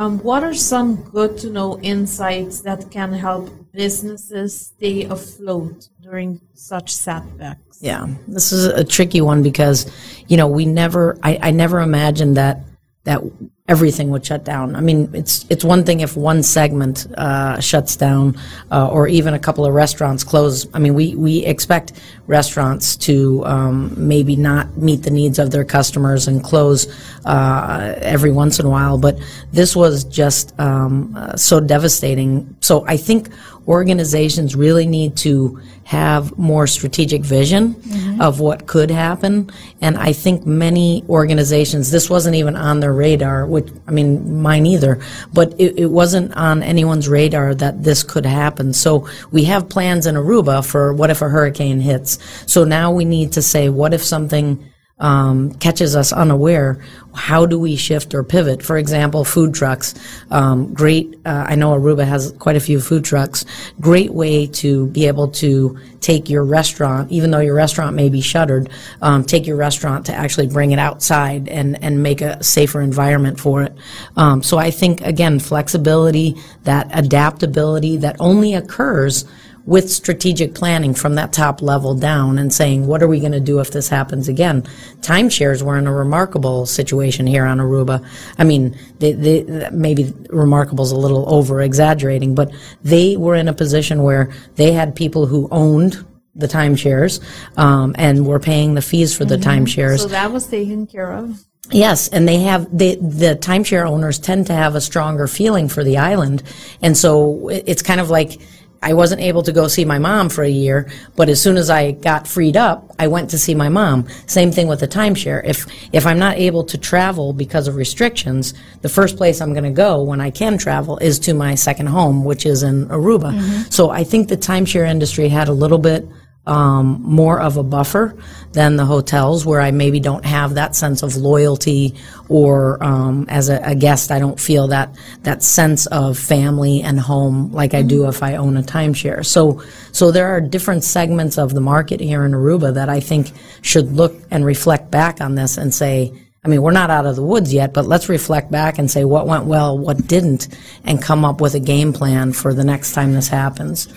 um, 0.00 0.18
what 0.20 0.42
are 0.42 0.54
some 0.54 0.96
good 0.96 1.36
to 1.36 1.50
know 1.50 1.78
insights 1.80 2.62
that 2.62 2.90
can 2.90 3.12
help 3.12 3.50
businesses 3.70 4.58
stay 4.58 5.04
afloat 5.04 5.90
during 6.00 6.40
such 6.54 6.90
setbacks? 6.94 7.78
Yeah, 7.82 8.06
this 8.26 8.50
is 8.50 8.64
a 8.64 8.82
tricky 8.82 9.20
one 9.20 9.42
because, 9.42 9.92
you 10.26 10.38
know, 10.38 10.46
we 10.46 10.64
never, 10.64 11.18
I, 11.22 11.38
I 11.42 11.50
never 11.50 11.80
imagined 11.80 12.38
that, 12.38 12.62
that 13.10 13.20
everything 13.66 14.10
would 14.10 14.24
shut 14.24 14.44
down. 14.44 14.74
I 14.74 14.80
mean, 14.80 15.10
it's 15.12 15.44
it's 15.50 15.64
one 15.64 15.84
thing 15.84 16.00
if 16.00 16.16
one 16.16 16.42
segment 16.42 17.06
uh, 17.18 17.60
shuts 17.60 17.96
down, 17.96 18.36
uh, 18.70 18.88
or 18.88 19.08
even 19.08 19.34
a 19.34 19.38
couple 19.38 19.64
of 19.66 19.74
restaurants 19.74 20.22
close. 20.24 20.66
I 20.74 20.78
mean, 20.78 20.94
we 20.94 21.14
we 21.16 21.44
expect 21.44 21.92
restaurants 22.26 22.96
to 23.08 23.44
um, 23.46 23.92
maybe 23.96 24.36
not 24.36 24.76
meet 24.76 25.02
the 25.02 25.10
needs 25.10 25.38
of 25.38 25.50
their 25.50 25.64
customers 25.64 26.28
and 26.28 26.42
close 26.42 26.80
uh, 27.24 27.94
every 28.00 28.30
once 28.30 28.60
in 28.60 28.66
a 28.66 28.70
while, 28.70 28.96
but 28.96 29.18
this 29.52 29.74
was 29.74 30.04
just 30.04 30.58
um, 30.60 31.14
uh, 31.16 31.36
so 31.36 31.60
devastating. 31.60 32.56
So 32.60 32.84
I 32.86 32.96
think 32.96 33.28
organizations 33.70 34.56
really 34.56 34.84
need 34.84 35.16
to 35.16 35.60
have 35.84 36.36
more 36.36 36.66
strategic 36.66 37.22
vision 37.22 37.74
mm-hmm. 37.74 38.20
of 38.20 38.40
what 38.40 38.66
could 38.66 38.90
happen. 38.90 39.48
And 39.80 39.96
I 39.96 40.12
think 40.12 40.44
many 40.44 41.04
organizations, 41.08 41.90
this 41.90 42.10
wasn't 42.10 42.34
even 42.34 42.56
on 42.56 42.80
their 42.80 42.92
radar, 42.92 43.46
which, 43.46 43.68
I 43.86 43.92
mean, 43.92 44.42
mine 44.42 44.66
either, 44.66 45.00
but 45.32 45.54
it, 45.58 45.78
it 45.78 45.86
wasn't 45.86 46.36
on 46.36 46.62
anyone's 46.62 47.08
radar 47.08 47.54
that 47.54 47.84
this 47.84 48.02
could 48.02 48.26
happen. 48.26 48.72
So 48.72 49.08
we 49.30 49.44
have 49.44 49.68
plans 49.68 50.06
in 50.06 50.16
Aruba 50.16 50.66
for 50.66 50.92
what 50.92 51.10
if 51.10 51.22
a 51.22 51.28
hurricane 51.28 51.80
hits. 51.80 52.18
So 52.46 52.64
now 52.64 52.90
we 52.92 53.04
need 53.04 53.32
to 53.32 53.42
say, 53.42 53.68
what 53.68 53.94
if 53.94 54.04
something 54.04 54.69
um, 55.00 55.52
catches 55.54 55.96
us 55.96 56.12
unaware, 56.12 56.78
how 57.14 57.44
do 57.44 57.58
we 57.58 57.74
shift 57.74 58.14
or 58.14 58.22
pivot? 58.22 58.62
For 58.62 58.76
example, 58.76 59.24
food 59.24 59.54
trucks. 59.54 59.94
Um, 60.30 60.72
great. 60.72 61.18
Uh, 61.24 61.44
I 61.48 61.56
know 61.56 61.72
Aruba 61.72 62.06
has 62.06 62.32
quite 62.38 62.56
a 62.56 62.60
few 62.60 62.80
food 62.80 63.04
trucks. 63.04 63.44
Great 63.80 64.12
way 64.12 64.46
to 64.46 64.86
be 64.88 65.06
able 65.06 65.28
to 65.28 65.78
take 66.00 66.30
your 66.30 66.44
restaurant, 66.44 67.10
even 67.10 67.30
though 67.30 67.40
your 67.40 67.54
restaurant 67.54 67.96
may 67.96 68.08
be 68.08 68.20
shuttered, 68.20 68.70
um, 69.02 69.24
take 69.24 69.46
your 69.46 69.56
restaurant 69.56 70.06
to 70.06 70.14
actually 70.14 70.46
bring 70.46 70.70
it 70.70 70.78
outside 70.78 71.48
and 71.48 71.82
and 71.82 72.02
make 72.02 72.20
a 72.20 72.42
safer 72.42 72.80
environment 72.80 73.40
for 73.40 73.62
it. 73.62 73.76
Um, 74.16 74.42
so 74.42 74.58
I 74.58 74.70
think 74.70 75.00
again, 75.00 75.40
flexibility, 75.40 76.36
that 76.64 76.88
adaptability, 76.92 77.96
that 77.98 78.16
only 78.20 78.54
occurs 78.54 79.24
with 79.66 79.90
strategic 79.90 80.54
planning 80.54 80.94
from 80.94 81.14
that 81.16 81.32
top 81.32 81.62
level 81.62 81.94
down 81.94 82.38
and 82.38 82.52
saying, 82.52 82.86
what 82.86 83.02
are 83.02 83.08
we 83.08 83.20
going 83.20 83.32
to 83.32 83.40
do 83.40 83.60
if 83.60 83.70
this 83.70 83.88
happens 83.88 84.28
again? 84.28 84.62
Timeshares 85.00 85.62
were 85.62 85.76
in 85.76 85.86
a 85.86 85.92
remarkable 85.92 86.66
situation 86.66 87.26
here 87.26 87.44
on 87.44 87.58
Aruba. 87.58 88.04
I 88.38 88.44
mean, 88.44 88.76
they, 88.98 89.12
they, 89.12 89.68
maybe 89.70 90.12
remarkable 90.30 90.84
is 90.84 90.92
a 90.92 90.96
little 90.96 91.32
over 91.32 91.60
exaggerating, 91.60 92.34
but 92.34 92.52
they 92.82 93.16
were 93.16 93.34
in 93.34 93.48
a 93.48 93.52
position 93.52 94.02
where 94.02 94.32
they 94.56 94.72
had 94.72 94.94
people 94.94 95.26
who 95.26 95.48
owned 95.50 96.04
the 96.34 96.46
timeshares 96.46 97.20
um, 97.58 97.94
and 97.98 98.26
were 98.26 98.38
paying 98.40 98.74
the 98.74 98.82
fees 98.82 99.16
for 99.16 99.24
the 99.24 99.36
timeshares. 99.36 99.98
So 100.00 100.08
that 100.08 100.32
was 100.32 100.46
taken 100.46 100.86
care 100.86 101.12
of. 101.12 101.44
Yes, 101.72 102.08
and 102.08 102.26
they 102.26 102.38
have 102.38 102.66
they, 102.76 102.96
the 102.96 103.36
timeshare 103.40 103.86
owners 103.88 104.18
tend 104.18 104.46
to 104.48 104.52
have 104.52 104.74
a 104.74 104.80
stronger 104.80 105.28
feeling 105.28 105.68
for 105.68 105.84
the 105.84 105.98
island, 105.98 106.42
and 106.82 106.96
so 106.96 107.48
it- 107.48 107.62
it's 107.66 107.82
kind 107.82 108.00
of 108.00 108.10
like 108.10 108.40
I 108.82 108.94
wasn't 108.94 109.20
able 109.20 109.42
to 109.42 109.52
go 109.52 109.68
see 109.68 109.84
my 109.84 109.98
mom 109.98 110.30
for 110.30 110.42
a 110.42 110.48
year, 110.48 110.90
but 111.14 111.28
as 111.28 111.40
soon 111.40 111.56
as 111.58 111.68
I 111.68 111.92
got 111.92 112.26
freed 112.26 112.56
up, 112.56 112.90
I 112.98 113.08
went 113.08 113.30
to 113.30 113.38
see 113.38 113.54
my 113.54 113.68
mom. 113.68 114.06
Same 114.26 114.50
thing 114.50 114.68
with 114.68 114.80
the 114.80 114.88
timeshare. 114.88 115.42
If 115.44 115.66
if 115.92 116.06
I'm 116.06 116.18
not 116.18 116.38
able 116.38 116.64
to 116.64 116.78
travel 116.78 117.32
because 117.32 117.68
of 117.68 117.76
restrictions, 117.76 118.54
the 118.80 118.88
first 118.88 119.16
place 119.16 119.40
I'm 119.40 119.52
going 119.52 119.64
to 119.64 119.70
go 119.70 120.02
when 120.02 120.20
I 120.20 120.30
can 120.30 120.56
travel 120.56 120.96
is 120.98 121.18
to 121.20 121.34
my 121.34 121.54
second 121.54 121.88
home, 121.88 122.24
which 122.24 122.46
is 122.46 122.62
in 122.62 122.86
Aruba. 122.86 123.32
Mm-hmm. 123.34 123.70
So 123.70 123.90
I 123.90 124.02
think 124.02 124.28
the 124.28 124.36
timeshare 124.36 124.88
industry 124.88 125.28
had 125.28 125.48
a 125.48 125.52
little 125.52 125.78
bit 125.78 126.08
um, 126.50 127.00
more 127.00 127.40
of 127.40 127.56
a 127.56 127.62
buffer 127.62 128.16
than 128.52 128.74
the 128.74 128.84
hotels, 128.84 129.46
where 129.46 129.60
I 129.60 129.70
maybe 129.70 130.00
don't 130.00 130.24
have 130.24 130.54
that 130.54 130.74
sense 130.74 131.04
of 131.04 131.16
loyalty, 131.16 131.94
or 132.28 132.82
um, 132.82 133.26
as 133.28 133.48
a, 133.48 133.60
a 133.62 133.76
guest, 133.76 134.10
I 134.10 134.18
don't 134.18 134.38
feel 134.38 134.66
that 134.68 134.92
that 135.22 135.44
sense 135.44 135.86
of 135.86 136.18
family 136.18 136.82
and 136.82 136.98
home 136.98 137.52
like 137.52 137.72
I 137.72 137.82
do 137.82 138.08
if 138.08 138.24
I 138.24 138.34
own 138.34 138.56
a 138.56 138.62
timeshare. 138.62 139.24
So, 139.24 139.62
so 139.92 140.10
there 140.10 140.26
are 140.26 140.40
different 140.40 140.82
segments 140.82 141.38
of 141.38 141.54
the 141.54 141.60
market 141.60 142.00
here 142.00 142.24
in 142.24 142.32
Aruba 142.32 142.74
that 142.74 142.88
I 142.88 142.98
think 142.98 143.30
should 143.62 143.92
look 143.92 144.12
and 144.32 144.44
reflect 144.44 144.90
back 144.90 145.20
on 145.20 145.36
this 145.36 145.56
and 145.56 145.72
say. 145.72 146.12
I 146.42 146.48
mean, 146.48 146.62
we're 146.62 146.72
not 146.72 146.88
out 146.88 147.04
of 147.04 147.16
the 147.16 147.22
woods 147.22 147.52
yet, 147.52 147.74
but 147.74 147.84
let's 147.84 148.08
reflect 148.08 148.50
back 148.50 148.78
and 148.78 148.90
say 148.90 149.04
what 149.04 149.26
went 149.26 149.44
well, 149.44 149.76
what 149.76 150.06
didn't, 150.06 150.48
and 150.84 151.00
come 151.02 151.22
up 151.22 151.38
with 151.38 151.54
a 151.54 151.60
game 151.60 151.92
plan 151.92 152.32
for 152.32 152.54
the 152.54 152.64
next 152.64 152.94
time 152.94 153.12
this 153.12 153.28
happens. 153.28 153.88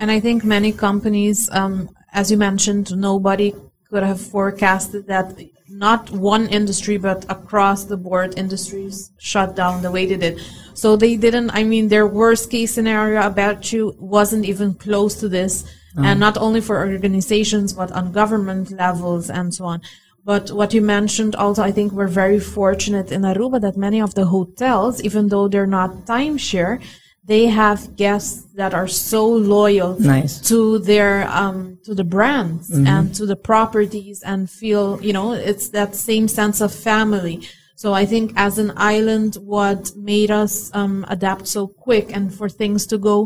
And 0.00 0.10
I 0.10 0.20
think 0.20 0.44
many 0.44 0.70
companies, 0.70 1.50
um, 1.50 1.90
as 2.12 2.30
you 2.30 2.36
mentioned, 2.36 2.96
nobody 2.96 3.54
could 3.90 4.02
have 4.02 4.20
forecasted 4.20 5.06
that 5.06 5.38
not 5.68 6.10
one 6.10 6.46
industry, 6.48 6.96
but 6.96 7.24
across 7.28 7.84
the 7.84 7.96
board 7.96 8.38
industries 8.38 9.10
shut 9.18 9.54
down 9.54 9.82
the 9.82 9.90
way 9.90 10.06
they 10.06 10.16
did. 10.16 10.40
So 10.74 10.96
they 10.96 11.16
didn't, 11.16 11.50
I 11.50 11.64
mean, 11.64 11.88
their 11.88 12.06
worst 12.06 12.50
case 12.50 12.72
scenario 12.72 13.20
about 13.22 13.72
you 13.72 13.94
wasn't 13.98 14.44
even 14.46 14.74
close 14.74 15.14
to 15.20 15.28
this. 15.28 15.64
Uh-huh. 15.96 16.06
And 16.06 16.20
not 16.20 16.36
only 16.36 16.60
for 16.60 16.78
organizations, 16.78 17.72
but 17.72 17.90
on 17.92 18.12
government 18.12 18.70
levels 18.70 19.30
and 19.30 19.54
so 19.54 19.64
on. 19.64 19.82
But 20.24 20.50
what 20.50 20.74
you 20.74 20.82
mentioned 20.82 21.34
also, 21.36 21.62
I 21.62 21.72
think 21.72 21.92
we're 21.92 22.06
very 22.06 22.38
fortunate 22.38 23.10
in 23.10 23.22
Aruba 23.22 23.60
that 23.62 23.76
many 23.76 24.00
of 24.00 24.14
the 24.14 24.26
hotels, 24.26 25.02
even 25.02 25.28
though 25.28 25.48
they're 25.48 25.66
not 25.66 26.04
timeshare, 26.04 26.82
they 27.28 27.44
have 27.62 27.80
guests 28.04 28.36
that 28.60 28.72
are 28.80 28.88
so 28.88 29.22
loyal 29.56 29.92
Nice. 30.00 30.40
to 30.50 30.78
their 30.90 31.14
um, 31.40 31.58
to 31.86 31.92
the 32.00 32.04
brands 32.14 32.70
Mm-hmm. 32.70 32.86
and 32.94 33.04
to 33.18 33.24
the 33.32 33.36
properties 33.50 34.18
and 34.30 34.40
feel 34.60 34.84
you 35.06 35.12
know 35.18 35.26
it's 35.50 35.68
that 35.78 35.90
same 36.10 36.26
sense 36.40 36.58
of 36.66 36.70
family 36.90 37.36
so 37.82 37.86
i 38.02 38.04
think 38.12 38.26
as 38.48 38.54
an 38.64 38.70
island 38.96 39.30
what 39.56 39.80
made 40.12 40.30
us 40.42 40.54
um, 40.80 40.94
adapt 41.16 41.44
so 41.56 41.62
quick 41.86 42.06
and 42.16 42.26
for 42.38 42.48
things 42.60 42.80
to 42.92 42.96
go 43.10 43.16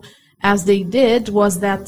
as 0.53 0.59
they 0.71 0.83
did 1.01 1.23
was 1.41 1.53
that 1.67 1.83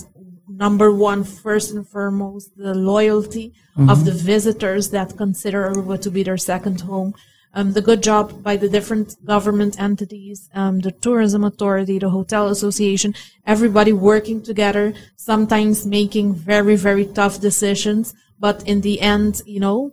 number 0.66 0.88
one 1.10 1.22
first 1.44 1.68
and 1.74 1.84
foremost 1.94 2.46
the 2.56 2.74
loyalty 2.94 3.46
of 3.92 3.98
the 4.08 4.16
visitors 4.34 4.84
that 4.96 5.08
consider 5.24 5.60
aruba 5.68 5.96
to 6.04 6.10
be 6.16 6.22
their 6.28 6.40
second 6.52 6.78
home 6.90 7.10
um, 7.54 7.72
the 7.72 7.80
good 7.80 8.02
job 8.02 8.42
by 8.42 8.56
the 8.56 8.68
different 8.68 9.24
government 9.24 9.80
entities, 9.80 10.50
um, 10.54 10.80
the 10.80 10.90
tourism 10.90 11.44
authority, 11.44 11.98
the 11.98 12.10
hotel 12.10 12.48
association, 12.48 13.14
everybody 13.46 13.92
working 13.92 14.42
together, 14.42 14.92
sometimes 15.16 15.86
making 15.86 16.34
very, 16.34 16.76
very 16.76 17.06
tough 17.06 17.40
decisions. 17.40 18.14
But 18.38 18.66
in 18.66 18.80
the 18.80 19.00
end, 19.00 19.42
you 19.46 19.60
know, 19.60 19.92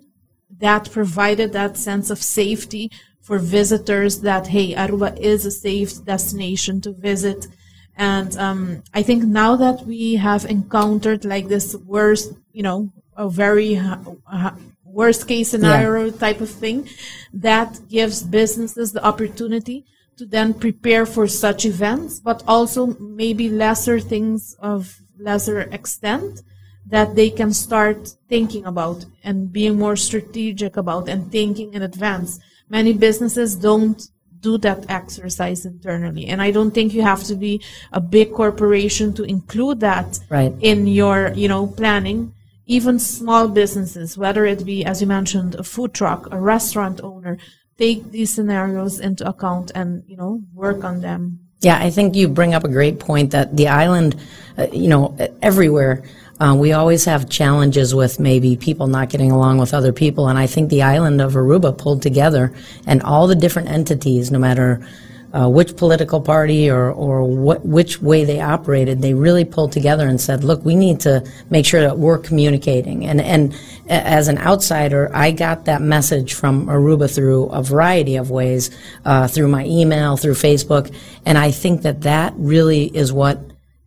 that 0.60 0.92
provided 0.92 1.54
that 1.54 1.78
sense 1.78 2.10
of 2.10 2.18
safety 2.18 2.92
for 3.22 3.38
visitors 3.38 4.22
that, 4.22 4.48
hey, 4.48 4.74
Aruba 4.74 5.18
is 5.20 5.46
a 5.46 5.52
safe 5.52 6.04
destination 6.04 6.82
to 6.82 6.92
visit. 6.92 7.48
And 7.96 8.36
um, 8.38 8.84
I 8.94 9.04
think 9.04 9.24
now 9.24 9.56
that 9.56 9.86
we 9.86 10.16
have 10.16 10.46
encountered 10.46 11.24
like 11.24 11.48
this 11.48 11.76
worst, 11.76 12.34
you 12.52 12.64
know, 12.64 12.92
a 13.16 13.30
very 13.30 13.78
uh, 13.78 14.52
worst 14.94 15.28
case 15.28 15.52
scenario 15.52 16.12
type 16.12 16.42
of 16.42 16.50
thing, 16.50 16.88
that 17.34 17.80
gives 17.90 18.24
businesses 18.24 18.92
the 18.92 19.04
opportunity 19.06 19.86
to 20.18 20.26
then 20.26 20.54
prepare 20.54 21.06
for 21.06 21.28
such 21.28 21.66
events, 21.66 22.20
but 22.20 22.44
also 22.48 22.88
maybe 23.00 23.50
lesser 23.50 24.00
things 24.00 24.56
of 24.60 25.02
lesser 25.18 25.62
extent 25.62 26.42
that 26.86 27.16
they 27.16 27.30
can 27.30 27.54
start 27.54 28.16
thinking 28.28 28.66
about 28.66 29.06
and 29.24 29.52
being 29.52 29.78
more 29.78 29.96
strategic 29.96 30.78
about 30.78 31.08
and 31.08 31.32
thinking 31.32 31.74
in 31.74 31.82
advance. 31.82 32.40
Many 32.70 32.94
businesses 32.94 33.56
don't 33.56 34.02
do 34.42 34.58
that 34.58 34.90
exercise 34.90 35.66
internally. 35.66 36.26
And 36.28 36.42
I 36.42 36.52
don't 36.52 36.72
think 36.72 36.94
you 36.94 37.04
have 37.04 37.24
to 37.26 37.36
be 37.36 37.62
a 37.92 38.02
big 38.02 38.34
corporation 38.34 39.14
to 39.14 39.24
include 39.24 39.80
that 39.82 40.20
Right. 40.30 40.54
in 40.62 40.88
your, 40.88 41.32
you 41.36 41.48
know, 41.48 41.68
planning. 41.68 42.34
Even 42.66 43.00
small 43.00 43.48
businesses, 43.48 44.18
whether 44.18 44.46
it 44.46 44.66
be, 44.66 44.86
as 44.86 45.02
you 45.02 45.08
mentioned, 45.08 45.56
a 45.56 45.64
food 45.64 45.94
truck, 45.94 46.28
a 46.32 46.40
restaurant 46.40 47.02
owner, 47.02 47.38
take 47.78 48.12
these 48.12 48.34
scenarios 48.34 49.00
into 49.00 49.28
account 49.28 49.72
and, 49.74 50.04
you 50.08 50.16
know, 50.16 50.42
work 50.54 50.84
on 50.84 51.02
them. 51.02 51.40
Yeah, 51.62 51.78
I 51.78 51.90
think 51.90 52.16
you 52.16 52.28
bring 52.28 52.54
up 52.54 52.64
a 52.64 52.70
great 52.70 53.00
point 53.00 53.32
that 53.32 53.56
the 53.56 53.68
island, 53.68 54.16
uh, 54.58 54.68
you 54.72 54.88
know, 54.88 55.16
everywhere, 55.42 56.04
uh, 56.40 56.56
we 56.56 56.74
always 56.74 57.06
have 57.06 57.30
challenges 57.30 57.94
with 57.94 58.20
maybe 58.20 58.58
people 58.58 58.88
not 58.88 59.10
getting 59.10 59.32
along 59.32 59.60
with 59.60 59.74
other 59.74 59.94
people. 59.94 60.28
And 60.28 60.40
I 60.40 60.48
think 60.48 60.70
the 60.70 60.82
island 60.82 61.22
of 61.22 61.34
Aruba 61.34 61.78
pulled 61.78 62.02
together 62.02 62.52
and 62.88 63.04
all 63.04 63.28
the 63.28 63.36
different 63.36 63.70
entities, 63.70 64.32
no 64.32 64.40
matter 64.40 64.86
uh, 65.34 65.50
which 65.50 65.76
political 65.78 66.20
party 66.20 66.70
or, 66.70 66.92
or 66.92 67.24
what, 67.24 67.66
which 67.66 68.02
way 68.02 68.26
they 68.26 68.42
operated, 68.42 69.02
they 69.02 69.14
really 69.14 69.46
pulled 69.46 69.72
together 69.72 70.08
and 70.08 70.20
said, 70.20 70.44
look, 70.44 70.64
we 70.66 70.76
need 70.76 71.00
to 71.00 71.26
make 71.50 71.66
sure 71.66 71.82
that 71.82 71.98
we're 71.98 72.18
communicating. 72.18 73.06
And, 73.06 73.22
and 73.22 73.56
as 73.88 74.28
an 74.28 74.38
outsider, 74.38 75.10
I 75.14 75.32
got 75.32 75.66
that 75.66 75.82
message 75.82 76.34
from 76.34 76.68
Aruba 76.68 77.14
through 77.14 77.46
a 77.48 77.64
variety 77.64 78.16
of 78.16 78.30
ways, 78.30 78.72
uh, 79.06 79.28
through 79.28 79.48
my 79.48 79.66
email, 79.66 80.18
through 80.18 80.34
Facebook. 80.34 80.94
And 81.26 81.38
I 81.38 81.52
think 81.52 81.84
that 81.84 82.02
that 82.02 82.34
really 82.36 82.86
is 82.86 83.14
what 83.14 83.40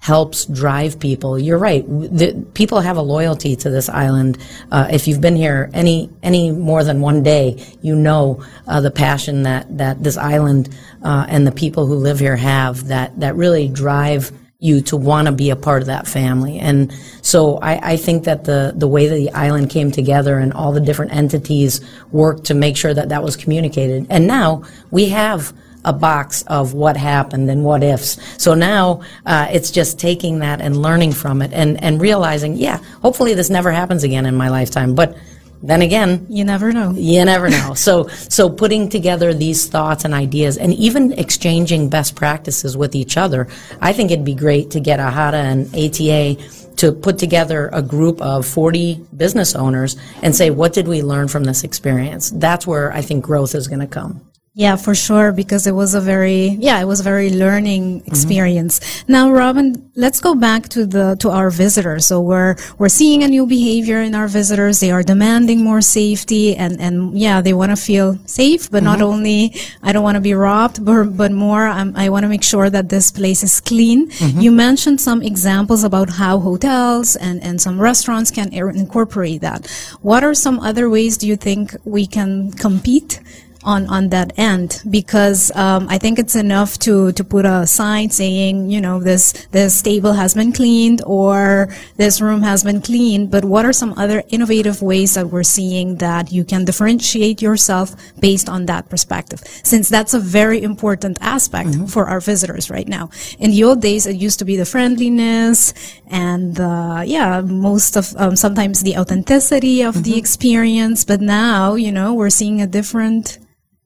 helps 0.05 0.45
drive 0.45 1.01
people. 1.01 1.39
You're 1.39 1.57
right. 1.57 1.83
The, 1.89 2.47
people 2.53 2.81
have 2.81 2.99
a 2.99 3.03
loyalty 3.03 3.57
to 3.57 3.71
this 3.71 3.89
island. 3.89 4.37
Uh, 4.71 4.87
if 4.93 5.09
you've 5.09 5.23
been 5.23 5.35
here 5.35 5.71
any 5.73 6.11
any 6.23 6.51
more 6.51 6.85
than 6.85 7.01
one 7.01 7.23
day, 7.23 7.57
you 7.81 7.97
know 7.97 8.45
uh, 8.69 8.83
the 8.83 8.91
passion 8.91 9.45
that 9.45 9.79
that 9.79 10.05
this 10.05 10.19
island 10.19 10.69
uh, 11.03 11.25
and 11.31 11.47
the 11.47 11.53
people 11.53 11.87
who 11.87 11.95
live 11.95 12.19
here 12.19 12.37
have. 12.37 12.89
That 12.89 13.19
that 13.21 13.35
really 13.37 13.67
drive 13.67 14.31
you 14.59 14.83
to 14.83 14.97
want 14.99 15.27
to 15.27 15.33
be 15.33 15.49
a 15.49 15.57
part 15.57 15.81
of 15.81 15.87
that 15.87 16.07
family. 16.07 16.59
And 16.59 16.93
so 17.23 17.57
I, 17.59 17.93
I, 17.93 17.97
think 17.97 18.25
that 18.25 18.45
the, 18.45 18.73
the 18.75 18.89
way 18.89 19.09
that 19.09 19.15
the 19.15 19.31
island 19.33 19.69
came 19.69 19.91
together 19.91 20.39
and 20.39 20.55
all 20.55 20.73
the 20.73 20.81
different 20.81 21.13
entities 21.13 21.83
worked 22.13 22.45
to 22.45 22.55
make 22.55 22.75
sure 22.77 22.95
that 22.95 23.11
that 23.11 23.23
was 23.23 23.37
communicated. 23.37 24.07
And 24.09 24.27
now 24.27 24.63
we 24.91 25.11
have 25.11 25.53
a 25.85 25.93
box 25.93 26.43
of 26.43 26.75
what 26.75 26.97
happened 26.97 27.51
and 27.51 27.65
what 27.65 27.83
ifs. 27.83 28.19
So 28.43 28.55
now 28.55 29.03
uh, 29.27 29.49
it's 29.51 29.71
just 29.71 29.99
taking 29.99 30.39
that 30.41 30.61
and 30.61 30.77
learning 30.77 31.13
from 31.13 31.43
it 31.43 31.53
and, 31.53 31.83
and 31.83 32.01
realizing, 32.01 32.57
yeah, 32.57 32.79
hopefully 33.03 33.35
this 33.35 33.51
never 33.51 33.71
happens 33.71 34.05
again 34.05 34.27
in 34.27 34.35
my 34.35 34.49
lifetime. 34.49 34.95
But 34.95 35.17
then 35.63 35.81
again, 35.81 36.27
you 36.29 36.45
never 36.45 36.73
know. 36.73 36.93
You 36.93 37.25
never 37.25 37.49
know. 37.49 37.73
so, 37.75 38.07
so 38.09 38.51
putting 38.51 38.91
together 38.91 39.33
these 39.33 39.67
thoughts 39.67 40.05
and 40.05 40.13
ideas 40.13 40.59
and 40.59 40.75
even 40.75 41.13
exchanging 41.13 41.89
best 41.89 42.15
practices 42.15 42.77
with 42.77 42.95
each 42.95 43.17
other, 43.17 43.49
I 43.81 43.95
think 43.95 44.11
it'd 44.11 44.27
be 44.27 44.35
great 44.35 44.73
to 44.73 44.81
get 44.81 45.01
AHATA 45.01 45.35
and 45.35 45.75
ATA 45.75 46.75
to 46.77 46.93
put 46.93 47.19
together 47.19 47.71
a 47.73 47.81
group 47.81 48.21
of 48.21 48.47
40 48.47 49.07
business 49.17 49.55
owners 49.55 49.97
and 50.23 50.35
say, 50.35 50.51
what 50.51 50.75
did 50.75 50.87
we 50.87 51.03
learn 51.03 51.29
from 51.29 51.45
this 51.45 51.65
experience? 51.65 52.31
That's 52.31 52.67
where 52.67 52.93
I 52.93 53.01
think 53.01 53.25
growth 53.25 53.55
is 53.55 53.69
going 53.69 53.81
to 53.81 53.87
come. 53.87 54.21
Yeah, 54.57 54.77
for 54.77 54.95
sure, 54.95 55.33
because 55.33 55.67
it 55.67 55.73
was 55.73 55.95
a 55.95 56.01
very, 56.01 56.47
yeah, 56.61 56.81
it 56.81 56.85
was 56.85 57.01
a 57.01 57.03
very 57.03 57.31
learning 57.31 57.99
mm-hmm. 57.99 58.07
experience. 58.09 58.79
Mm-hmm. 58.79 59.13
Now, 59.13 59.33
Robin, 59.33 59.91
let's 59.97 60.21
go 60.21 60.37
back 60.37 60.69
to 60.69 60.87
the, 60.87 61.17
to 61.19 61.31
our 61.31 61.51
visitors. 61.51 62.07
So 62.07 62.21
we're, 62.21 62.55
we're 62.79 62.89
seeing 62.89 63.25
a 63.25 63.29
new 63.29 63.49
behavior 63.49 64.01
in 64.01 64.15
our 64.15 64.29
visitors. 64.29 64.79
They 64.79 64.93
are 64.93 65.03
demanding 65.03 65.65
more 65.65 65.81
safety 65.81 66.55
and, 66.55 66.81
and 66.81 67.19
yeah, 67.19 67.41
they 67.41 67.53
want 67.53 67.71
to 67.71 67.77
feel 67.77 68.17
safe, 68.27 68.71
but 68.71 68.85
mm-hmm. 68.85 68.93
not 68.93 69.03
only, 69.03 69.57
I 69.83 69.91
don't 69.91 70.05
want 70.05 70.15
to 70.15 70.21
be 70.21 70.35
robbed, 70.35 70.85
but, 70.85 71.17
but 71.17 71.33
more, 71.33 71.67
I'm, 71.67 71.97
i 71.97 72.09
want 72.09 72.23
to 72.23 72.29
make 72.29 72.45
sure 72.45 72.71
that 72.71 72.89
this 72.91 73.11
place 73.11 73.43
is 73.43 73.61
clean. 73.61 74.09
Mm-hmm. 74.09 74.41
You 74.41 74.53
mentioned 74.53 75.01
some 75.01 75.21
examples 75.21 75.83
about 75.83 76.11
how 76.11 76.39
hotels 76.39 77.17
and, 77.17 77.43
and 77.43 77.61
some 77.61 77.81
restaurants 77.81 78.31
can 78.31 78.53
incorporate 78.53 79.41
that. 79.41 79.67
What 80.01 80.23
are 80.23 80.33
some 80.35 80.61
other 80.61 80.89
ways 80.89 81.17
do 81.17 81.27
you 81.27 81.35
think 81.35 81.75
we 81.85 82.07
can 82.07 82.53
compete 82.53 83.21
on 83.65 83.87
on 83.89 84.11
that 84.11 84.33
end 84.37 84.83
because 84.89 85.55
um, 85.57 85.89
I 85.89 85.99
think 85.99 86.19
it's 86.19 86.37
enough 86.37 86.79
to 86.81 87.13
to 87.13 87.25
put 87.25 87.45
a 87.45 87.67
sign 87.67 88.11
saying 88.11 88.71
you 88.71 88.81
know 88.81 89.01
this 89.01 89.33
this 89.51 89.83
table 89.83 90.13
has 90.13 90.35
been 90.35 90.53
cleaned 90.53 91.03
or 91.07 91.69
this 91.97 92.21
room 92.21 92.43
has 92.43 92.63
been 92.63 92.81
cleaned. 92.81 93.31
But 93.31 93.45
what 93.45 93.65
are 93.65 93.73
some 93.73 93.95
other 93.97 94.23
innovative 94.29 94.83
ways 94.83 95.15
that 95.15 95.31
we're 95.31 95.43
seeing 95.43 95.97
that 95.97 96.33
you 96.33 96.45
can 96.45 96.65
differentiate 96.65 97.43
yourself 97.43 97.95
based 98.21 98.49
on 98.49 98.67
that 98.67 98.89
perspective? 98.89 99.41
Since 99.63 99.89
that's 99.89 100.15
a 100.15 100.21
very 100.21 100.63
important 100.63 101.19
aspect 101.21 101.71
mm-hmm. 101.71 101.87
for 101.87 102.07
our 102.07 102.21
visitors 102.21 102.71
right 102.71 102.89
now. 102.89 103.11
In 103.39 103.51
the 103.51 103.65
old 103.65 103.81
days, 103.81 104.07
it 104.07 104.17
used 104.17 104.39
to 104.41 104.45
be 104.45 104.57
the 104.57 104.67
friendliness 104.67 105.73
and 106.09 106.61
uh, 106.61 107.03
yeah, 107.05 107.41
most 107.41 107.97
of 107.97 108.15
um, 108.17 108.37
sometimes 108.37 108.83
the 108.83 108.97
authenticity 108.97 109.83
of 109.83 109.95
mm-hmm. 109.95 110.03
the 110.03 110.19
experience. 110.19 111.05
But 111.05 111.21
now 111.21 111.75
you 111.75 111.93
know 111.93 112.15
we're 112.15 112.31
seeing 112.31 112.61
a 112.61 112.67
different 112.67 113.39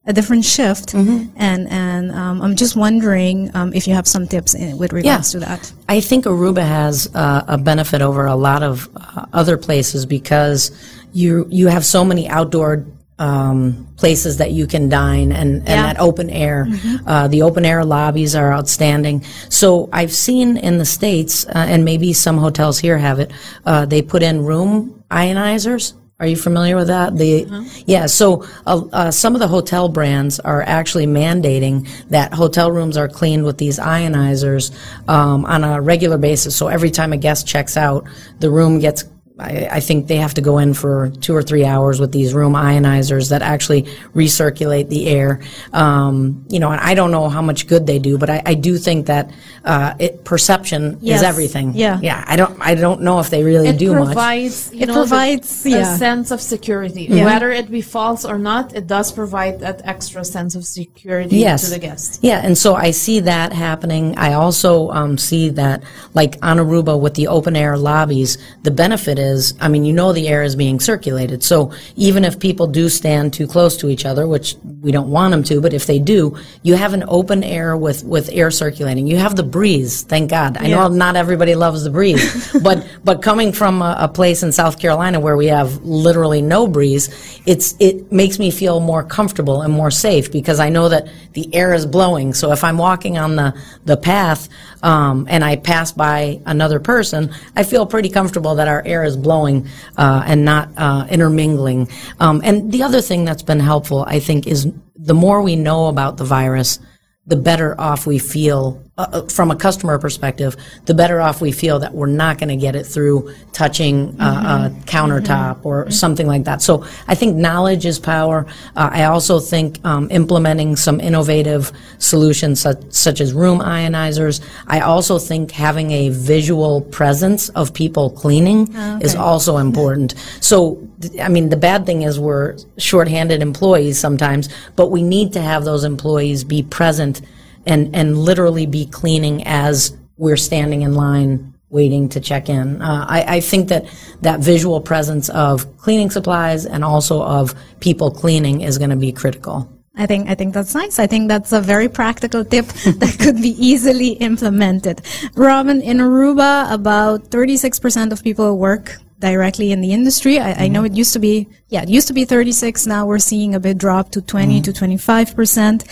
a 0.09 0.13
different 0.13 0.45
shift. 0.45 0.95
Mm-hmm. 0.95 1.37
And 1.37 1.69
and 1.69 2.11
um, 2.13 2.43
I'm 2.43 2.57
just 2.57 2.75
wondering 2.75 3.55
um, 3.55 3.73
if 3.75 3.87
you 3.87 3.95
have 3.95 4.09
some 4.09 4.27
tips 4.27 4.55
in, 4.55 4.79
with 4.79 4.93
regards 4.93 5.35
yeah. 5.35 5.41
to 5.41 5.47
that. 5.47 5.73
I 5.89 6.01
think 6.01 6.25
Aruba 6.25 6.67
has 6.67 7.09
uh, 7.15 7.45
a 7.47 7.59
benefit 7.59 8.01
over 8.03 8.27
a 8.27 8.35
lot 8.35 8.63
of 8.63 8.89
uh, 8.97 9.27
other 9.33 9.57
places 9.57 10.07
because 10.07 10.73
you 11.13 11.47
you 11.51 11.69
have 11.69 11.85
so 11.85 12.05
many 12.05 12.27
outdoor 12.29 12.87
um, 13.19 13.89
places 13.97 14.37
that 14.39 14.53
you 14.53 14.67
can 14.67 14.89
dine 14.89 15.33
and, 15.33 15.59
and 15.59 15.69
yeah. 15.69 15.93
that 15.93 16.01
open 16.01 16.31
air. 16.31 16.67
Mm-hmm. 16.67 17.09
Uh, 17.09 17.29
the 17.29 17.43
open 17.43 17.65
air 17.65 17.85
lobbies 17.85 18.35
are 18.35 18.53
outstanding. 18.53 19.25
So 19.49 19.89
I've 19.93 20.13
seen 20.13 20.57
in 20.57 20.79
the 20.79 20.85
States, 20.85 21.45
uh, 21.47 21.53
and 21.55 21.85
maybe 21.85 22.13
some 22.13 22.39
hotels 22.39 22.79
here 22.79 22.97
have 22.97 23.19
it, 23.19 23.33
uh, 23.67 23.87
they 23.87 24.03
put 24.03 24.23
in 24.23 24.45
room 24.45 25.03
ionizers. 25.11 25.95
Are 26.21 26.27
you 26.27 26.37
familiar 26.37 26.75
with 26.75 26.89
that? 26.89 27.17
The 27.17 27.45
uh-huh. 27.45 27.83
yeah. 27.87 28.07
So 28.07 28.45
uh, 28.67 28.83
uh, 28.93 29.11
some 29.13 29.37
of 29.37 29.41
the 29.41 29.47
hotel 29.47 29.89
brands 29.89 30.41
are 30.41 30.63
actually 30.63 31.07
mandating 31.07 31.89
that 32.11 32.35
hotel 32.35 32.73
rooms 32.73 32.97
are 32.97 33.07
cleaned 33.07 33.45
with 33.45 33.59
these 33.59 33.79
ionizers 33.79 34.77
um, 35.09 35.45
on 35.45 35.63
a 35.63 35.81
regular 35.81 36.19
basis. 36.19 36.57
So 36.57 36.67
every 36.67 36.91
time 36.91 37.13
a 37.13 37.17
guest 37.17 37.47
checks 37.47 37.77
out, 37.77 38.05
the 38.41 38.51
room 38.51 38.81
gets 38.81 39.05
I, 39.39 39.69
I, 39.71 39.81
think 39.81 40.09
they 40.09 40.17
have 40.17 40.35
to 40.35 40.41
go 40.41 40.59
in 40.59 40.75
for 40.75 41.11
two 41.21 41.35
or 41.35 41.43
three 41.43 41.65
hours 41.65 42.01
with 42.01 42.11
these 42.11 42.35
room 42.35 42.55
ionizers 42.55 43.31
that 43.31 43.41
actually 43.41 43.83
recirculate 44.15 44.89
the 44.89 45.07
air. 45.09 45.41
Um, 45.73 46.45
you 46.49 46.59
know, 46.59 46.73
and 46.73 46.81
I 46.81 46.95
don't 46.95 47.13
know 47.13 47.29
how 47.29 47.41
much 47.41 47.69
good 47.69 47.87
they 47.87 48.01
do, 48.01 48.19
but 48.19 48.31
I, 48.31 48.43
I 48.45 48.55
do 48.55 48.79
think 48.79 49.07
that 49.07 49.31
uh, 49.65 49.95
it, 50.01 50.25
perception 50.25 50.99
yes. 51.01 51.21
is 51.21 51.23
everything. 51.23 51.75
Yeah, 51.75 52.01
yeah. 52.03 52.25
I 52.27 52.35
don't, 52.35 52.59
I 52.61 52.75
don't 52.75 53.03
know 53.03 53.21
if 53.21 53.31
they 53.31 53.45
really 53.45 53.69
it 53.69 53.79
do 53.79 53.93
provides, 53.93 54.73
much. 54.73 54.83
it 54.83 54.87
know, 54.87 54.95
provides 54.95 55.65
yeah. 55.65 55.95
a 55.95 55.99
sense 55.99 56.33
of 56.33 56.41
security, 56.41 57.05
yeah. 57.05 57.25
whether 57.25 57.51
it 57.51 57.71
be 57.71 57.81
false 57.81 58.25
or 58.25 58.39
not. 58.39 58.75
It 58.75 58.89
does 58.89 59.13
provide 59.13 59.61
that 59.61 59.83
extra 59.85 60.25
sense 60.25 60.57
of 60.57 60.65
security 60.65 61.37
yes. 61.37 61.65
to 61.65 61.71
the 61.71 61.79
guest. 61.79 62.21
Yeah, 62.23 62.41
and 62.45 62.59
so 62.59 62.75
I 62.75 62.91
see 62.91 63.21
that 63.21 63.53
happening. 63.53 64.19
I 64.19 64.33
also 64.33 64.91
um, 64.91 65.17
see 65.17 65.51
that, 65.51 65.85
like 66.15 66.39
on 66.43 66.57
Aruba 66.57 66.99
with 66.99 67.15
the 67.15 67.29
open 67.29 67.55
air 67.55 67.79
lobbies, 67.79 68.37
the 68.65 68.73
benefit 68.73 69.19
is 69.19 69.28
is, 69.29 69.55
I 69.61 69.69
mean, 69.69 69.85
you 69.85 69.93
know 69.93 70.13
the 70.13 70.29
air 70.29 70.43
is 70.43 70.57
being 70.57 70.81
circulated. 70.81 71.45
So 71.45 71.73
even 71.97 72.25
if 72.25 72.39
people 72.39 72.67
do 72.67 72.89
stand 72.89 73.33
too 73.33 73.47
close 73.47 73.77
to 73.79 73.89
each 73.89 74.05
other, 74.05 74.27
which 74.27 74.57
we 74.81 74.91
don't 74.91 75.11
want 75.11 75.33
them 75.33 75.43
to, 75.45 75.61
but 75.61 75.73
if 75.73 75.87
they 75.87 75.99
do, 75.99 76.37
you 76.63 76.75
have 76.75 76.95
an 76.95 77.05
open 77.09 77.45
air 77.45 77.77
with, 77.77 78.05
with 78.05 78.31
air 78.33 78.51
circulating. 78.51 79.07
You 79.07 79.17
have 79.17 79.37
the 79.37 79.43
breeze, 79.43 80.03
thank 80.03 80.31
God. 80.31 80.57
I 80.57 80.67
yeah. 80.67 80.77
know 80.77 80.89
not 80.89 81.17
everybody 81.17 81.55
loves 81.55 81.85
the 81.85 81.91
breeze, 81.91 82.53
but, 82.63 82.87
but 83.05 83.23
coming 83.23 83.53
from 83.53 83.83
a, 83.83 83.97
a, 84.01 84.09
place 84.09 84.43
in 84.43 84.51
South 84.53 84.81
Carolina 84.81 85.21
where 85.21 85.37
we 85.37 85.47
have 85.47 85.83
literally 85.83 86.43
no 86.43 86.67
breeze, 86.67 87.41
it's, 87.47 87.75
it 87.79 88.11
makes 88.11 88.39
me 88.39 88.51
feel 88.51 88.81
more 88.81 89.05
comfortable 89.05 89.63
and 89.63 89.73
more 89.73 89.91
safe 89.91 90.33
because 90.33 90.59
I 90.59 90.71
know 90.71 90.89
that 90.89 91.09
the 91.35 91.55
air 91.55 91.75
is 91.75 91.87
blowing. 91.87 92.35
So 92.35 92.53
if 92.53 92.65
I'm 92.65 92.79
walking 92.79 93.19
on 93.19 93.37
the, 93.37 93.55
the 93.85 93.97
path, 93.97 94.49
um, 94.83 95.27
and 95.29 95.45
I 95.45 95.57
pass 95.57 95.93
by 95.93 96.41
another 96.47 96.81
person, 96.81 97.35
I 97.57 97.65
feel 97.65 97.87
pretty 97.87 98.09
comfortable 98.09 98.55
that 98.57 98.69
our 98.69 98.83
air 98.85 99.05
is 99.05 99.17
blowing 99.17 99.69
uh, 99.97 100.23
and 100.27 100.45
not 100.45 100.71
uh, 100.77 101.07
intermingling. 101.11 101.89
Um, 102.21 102.41
and 102.45 102.71
the 102.73 102.83
other 102.83 103.01
thing 103.01 103.25
that's 103.25 103.43
been 103.43 103.61
helpful, 103.61 104.05
I 104.07 104.21
think, 104.21 104.47
is 104.47 104.69
the 104.97 105.15
more 105.15 105.43
we 105.43 105.57
know 105.57 105.87
about 105.87 106.17
the 106.17 106.25
virus, 106.25 106.79
the 107.27 107.37
better 107.37 107.79
off 107.81 108.07
we 108.07 108.19
feel 108.19 108.83
uh, 108.99 109.07
uh, 109.13 109.23
from 109.29 109.53
a 109.53 109.57
customer 109.57 109.97
perspective, 109.97 110.57
the 110.87 110.93
better 110.93 111.21
off 111.21 111.41
we 111.41 111.53
feel 111.53 111.79
that 111.79 111.95
we're 111.95 112.07
not 112.07 112.37
going 112.37 112.49
to 112.49 112.57
get 112.57 112.75
it 112.75 112.85
through 112.85 113.33
touching 113.53 114.17
uh, 114.19 114.69
mm-hmm. 114.69 114.77
a 114.77 114.81
countertop 114.87 115.59
mm-hmm. 115.59 115.69
or 115.69 115.83
mm-hmm. 115.83 115.93
something 115.93 116.27
like 116.27 116.43
that. 116.45 116.61
So 116.61 116.85
I 117.07 117.15
think 117.15 117.37
knowledge 117.37 117.87
is 117.87 118.01
power. 118.01 118.45
Uh, 118.75 118.91
I 118.93 119.05
also 119.05 119.39
think 119.39 119.79
um, 119.85 120.11
implementing 120.11 120.75
some 120.75 121.01
innovative 121.01 121.71
solutions 121.99 122.61
such, 122.61 122.83
such, 122.91 123.21
as 123.21 123.33
room 123.33 123.61
ionizers. 123.61 124.45
I 124.67 124.81
also 124.81 125.21
think 125.21 125.53
having 125.53 125.93
a 125.93 126.09
visual 126.09 126.81
presence 126.81 127.51
of 127.51 127.73
people 127.73 128.11
cleaning 128.11 128.69
oh, 128.75 128.97
okay. 128.97 129.05
is 129.05 129.15
also 129.15 129.59
important. 129.59 130.17
So 130.41 130.89
I 131.21 131.29
mean, 131.29 131.51
the 131.51 131.57
bad 131.57 131.87
thing 131.87 132.03
is 132.03 132.19
we're 132.19 132.57
shorthanded 132.79 133.43
employees 133.43 133.99
sometimes, 133.99 134.49
but 134.75 134.89
we 134.89 135.03
need 135.03 135.33
to 135.35 135.41
have 135.41 135.65
those 135.65 135.85
employees 135.85 136.43
be 136.43 136.65
present 136.65 137.21
and, 137.67 137.95
and 137.95 138.19
literally 138.19 138.67
be 138.67 138.87
cleaning 138.87 139.47
as 139.47 139.97
we're 140.17 140.37
standing 140.37 140.83
in 140.83 140.95
line 140.95 141.55
waiting 141.71 142.09
to 142.09 142.21
check 142.21 142.49
in. 142.49 142.81
Uh, 142.81 143.05
I, 143.09 143.37
I, 143.37 143.41
think 143.41 143.69
that 143.69 143.85
that 144.23 144.41
visual 144.41 144.81
presence 144.81 145.29
of 145.29 145.77
cleaning 145.77 146.11
supplies 146.11 146.65
and 146.65 146.83
also 146.83 147.23
of 147.23 147.55
people 147.81 148.11
cleaning 148.11 148.63
is 148.63 148.79
going 148.79 148.91
to 148.91 148.97
be 148.97 149.13
critical. 149.13 149.71
I 149.95 150.07
think 150.07 150.31
I 150.31 150.37
think 150.37 150.55
that's 150.55 150.75
nice. 150.75 150.99
I 151.01 151.09
think 151.09 151.29
that's 151.29 151.53
a 151.53 151.61
very 151.61 151.89
practical 151.89 152.45
tip 152.45 152.67
that 153.03 153.19
could 153.21 153.37
be 153.37 153.55
easily 153.59 154.11
implemented. 154.13 155.03
Robin, 155.35 155.83
in 155.83 155.99
Aruba, 155.99 156.73
about 156.73 157.25
36% 157.31 158.13
of 158.13 158.23
people 158.23 158.57
work 158.59 158.97
directly 159.19 159.73
in 159.73 159.81
the 159.81 159.93
industry. 159.93 160.39
I, 160.39 160.53
mm-hmm. 160.53 160.63
I, 160.63 160.69
know 160.69 160.85
it 160.85 160.93
used 160.93 161.13
to 161.15 161.19
be, 161.19 161.49
yeah, 161.69 161.83
it 161.83 161.89
used 161.89 162.07
to 162.09 162.15
be 162.15 162.25
36. 162.25 162.87
Now 162.87 163.07
we're 163.07 163.19
seeing 163.19 163.57
a 163.57 163.61
bit 163.61 163.77
drop 163.77 164.11
to 164.13 164.23
20 164.23 164.55
mm-hmm. 164.55 164.63
to 164.63 164.73
25 164.73 165.35
percent. 165.35 165.85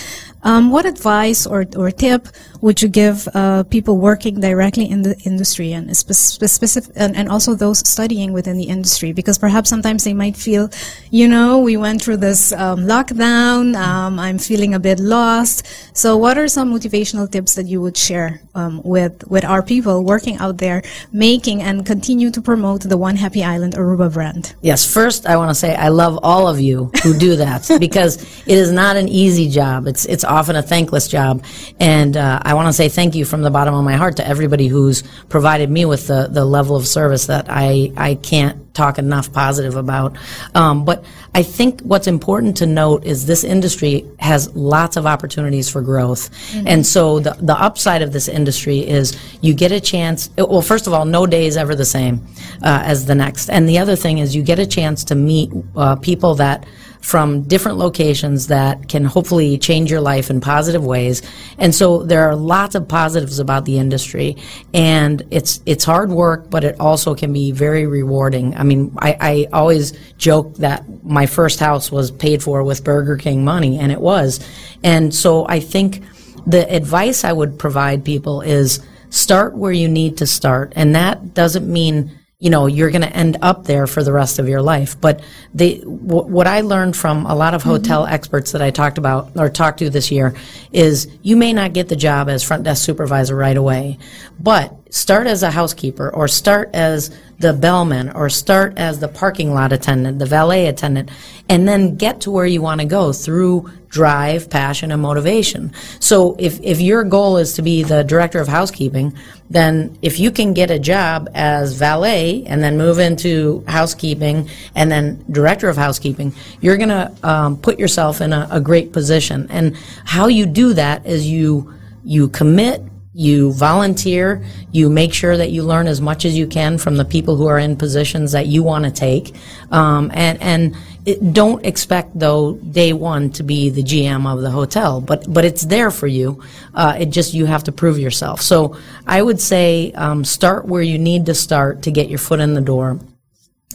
Um, 0.43 0.70
what 0.70 0.87
advice 0.87 1.47
or, 1.47 1.66
or 1.76 1.91
tip 1.91 2.28
would 2.61 2.82
you 2.82 2.89
give 2.89 3.28
uh, 3.34 3.62
people 3.64 3.99
working 3.99 4.41
directly 4.41 4.89
in 4.89 5.03
the 5.03 5.16
industry 5.24 5.72
and 5.72 5.95
spe- 5.97 6.12
specific 6.12 6.93
and, 6.97 7.16
and 7.16 7.28
also 7.28 7.55
those 7.55 7.78
studying 7.89 8.32
within 8.32 8.57
the 8.57 8.64
industry? 8.64 9.12
Because 9.12 9.39
perhaps 9.39 9.68
sometimes 9.68 10.05
they 10.05 10.14
might 10.14 10.37
feel, 10.37 10.70
you 11.11 11.28
know, 11.28 11.59
we 11.61 11.76
went 11.76 12.03
through 12.03 12.18
this 12.18 12.53
um, 12.53 12.80
lockdown. 12.80 13.76
Um, 13.76 14.18
I'm 14.18 14.39
feeling 14.39 14.74
a 14.74 14.78
bit 14.80 15.01
lost. 15.01 15.66
So, 15.97 16.16
what 16.16 16.39
are 16.39 16.49
some 16.49 16.72
motivational 16.72 17.30
tips 17.30 17.55
that 17.55 17.66
you 17.66 17.80
would 17.80 17.97
share 17.97 18.41
um, 18.55 18.80
with 18.84 19.26
with 19.28 19.45
our 19.45 19.62
people 19.62 20.05
working 20.05 20.37
out 20.39 20.59
there, 20.59 20.82
making 21.12 21.62
and 21.62 21.84
continue 21.84 22.30
to 22.30 22.41
promote 22.41 22.82
the 22.82 22.99
One 22.99 23.16
Happy 23.16 23.43
Island 23.43 23.74
Aruba 23.74 24.12
brand? 24.12 24.55
Yes, 24.62 24.84
first 24.84 25.26
I 25.26 25.37
want 25.37 25.51
to 25.51 25.55
say 25.55 25.74
I 25.74 25.89
love 25.89 26.18
all 26.22 26.49
of 26.49 26.61
you 26.61 26.91
who 27.03 27.16
do 27.18 27.37
that 27.37 27.68
because 27.80 28.22
it 28.47 28.59
is 28.59 28.72
not 28.72 28.97
an 28.97 29.09
easy 29.09 29.49
job. 29.49 29.87
It's 29.87 30.05
it's 30.07 30.24
often 30.37 30.55
a 30.55 30.62
thankless 30.62 31.09
job, 31.09 31.43
and 31.80 32.16
uh, 32.16 32.41
I 32.43 32.53
want 32.55 32.68
to 32.68 32.72
say 32.72 32.89
thank 32.91 33.14
you 33.14 33.24
from 33.24 33.41
the 33.41 33.51
bottom 33.51 33.74
of 33.74 33.84
my 33.84 33.95
heart 33.95 34.16
to 34.16 34.28
everybody 34.28 34.68
who's 34.68 35.03
provided 35.28 35.70
me 35.70 35.84
with 35.87 36.07
the 36.07 36.28
the 36.30 36.45
level 36.45 36.76
of 36.76 36.87
service 36.87 37.26
that 37.26 37.47
I 37.49 37.91
I 37.97 38.16
can't 38.16 38.62
talk 38.74 38.99
enough 38.99 39.32
positive 39.32 39.74
about. 39.74 40.18
Um, 40.55 40.84
but 40.84 41.03
I 41.34 41.43
think 41.43 41.80
what's 41.80 42.07
important 42.07 42.59
to 42.59 42.66
note 42.66 43.07
is 43.07 43.24
this 43.24 43.43
industry 43.43 44.05
has 44.18 44.55
lots 44.55 44.99
of 44.99 45.07
opportunities 45.07 45.70
for 45.70 45.80
growth, 45.80 46.28
and 46.66 46.87
so 46.87 47.18
the 47.18 47.34
the 47.41 47.55
upside 47.55 48.03
of 48.03 48.12
this 48.12 48.28
industry 48.28 48.80
is 48.87 49.16
you 49.41 49.55
get 49.55 49.72
a 49.72 49.80
chance. 49.80 50.28
Well, 50.37 50.61
first 50.61 50.87
of 50.87 50.93
all, 50.93 51.07
no 51.07 51.26
day 51.26 51.47
is 51.47 51.57
ever 51.57 51.74
the 51.74 51.87
same 51.87 52.26
uh, 52.62 52.82
as 52.84 53.07
the 53.07 53.14
next, 53.14 53.49
and 53.49 53.66
the 53.66 53.78
other 53.78 53.97
thing 53.97 54.18
is 54.18 54.37
you 54.37 54.43
get 54.43 54.59
a 54.59 54.66
chance 54.66 55.03
to 55.05 55.14
meet 55.14 55.51
uh, 55.76 55.97
people 55.97 56.34
that 56.34 56.66
from 57.07 57.42
different 57.42 57.78
locations 57.78 58.48
that 58.48 58.88
can 58.88 59.04
hopefully 59.04 59.57
change 59.59 59.92
your 59.92 60.00
life 60.00 60.28
in 60.28 60.40
positive 60.40 60.84
ways. 60.84 61.22
And 61.57 61.72
so 61.72 62.02
there 62.02 62.28
are 62.28 62.34
lots 62.34 62.74
of 62.74 62.88
positives 62.88 63.38
about 63.38 63.64
the 63.64 63.78
industry, 63.78 64.36
and 64.74 65.22
it's 65.30 65.61
it's 65.66 65.84
hard 65.84 66.11
work, 66.11 66.50
but 66.50 66.64
it 66.64 66.80
also 66.80 67.14
can 67.14 67.32
be 67.32 67.52
very 67.52 67.86
rewarding. 67.86 68.57
I 68.57 68.64
mean, 68.64 68.92
I, 68.98 69.16
I 69.20 69.48
always 69.52 69.92
joke 70.18 70.57
that 70.57 70.82
my 71.04 71.26
first 71.26 71.61
house 71.61 71.92
was 71.92 72.11
paid 72.11 72.42
for 72.42 72.64
with 72.64 72.82
Burger 72.82 73.16
King 73.16 73.44
money, 73.44 73.78
and 73.78 73.92
it 73.92 74.00
was. 74.00 74.44
And 74.82 75.14
so 75.14 75.46
I 75.46 75.61
think 75.61 76.02
the 76.44 76.68
advice 76.74 77.22
I 77.22 77.32
would 77.32 77.57
provide 77.57 78.04
people 78.04 78.40
is 78.40 78.80
start 79.11 79.54
where 79.54 79.70
you 79.70 79.86
need 79.88 80.16
to 80.16 80.26
start, 80.26 80.72
and 80.74 80.96
that 80.96 81.34
doesn't 81.34 81.72
mean 81.72 82.18
you 82.39 82.51
know 82.51 82.66
you're 82.66 82.91
going 82.91 83.03
to 83.03 83.16
end 83.16 83.39
up 83.43 83.64
there 83.64 83.87
for 83.87 84.03
the 84.03 84.12
rest 84.12 84.39
of 84.39 84.49
your 84.49 84.62
life. 84.62 85.01
But 85.01 85.22
they 85.55 85.78
w- 85.78 86.26
what 86.26 86.47
i 86.47 86.61
learned 86.61 86.97
from 86.97 87.26
a 87.26 87.34
lot 87.34 87.55
of 87.55 87.62
mm-hmm. 87.62 87.70
hotel 87.70 88.07
experts 88.07 88.53
that 88.53 88.62
i 88.62 88.70
talked 88.70 88.99
about 88.99 89.30
or 89.37 89.49
talked 89.49 89.78
to 89.78 89.91
this 89.91 90.11
year 90.11 90.34
is 90.72 91.09
you 91.22 91.37
may 91.37 91.53
not 91.53 91.72
get 91.72 91.89
the 91.89 91.97
job 91.97 92.28
as 92.28 92.43
front 92.43 92.64
desk 92.64 92.84
supervisor 92.84 93.34
right 93.34 93.57
away 93.57 93.99
but 94.39 94.74
start 94.91 95.26
as 95.26 95.43
a 95.43 95.51
housekeeper 95.51 96.11
or 96.11 96.28
start 96.28 96.70
as 96.74 97.16
the 97.39 97.53
bellman 97.53 98.11
or 98.11 98.30
start 98.30 98.78
as 98.78 99.01
the 99.01 99.09
parking 99.09 99.53
lot 99.53 99.72
attendant 99.72 100.18
the 100.18 100.26
valet 100.26 100.66
attendant 100.66 101.11
and 101.49 101.68
then 101.68 101.97
get 101.97 102.20
to 102.20 102.30
where 102.30 102.47
you 102.47 102.62
want 102.62 102.80
to 102.80 102.87
go 102.87 103.12
through 103.12 103.70
drive 103.89 104.49
passion 104.49 104.91
and 104.93 105.03
motivation 105.03 105.72
so 106.01 106.34
if, 106.39 106.61
if 106.62 106.80
your 106.80 107.05
goal 107.05 107.37
is 107.37 107.55
to 107.55 107.62
be 107.62 107.82
the 107.82 108.03
director 108.05 108.41
of 108.41 108.49
housekeeping 108.49 109.12
then 109.49 109.97
if 110.03 110.18
you 110.18 110.30
can 110.30 110.55
get 110.55 110.70
a 110.70 110.78
job 110.78 111.28
as 111.34 111.74
valet 111.74 112.45
and 112.47 112.62
then 112.62 112.76
move 112.76 112.99
into 112.99 113.64
housekeeping 113.68 114.49
and 114.74 114.91
then 114.91 115.24
director 115.30 115.68
of 115.68 115.76
housekeeping, 115.76 116.34
you're 116.61 116.76
going 116.76 116.89
to 116.89 117.12
um, 117.22 117.57
put 117.57 117.78
yourself 117.78 118.20
in 118.20 118.32
a, 118.32 118.49
a 118.51 118.61
great 118.61 118.93
position. 118.93 119.47
And 119.51 119.76
how 120.05 120.26
you 120.26 120.47
do 120.47 120.72
that 120.74 121.07
is 121.07 121.28
you 121.28 121.72
you 122.05 122.28
commit, 122.28 122.82
you 123.16 123.50
volunteer, 123.54 124.44
you 124.72 124.90
make 124.90 125.14
sure 125.14 125.38
that 125.38 125.50
you 125.50 125.62
learn 125.62 125.86
as 125.86 126.02
much 126.02 126.26
as 126.26 126.36
you 126.36 126.46
can 126.46 126.76
from 126.76 126.98
the 126.98 127.04
people 127.04 127.34
who 127.36 127.46
are 127.46 127.58
in 127.58 127.74
positions 127.74 128.32
that 128.32 128.46
you 128.46 128.62
want 128.62 128.84
to 128.84 128.90
take, 128.90 129.34
um, 129.70 130.10
and 130.12 130.40
and 130.42 130.76
it, 131.06 131.32
don't 131.32 131.64
expect 131.64 132.18
though 132.18 132.56
day 132.56 132.92
one 132.92 133.30
to 133.30 133.42
be 133.42 133.70
the 133.70 133.82
GM 133.82 134.30
of 134.30 134.42
the 134.42 134.50
hotel, 134.50 135.00
but 135.00 135.32
but 135.32 135.46
it's 135.46 135.64
there 135.64 135.90
for 135.90 136.06
you. 136.06 136.42
Uh, 136.74 136.94
it 136.98 137.06
just 137.06 137.32
you 137.32 137.46
have 137.46 137.64
to 137.64 137.72
prove 137.72 137.98
yourself. 137.98 138.42
So 138.42 138.76
I 139.06 139.22
would 139.22 139.40
say 139.40 139.92
um, 139.92 140.22
start 140.22 140.66
where 140.66 140.82
you 140.82 140.98
need 140.98 141.24
to 141.26 141.34
start 141.34 141.82
to 141.82 141.90
get 141.90 142.10
your 142.10 142.18
foot 142.18 142.40
in 142.40 142.52
the 142.52 142.60
door. 142.60 143.00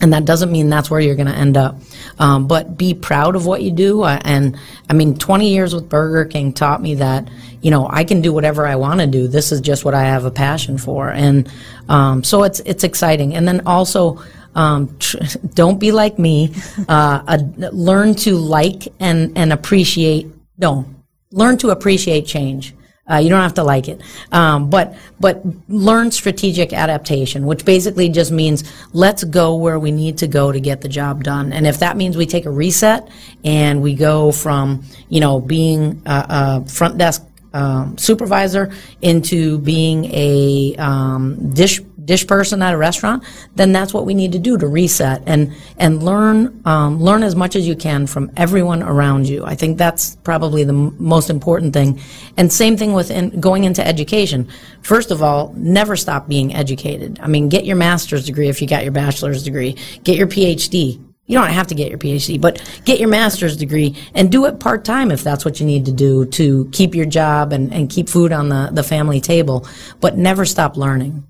And 0.02 0.14
that 0.14 0.26
doesn't 0.26 0.52
mean 0.52 0.70
that's 0.70 0.90
where 0.90 1.00
you're 1.00 1.16
going 1.16 1.28
to 1.28 1.36
end 1.36 1.56
up. 1.56 1.78
Um, 2.20 2.48
but 2.48 2.78
be 2.78 2.94
proud 2.94 3.36
of 3.36 3.46
what 3.46 3.62
you 3.62 3.72
do. 3.72 4.02
Uh, 4.02 4.20
and 4.24 4.58
I 4.90 4.94
mean, 4.94 5.16
20 5.16 5.50
years 5.50 5.74
with 5.74 5.88
Burger 5.88 6.26
King 6.26 6.54
taught 6.54 6.82
me 6.82 6.96
that, 6.96 7.30
you 7.62 7.70
know, 7.70 7.88
I 7.88 8.04
can 8.04 8.22
do 8.22 8.34
whatever 8.34 8.66
I 8.66 8.76
want 8.76 9.00
to 9.00 9.08
do. 9.08 9.28
This 9.28 9.52
is 9.52 9.62
just 9.62 9.86
what 9.86 9.94
I 9.94 10.04
have 10.04 10.26
a 10.26 10.32
passion 10.32 10.80
for. 10.80 11.10
And 11.10 11.50
um, 11.88 12.24
so 12.24 12.44
it's, 12.44 12.60
it's 12.62 12.84
exciting. 12.84 13.36
And 13.36 13.48
then 13.48 13.62
also, 13.68 14.22
um, 14.56 14.98
tr- 14.98 15.18
don't 15.54 15.80
be 15.80 15.92
like 15.92 16.18
me. 16.18 16.54
Uh, 16.90 17.38
learn 17.72 18.16
to 18.16 18.38
like 18.38 18.88
and, 19.00 19.38
and 19.38 19.54
appreciate, 19.54 20.28
no, 20.58 20.86
learn 21.32 21.58
to 21.60 21.70
appreciate 21.70 22.26
change. 22.26 22.74
Uh, 23.10 23.18
you 23.18 23.30
don't 23.30 23.42
have 23.42 23.56
to 23.56 23.64
like 23.64 23.88
it, 23.88 24.00
um, 24.32 24.70
but 24.70 24.96
but 25.20 25.42
learn 25.68 26.12
strategic 26.12 26.72
adaptation, 26.72 27.46
which 27.46 27.66
basically 27.66 28.08
just 28.10 28.32
means 28.32 28.72
let's 28.94 29.24
go 29.24 29.56
where 29.56 29.80
we 29.80 29.92
need 29.92 30.20
to 30.20 30.28
go 30.28 30.52
to 30.52 30.60
get 30.60 30.82
the 30.82 30.88
job 30.88 31.24
done. 31.24 31.52
And 31.52 31.66
if 31.66 31.80
that 31.80 31.98
means 31.98 32.16
we 32.16 32.28
take 32.28 32.46
a 32.46 32.52
reset 32.52 33.10
and 33.44 33.82
we 33.82 33.96
go 33.96 34.32
from 34.32 34.84
you 35.10 35.20
know 35.20 35.40
being 35.40 36.02
a, 36.06 36.26
a 36.64 36.70
front 36.70 37.00
desk 37.00 37.24
um, 37.54 37.98
supervisor 37.98 38.72
into 39.02 39.58
being 39.60 40.06
a 40.06 40.76
um, 40.78 41.54
dish 41.54 41.82
dish 42.12 42.28
person 42.28 42.62
at 42.62 42.74
a 42.74 42.78
restaurant, 42.78 43.24
then 43.56 43.72
that's 43.72 43.94
what 43.94 44.06
we 44.06 44.14
need 44.14 44.34
to 44.34 44.40
do 44.40 44.58
to 44.58 44.68
reset 44.68 45.24
and 45.26 45.54
and 45.78 46.04
learn 46.04 46.62
um, 46.66 47.02
learn 47.02 47.24
as 47.24 47.36
much 47.38 47.56
as 47.56 47.66
you 47.66 47.76
can 47.76 48.06
from 48.06 48.30
everyone 48.36 48.84
around 48.84 49.30
you. 49.30 49.46
I 49.46 49.56
think 49.56 49.78
that's 49.78 50.18
probably 50.18 50.66
the 50.66 50.74
m- 50.74 50.94
most 51.00 51.30
important 51.30 51.72
thing. 51.74 52.02
And 52.36 52.52
same 52.52 52.76
thing 52.76 52.92
with 52.92 53.12
in, 53.12 53.40
going 53.40 53.64
into 53.64 53.86
education. 53.88 54.50
First 54.82 55.10
of 55.12 55.24
all, 55.24 55.54
never 55.56 55.96
stop 55.96 56.28
being 56.28 56.54
educated. 56.54 57.18
I 57.24 57.28
mean, 57.28 57.48
get 57.48 57.64
your 57.64 57.78
master's 57.78 58.26
degree 58.26 58.50
if 58.50 58.62
you 58.62 58.68
got 58.68 58.84
your 58.84 58.92
bachelor's 58.92 59.44
degree. 59.44 59.78
Get 60.04 60.18
your 60.18 60.28
PhD. 60.28 61.00
You 61.28 61.38
don't 61.38 61.50
have 61.50 61.68
to 61.68 61.76
get 61.76 61.88
your 61.90 61.98
PhD, 61.98 62.42
but 62.42 62.62
get 62.84 63.00
your 63.00 63.08
master's 63.08 63.56
degree 63.56 63.96
and 64.14 64.30
do 64.30 64.48
it 64.48 64.60
part 64.60 64.84
time 64.84 65.12
if 65.12 65.24
that's 65.24 65.46
what 65.46 65.62
you 65.62 65.66
need 65.66 65.86
to 65.86 65.94
do 65.94 66.26
to 66.26 66.68
keep 66.74 66.94
your 66.94 67.06
job 67.06 67.54
and, 67.54 67.72
and 67.74 67.90
keep 67.90 68.10
food 68.10 68.34
on 68.34 68.50
the, 68.50 68.70
the 68.74 68.84
family 68.84 69.22
table. 69.22 69.66
But 70.02 70.18
never 70.18 70.44
stop 70.44 70.76
learning. 70.76 71.24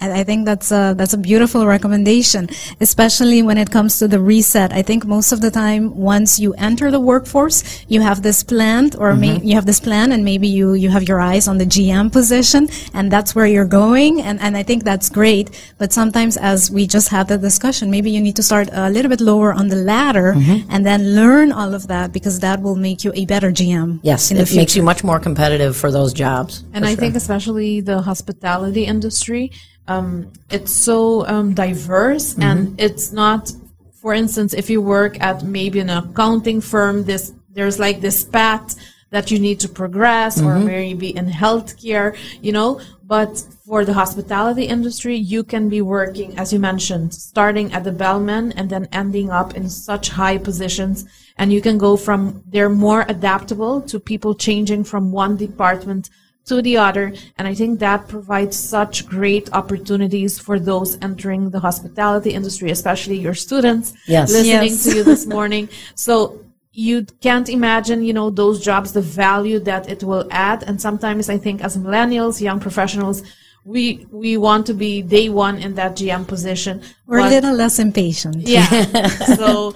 I 0.00 0.20
I 0.20 0.24
think 0.24 0.44
that's 0.44 0.72
a 0.72 0.94
that's 0.96 1.12
a 1.12 1.18
beautiful 1.18 1.66
recommendation, 1.66 2.48
especially 2.80 3.42
when 3.42 3.58
it 3.58 3.70
comes 3.70 3.98
to 3.98 4.08
the 4.08 4.20
reset. 4.20 4.72
I 4.72 4.82
think 4.82 5.04
most 5.04 5.32
of 5.32 5.40
the 5.40 5.50
time, 5.50 5.94
once 5.96 6.38
you 6.38 6.54
enter 6.54 6.90
the 6.90 7.00
workforce, 7.00 7.84
you 7.88 8.00
have 8.00 8.22
this 8.22 8.42
plan, 8.42 8.90
or 8.98 9.14
may, 9.14 9.36
mm-hmm. 9.36 9.44
you 9.44 9.54
have 9.54 9.66
this 9.66 9.80
plan, 9.80 10.12
and 10.12 10.24
maybe 10.24 10.48
you 10.48 10.74
you 10.74 10.90
have 10.90 11.08
your 11.08 11.20
eyes 11.20 11.46
on 11.48 11.58
the 11.58 11.66
GM 11.66 12.10
position, 12.10 12.68
and 12.92 13.10
that's 13.10 13.34
where 13.34 13.46
you're 13.46 13.66
going. 13.68 14.20
And 14.20 14.40
and 14.40 14.56
I 14.56 14.62
think 14.62 14.84
that's 14.84 15.08
great. 15.08 15.50
But 15.78 15.92
sometimes, 15.92 16.36
as 16.36 16.70
we 16.70 16.86
just 16.86 17.08
had 17.08 17.28
the 17.28 17.38
discussion, 17.38 17.90
maybe 17.90 18.10
you 18.10 18.20
need 18.20 18.36
to 18.36 18.42
start 18.42 18.68
a 18.72 18.90
little 18.90 19.10
bit 19.10 19.20
lower 19.20 19.52
on 19.52 19.68
the 19.68 19.76
ladder, 19.76 20.34
mm-hmm. 20.34 20.70
and 20.70 20.84
then 20.86 21.14
learn 21.14 21.52
all 21.52 21.74
of 21.74 21.86
that 21.88 22.12
because 22.12 22.40
that 22.40 22.60
will 22.62 22.76
make 22.76 23.04
you 23.04 23.12
a 23.14 23.26
better 23.26 23.50
GM. 23.50 24.00
Yes, 24.02 24.30
in 24.30 24.36
it 24.38 24.46
future. 24.46 24.60
makes 24.60 24.76
you 24.76 24.82
much 24.82 25.04
more 25.04 25.20
competitive 25.20 25.76
for 25.76 25.90
those 25.90 26.12
jobs. 26.12 26.64
And 26.72 26.84
I 26.84 26.90
sure. 26.90 26.96
think 26.96 27.14
especially 27.16 27.80
the 27.80 28.02
hospitality 28.02 28.84
industry, 28.86 29.50
um, 29.86 30.32
it's 30.50 30.72
so 30.72 31.26
um, 31.26 31.54
diverse, 31.54 32.36
and 32.38 32.80
it's 32.80 33.12
not. 33.12 33.52
For 34.00 34.12
instance, 34.12 34.52
if 34.52 34.68
you 34.68 34.82
work 34.82 35.18
at 35.20 35.42
maybe 35.42 35.80
an 35.80 35.90
accounting 35.90 36.60
firm, 36.60 37.04
this 37.04 37.32
there's 37.50 37.78
like 37.78 38.00
this 38.00 38.24
path 38.24 38.76
that 39.10 39.30
you 39.30 39.38
need 39.38 39.60
to 39.60 39.68
progress, 39.68 40.42
or 40.42 40.58
maybe 40.58 41.16
in 41.16 41.26
healthcare, 41.26 42.16
you 42.42 42.52
know. 42.52 42.80
But 43.06 43.38
for 43.66 43.84
the 43.84 43.92
hospitality 43.92 44.64
industry, 44.64 45.14
you 45.14 45.44
can 45.44 45.68
be 45.68 45.82
working, 45.82 46.36
as 46.38 46.52
you 46.52 46.58
mentioned, 46.58 47.14
starting 47.14 47.72
at 47.72 47.84
the 47.84 47.92
bellman 47.92 48.52
and 48.52 48.68
then 48.68 48.88
ending 48.92 49.30
up 49.30 49.54
in 49.54 49.68
such 49.68 50.08
high 50.08 50.38
positions. 50.38 51.04
And 51.36 51.52
you 51.52 51.60
can 51.60 51.78
go 51.78 51.96
from, 51.96 52.42
they're 52.46 52.68
more 52.68 53.04
adaptable 53.08 53.82
to 53.82 54.00
people 54.00 54.34
changing 54.34 54.84
from 54.84 55.12
one 55.12 55.36
department 55.36 56.10
to 56.46 56.60
the 56.62 56.76
other. 56.76 57.12
And 57.38 57.48
I 57.48 57.54
think 57.54 57.80
that 57.80 58.08
provides 58.08 58.56
such 58.58 59.06
great 59.06 59.48
opportunities 59.52 60.38
for 60.38 60.58
those 60.60 60.98
entering 61.00 61.50
the 61.50 61.60
hospitality 61.60 62.30
industry, 62.30 62.70
especially 62.70 63.18
your 63.18 63.34
students 63.34 63.94
Yes. 64.06 64.30
listening 64.30 64.70
Yes. 64.72 64.84
to 64.84 64.96
you 64.96 65.04
this 65.04 65.26
morning. 65.26 65.68
So 65.94 66.40
you 66.72 67.06
can't 67.20 67.48
imagine, 67.48 68.02
you 68.02 68.12
know, 68.12 68.30
those 68.30 68.60
jobs, 68.60 68.92
the 68.92 69.00
value 69.00 69.58
that 69.60 69.88
it 69.88 70.02
will 70.02 70.26
add. 70.30 70.64
And 70.66 70.80
sometimes 70.80 71.28
I 71.28 71.38
think 71.38 71.62
as 71.62 71.76
millennials, 71.76 72.40
young 72.40 72.60
professionals, 72.60 73.22
we 73.64 74.06
we 74.10 74.36
want 74.36 74.66
to 74.66 74.74
be 74.74 75.00
day 75.00 75.28
one 75.30 75.56
in 75.56 75.74
that 75.76 75.92
GM 75.96 76.26
position. 76.26 76.82
We're 77.06 77.20
a 77.20 77.28
little 77.30 77.54
less 77.54 77.78
impatient. 77.78 78.36
yeah. 78.46 78.68
so, 79.40 79.72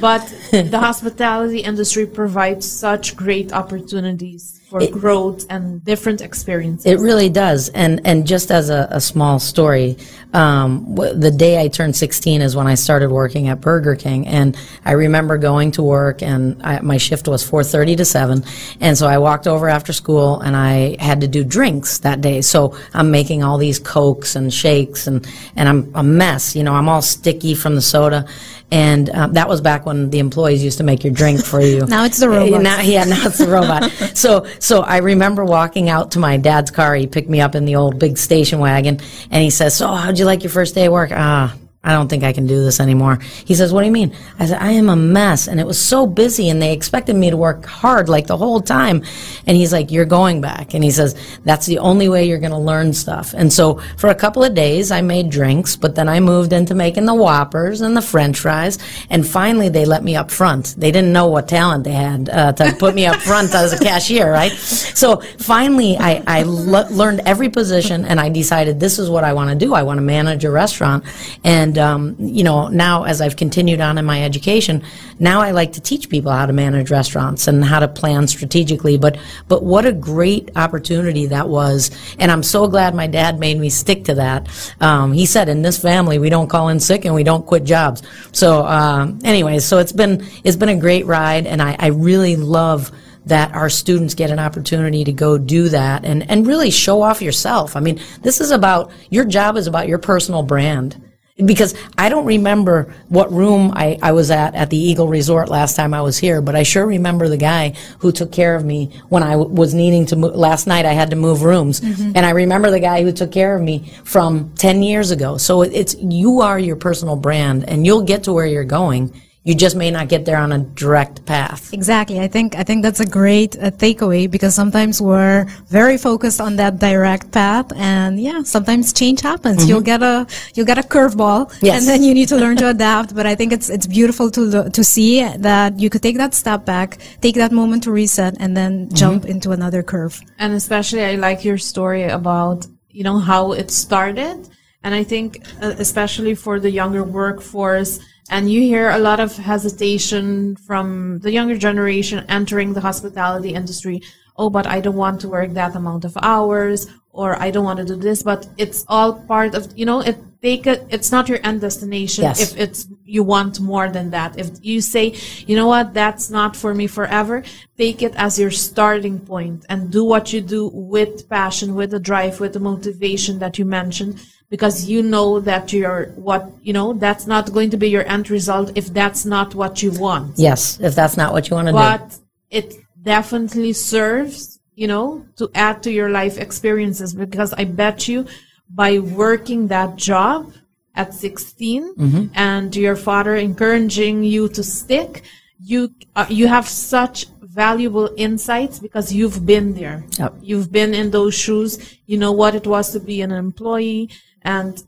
but 0.00 0.22
the 0.52 0.78
hospitality 0.78 1.60
industry 1.60 2.06
provides 2.06 2.70
such 2.70 3.16
great 3.16 3.52
opportunities 3.52 4.60
for 4.80 4.86
growth 4.88 5.46
and 5.50 5.84
different 5.84 6.20
experiences. 6.20 6.86
It 6.86 6.98
really 6.98 7.28
does. 7.28 7.68
And 7.70 8.00
and 8.04 8.26
just 8.26 8.50
as 8.50 8.70
a, 8.70 8.88
a 8.90 9.00
small 9.00 9.38
story, 9.38 9.96
um, 10.32 10.96
w- 10.96 11.14
the 11.14 11.30
day 11.30 11.60
I 11.60 11.68
turned 11.68 11.94
16 11.94 12.42
is 12.42 12.56
when 12.56 12.66
I 12.66 12.74
started 12.74 13.10
working 13.10 13.48
at 13.48 13.60
Burger 13.60 13.94
King, 13.94 14.26
and 14.26 14.56
I 14.84 14.92
remember 14.92 15.38
going 15.38 15.70
to 15.72 15.82
work, 15.82 16.22
and 16.22 16.60
I, 16.64 16.80
my 16.80 16.96
shift 16.96 17.28
was 17.28 17.48
4:30 17.48 17.98
to 17.98 18.04
7, 18.04 18.44
and 18.80 18.98
so 18.98 19.06
I 19.06 19.18
walked 19.18 19.46
over 19.46 19.68
after 19.68 19.92
school, 19.92 20.40
and 20.40 20.56
I 20.56 20.96
had 20.98 21.20
to 21.20 21.28
do 21.28 21.44
drinks 21.44 21.98
that 21.98 22.20
day. 22.20 22.40
So 22.40 22.76
I'm 22.92 23.12
making 23.12 23.44
all 23.44 23.58
these 23.58 23.78
cokes 23.78 24.34
and 24.34 24.52
shakes, 24.52 25.06
and 25.06 25.26
and 25.54 25.68
I'm 25.68 25.92
a 25.94 26.02
mess. 26.02 26.56
You 26.56 26.64
know, 26.64 26.74
I'm 26.74 26.88
all 26.88 27.02
sticky 27.02 27.54
from 27.54 27.76
the 27.76 27.82
soda. 27.82 28.26
And 28.70 29.08
um, 29.10 29.34
that 29.34 29.48
was 29.48 29.60
back 29.60 29.86
when 29.86 30.10
the 30.10 30.18
employees 30.18 30.64
used 30.64 30.78
to 30.78 30.84
make 30.84 31.04
your 31.04 31.12
drink 31.12 31.44
for 31.44 31.60
you. 31.60 31.86
Now 31.94 32.04
it's 32.04 32.18
the 32.18 32.28
robots. 32.28 32.62
Now, 32.62 32.80
yeah, 32.80 33.04
now 33.04 33.26
it's 33.26 33.38
the 33.38 33.46
robot. 33.46 33.90
so, 34.14 34.46
so 34.58 34.80
I 34.82 34.98
remember 34.98 35.44
walking 35.44 35.88
out 35.88 36.12
to 36.12 36.18
my 36.18 36.38
dad's 36.38 36.70
car. 36.70 36.94
He 36.94 37.06
picked 37.06 37.28
me 37.28 37.40
up 37.40 37.54
in 37.54 37.66
the 37.66 37.76
old 37.76 37.98
big 37.98 38.18
station 38.18 38.58
wagon, 38.58 39.00
and 39.30 39.42
he 39.42 39.50
says, 39.50 39.76
"So, 39.76 39.86
how'd 39.86 40.18
you 40.18 40.24
like 40.24 40.42
your 40.42 40.50
first 40.50 40.74
day 40.74 40.86
of 40.86 40.92
work?" 40.92 41.10
Ah. 41.12 41.54
I 41.84 41.92
don't 41.92 42.08
think 42.08 42.24
I 42.24 42.32
can 42.32 42.46
do 42.46 42.64
this 42.64 42.80
anymore. 42.80 43.18
He 43.44 43.54
says, 43.54 43.72
What 43.72 43.80
do 43.82 43.86
you 43.86 43.92
mean? 43.92 44.16
I 44.38 44.46
said, 44.46 44.60
I 44.60 44.72
am 44.72 44.88
a 44.88 44.96
mess. 44.96 45.48
And 45.48 45.60
it 45.60 45.66
was 45.66 45.78
so 45.78 46.06
busy, 46.06 46.48
and 46.48 46.60
they 46.60 46.72
expected 46.72 47.14
me 47.14 47.30
to 47.30 47.36
work 47.36 47.66
hard 47.66 48.08
like 48.08 48.26
the 48.26 48.36
whole 48.36 48.60
time. 48.60 49.04
And 49.46 49.56
he's 49.56 49.72
like, 49.72 49.90
You're 49.90 50.06
going 50.06 50.40
back. 50.40 50.74
And 50.74 50.82
he 50.82 50.90
says, 50.90 51.14
That's 51.44 51.66
the 51.66 51.78
only 51.78 52.08
way 52.08 52.26
you're 52.26 52.38
going 52.38 52.52
to 52.52 52.58
learn 52.58 52.94
stuff. 52.94 53.34
And 53.36 53.52
so 53.52 53.74
for 53.98 54.08
a 54.08 54.14
couple 54.14 54.42
of 54.42 54.54
days, 54.54 54.90
I 54.90 55.02
made 55.02 55.28
drinks, 55.28 55.76
but 55.76 55.94
then 55.94 56.08
I 56.08 56.20
moved 56.20 56.52
into 56.52 56.74
making 56.74 57.04
the 57.04 57.14
Whoppers 57.14 57.82
and 57.82 57.96
the 57.96 58.02
French 58.02 58.38
fries. 58.40 58.78
And 59.10 59.26
finally, 59.26 59.68
they 59.68 59.84
let 59.84 60.02
me 60.02 60.16
up 60.16 60.30
front. 60.30 60.74
They 60.78 60.90
didn't 60.90 61.12
know 61.12 61.26
what 61.26 61.48
talent 61.48 61.84
they 61.84 61.92
had 61.92 62.28
uh, 62.30 62.52
to 62.52 62.74
put 62.78 62.94
me 62.94 63.06
up 63.06 63.16
front 63.16 63.54
as 63.54 63.72
a 63.72 63.78
cashier, 63.78 64.32
right? 64.32 64.52
So 64.52 65.20
finally, 65.38 65.96
I, 65.98 66.22
I 66.26 66.42
le- 66.44 66.88
learned 66.90 67.20
every 67.26 67.50
position, 67.50 68.04
and 68.06 68.18
I 68.18 68.30
decided 68.30 68.80
this 68.80 68.98
is 68.98 69.10
what 69.10 69.24
I 69.24 69.34
want 69.34 69.50
to 69.50 69.56
do. 69.56 69.74
I 69.74 69.82
want 69.82 69.98
to 69.98 70.02
manage 70.02 70.44
a 70.44 70.50
restaurant. 70.50 71.04
And, 71.44 71.73
um, 71.78 72.16
you 72.18 72.44
know, 72.44 72.68
now 72.68 73.04
as 73.04 73.20
I've 73.20 73.36
continued 73.36 73.80
on 73.80 73.98
in 73.98 74.04
my 74.04 74.22
education, 74.22 74.82
now 75.18 75.40
I 75.40 75.52
like 75.52 75.72
to 75.72 75.80
teach 75.80 76.08
people 76.08 76.32
how 76.32 76.46
to 76.46 76.52
manage 76.52 76.90
restaurants 76.90 77.48
and 77.48 77.64
how 77.64 77.80
to 77.80 77.88
plan 77.88 78.26
strategically. 78.26 78.98
But, 78.98 79.18
but 79.48 79.62
what 79.62 79.86
a 79.86 79.92
great 79.92 80.50
opportunity 80.56 81.26
that 81.26 81.48
was. 81.48 81.90
And 82.18 82.30
I'm 82.30 82.42
so 82.42 82.68
glad 82.68 82.94
my 82.94 83.06
dad 83.06 83.38
made 83.38 83.58
me 83.58 83.70
stick 83.70 84.04
to 84.04 84.14
that. 84.14 84.48
Um, 84.80 85.12
he 85.12 85.26
said, 85.26 85.48
in 85.48 85.62
this 85.62 85.78
family, 85.78 86.18
we 86.18 86.30
don't 86.30 86.48
call 86.48 86.68
in 86.68 86.80
sick 86.80 87.04
and 87.04 87.14
we 87.14 87.24
don't 87.24 87.46
quit 87.46 87.64
jobs. 87.64 88.02
So, 88.32 88.64
um, 88.64 89.20
anyways, 89.24 89.64
so 89.64 89.78
it's 89.78 89.92
been, 89.92 90.26
it's 90.44 90.56
been 90.56 90.68
a 90.68 90.76
great 90.76 91.06
ride, 91.06 91.46
and 91.46 91.62
I, 91.62 91.76
I 91.78 91.86
really 91.88 92.36
love 92.36 92.90
that 93.26 93.54
our 93.54 93.70
students 93.70 94.14
get 94.14 94.30
an 94.30 94.38
opportunity 94.38 95.04
to 95.04 95.12
go 95.12 95.38
do 95.38 95.70
that 95.70 96.04
and, 96.04 96.28
and 96.30 96.46
really 96.46 96.70
show 96.70 97.00
off 97.00 97.22
yourself. 97.22 97.74
I 97.74 97.80
mean, 97.80 98.00
this 98.20 98.40
is 98.40 98.50
about, 98.50 98.92
your 99.08 99.24
job 99.24 99.56
is 99.56 99.66
about 99.66 99.88
your 99.88 99.98
personal 99.98 100.42
brand. 100.42 101.00
Because 101.36 101.74
I 101.98 102.10
don't 102.10 102.26
remember 102.26 102.94
what 103.08 103.32
room 103.32 103.72
I, 103.74 103.98
I 104.00 104.12
was 104.12 104.30
at 104.30 104.54
at 104.54 104.70
the 104.70 104.76
Eagle 104.76 105.08
Resort 105.08 105.48
last 105.48 105.74
time 105.74 105.92
I 105.92 106.00
was 106.00 106.16
here, 106.16 106.40
but 106.40 106.54
I 106.54 106.62
sure 106.62 106.86
remember 106.86 107.28
the 107.28 107.36
guy 107.36 107.74
who 107.98 108.12
took 108.12 108.30
care 108.30 108.54
of 108.54 108.64
me 108.64 108.92
when 109.08 109.24
I 109.24 109.32
w- 109.32 109.50
was 109.50 109.74
needing 109.74 110.06
to 110.06 110.16
move. 110.16 110.36
Last 110.36 110.68
night 110.68 110.86
I 110.86 110.92
had 110.92 111.10
to 111.10 111.16
move 111.16 111.42
rooms. 111.42 111.80
Mm-hmm. 111.80 112.12
And 112.14 112.24
I 112.24 112.30
remember 112.30 112.70
the 112.70 112.78
guy 112.78 113.02
who 113.02 113.10
took 113.10 113.32
care 113.32 113.56
of 113.56 113.62
me 113.62 113.92
from 114.04 114.54
10 114.54 114.84
years 114.84 115.10
ago. 115.10 115.36
So 115.36 115.62
it, 115.62 115.72
it's, 115.72 115.96
you 115.96 116.40
are 116.40 116.56
your 116.56 116.76
personal 116.76 117.16
brand 117.16 117.68
and 117.68 117.84
you'll 117.84 118.02
get 118.02 118.22
to 118.24 118.32
where 118.32 118.46
you're 118.46 118.62
going. 118.62 119.20
You 119.46 119.54
just 119.54 119.76
may 119.76 119.90
not 119.90 120.08
get 120.08 120.24
there 120.24 120.38
on 120.38 120.52
a 120.52 120.58
direct 120.58 121.26
path. 121.26 121.70
Exactly. 121.74 122.18
I 122.18 122.28
think 122.28 122.54
I 122.56 122.62
think 122.64 122.82
that's 122.82 123.00
a 123.00 123.04
great 123.04 123.52
uh, 123.58 123.70
takeaway 123.72 124.24
because 124.30 124.54
sometimes 124.54 125.02
we're 125.02 125.44
very 125.68 125.98
focused 125.98 126.40
on 126.40 126.56
that 126.56 126.78
direct 126.78 127.30
path, 127.30 127.70
and 127.76 128.18
yeah, 128.18 128.42
sometimes 128.42 128.92
change 128.94 129.20
happens. 129.20 129.68
You'll 129.68 129.82
get 129.92 130.02
a 130.02 130.26
you'll 130.54 130.64
get 130.72 130.78
a 130.78 130.82
curveball, 130.94 131.44
Mm-hmm. 131.50 131.66
Yes. 131.66 131.76
and 131.76 131.84
then 131.90 132.02
you 132.02 132.14
need 132.14 132.28
to 132.28 132.36
learn 132.36 132.56
to 132.56 132.68
adapt. 132.76 133.14
But 133.14 133.26
I 133.26 133.34
think 133.34 133.52
it's 133.52 133.68
it's 133.68 133.86
beautiful 133.86 134.30
to 134.30 134.40
lo- 134.40 134.68
to 134.70 134.82
see 134.82 135.20
that 135.48 135.78
you 135.78 135.90
could 135.90 136.02
take 136.02 136.16
that 136.16 136.32
step 136.32 136.64
back, 136.64 136.96
take 137.20 137.34
that 137.34 137.52
moment 137.52 137.82
to 137.84 137.90
reset, 137.92 138.34
and 138.40 138.56
then 138.56 138.72
Mm-hmm. 138.74 138.94
jump 138.96 139.24
into 139.26 139.50
another 139.52 139.82
curve. 139.82 140.14
and 140.38 140.54
especially 140.54 141.04
I 141.04 141.14
like 141.28 141.44
your 141.44 141.58
story 141.58 142.04
about 142.20 142.66
you 142.98 143.04
know 143.04 143.18
how 143.18 143.52
it 143.60 143.68
started 143.70 144.36
and 144.84 144.94
I 144.94 145.04
think 145.04 145.28
uh, 145.62 145.74
especially 145.86 146.34
for 146.34 146.54
the 146.64 146.70
younger 146.80 147.04
workforce 147.04 148.00
and 148.30 148.50
you 148.50 148.60
hear 148.60 148.90
a 148.90 148.98
lot 148.98 149.20
of 149.20 149.36
hesitation 149.36 150.56
from 150.56 151.18
the 151.20 151.30
younger 151.30 151.56
generation 151.56 152.24
entering 152.28 152.72
the 152.72 152.80
hospitality 152.80 153.54
industry. 153.54 154.02
Oh 154.36 154.50
but 154.50 154.66
I 154.66 154.80
don't 154.80 154.96
want 154.96 155.20
to 155.20 155.28
work 155.28 155.52
that 155.52 155.76
amount 155.76 156.04
of 156.04 156.16
hours 156.20 156.88
or 157.12 157.40
I 157.40 157.52
don't 157.52 157.64
want 157.64 157.78
to 157.78 157.84
do 157.84 157.96
this. 157.96 158.22
But 158.22 158.48
it's 158.58 158.84
all 158.88 159.12
part 159.12 159.54
of 159.54 159.72
you 159.76 159.86
know 159.86 160.00
it 160.00 160.18
take 160.42 160.66
it 160.66 160.84
it's 160.90 161.12
not 161.12 161.28
your 161.28 161.38
end 161.44 161.60
destination 161.60 162.24
Yes. 162.24 162.40
if 162.40 162.58
it's 162.58 162.88
you 163.04 163.22
want 163.22 163.60
more 163.60 163.88
than 163.88 164.10
that. 164.10 164.38
If 164.38 164.50
you 164.62 164.80
say 164.80 165.14
you 165.46 165.54
know 165.56 165.68
what? 165.68 165.94
That's 165.94 166.30
not 166.30 166.56
for 166.56 166.74
me 166.74 166.86
forever 166.86 167.44
take 167.76 168.02
it 168.02 168.14
as 168.16 168.38
your 168.38 168.50
starting 168.50 169.18
point 169.18 169.66
and 169.68 169.90
do 169.90 170.04
what 170.04 170.32
you 170.32 170.40
do 170.40 170.70
with 170.72 171.28
passion 171.28 171.74
with 171.74 171.90
the 171.90 171.98
drive 171.98 172.40
with 172.40 172.52
the 172.52 172.60
motivation 172.60 173.38
that 173.40 173.58
you 173.58 173.64
mentioned 173.64 174.20
because 174.50 174.84
you 174.84 175.02
know 175.02 175.40
that 175.40 175.72
you're 175.72 176.06
what 176.16 176.50
you 176.62 176.72
know 176.72 176.92
that's 176.92 177.26
not 177.26 177.52
going 177.52 177.70
to 177.70 177.76
be 177.76 177.88
your 177.88 178.06
end 178.08 178.30
result 178.30 178.72
if 178.74 178.86
that's 178.88 179.24
not 179.24 179.54
what 179.54 179.82
you 179.82 179.90
want. 179.92 180.38
Yes, 180.38 180.78
if 180.80 180.94
that's 180.94 181.16
not 181.16 181.32
what 181.32 181.48
you 181.48 181.56
want 181.56 181.68
to 181.68 181.72
do. 181.72 181.78
but 181.78 182.18
it 182.50 182.74
definitely 183.02 183.72
serves 183.72 184.60
you 184.74 184.86
know 184.86 185.24
to 185.36 185.50
add 185.54 185.82
to 185.82 185.92
your 185.92 186.08
life 186.08 186.38
experiences 186.38 187.14
because 187.14 187.52
i 187.54 187.64
bet 187.64 188.08
you 188.08 188.26
by 188.70 188.98
working 188.98 189.68
that 189.68 189.94
job 189.94 190.52
at 190.96 191.12
16 191.12 192.30
and 192.34 192.74
your 192.74 192.96
father 192.96 193.36
encouraging 193.36 194.24
you 194.24 194.48
to 194.48 194.62
stick 194.62 195.22
you 195.60 195.94
uh, 196.16 196.26
you 196.28 196.48
have 196.48 196.66
such 196.68 197.26
valuable 197.54 198.10
insights 198.16 198.80
because 198.80 199.12
you've 199.12 199.46
been 199.46 199.74
there. 199.74 200.04
Yep. 200.18 200.34
you've 200.42 200.72
been 200.72 200.92
in 200.92 201.10
those 201.12 201.34
shoes. 201.34 201.98
You 202.06 202.18
know 202.18 202.32
what 202.32 202.54
it 202.54 202.66
was 202.66 202.92
to 202.92 203.00
be 203.00 203.22
an 203.22 203.30
employee 203.30 204.10
and 204.44 204.82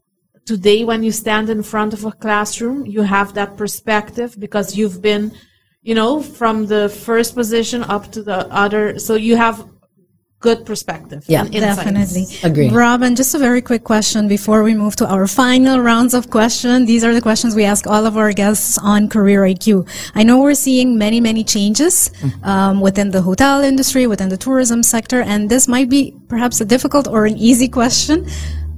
today 0.46 0.84
when 0.84 1.02
you 1.02 1.12
stand 1.12 1.50
in 1.50 1.62
front 1.62 1.92
of 1.92 2.04
a 2.04 2.12
classroom 2.12 2.86
you 2.86 3.02
have 3.02 3.34
that 3.34 3.56
perspective 3.56 4.36
because 4.38 4.76
you've 4.76 5.00
been 5.02 5.32
you 5.82 5.94
know 5.94 6.22
from 6.22 6.66
the 6.66 6.88
first 6.88 7.34
position 7.34 7.82
up 7.84 8.10
to 8.12 8.22
the 8.22 8.46
other 8.52 8.98
so 8.98 9.14
you 9.14 9.36
have 9.36 9.64
good 10.40 10.66
perspective 10.66 11.24
Yeah. 11.26 11.42
and. 11.42 11.52
Definitely. 11.52 12.26
Agree. 12.42 12.68
Robin, 12.68 13.16
just 13.16 13.34
a 13.34 13.38
very 13.38 13.62
quick 13.62 13.84
question 13.84 14.28
before 14.28 14.62
we 14.62 14.74
move 14.74 14.94
to 14.96 15.06
our 15.14 15.26
final 15.26 15.80
rounds 15.80 16.14
of 16.14 16.30
questions. 16.30 16.86
These 16.86 17.04
are 17.04 17.14
the 17.14 17.22
questions 17.22 17.54
we 17.54 17.64
ask 17.64 17.86
all 17.86 18.04
of 18.06 18.16
our 18.16 18.32
guests 18.32 18.78
on 18.78 19.08
Career 19.08 19.40
IQ. 19.42 19.88
I 20.14 20.22
know 20.22 20.36
we're 20.40 20.54
seeing 20.54 20.98
many, 20.98 21.20
many 21.20 21.42
changes 21.42 22.10
um, 22.42 22.80
within 22.80 23.10
the 23.10 23.22
hotel 23.22 23.60
industry, 23.62 24.06
within 24.06 24.28
the 24.28 24.36
tourism 24.36 24.82
sector, 24.82 25.20
and 25.22 25.50
this 25.50 25.66
might 25.74 25.88
be 25.88 26.14
perhaps 26.28 26.60
a 26.60 26.64
difficult 26.64 27.08
or 27.08 27.24
an 27.24 27.36
easy 27.38 27.68
question. 27.68 28.26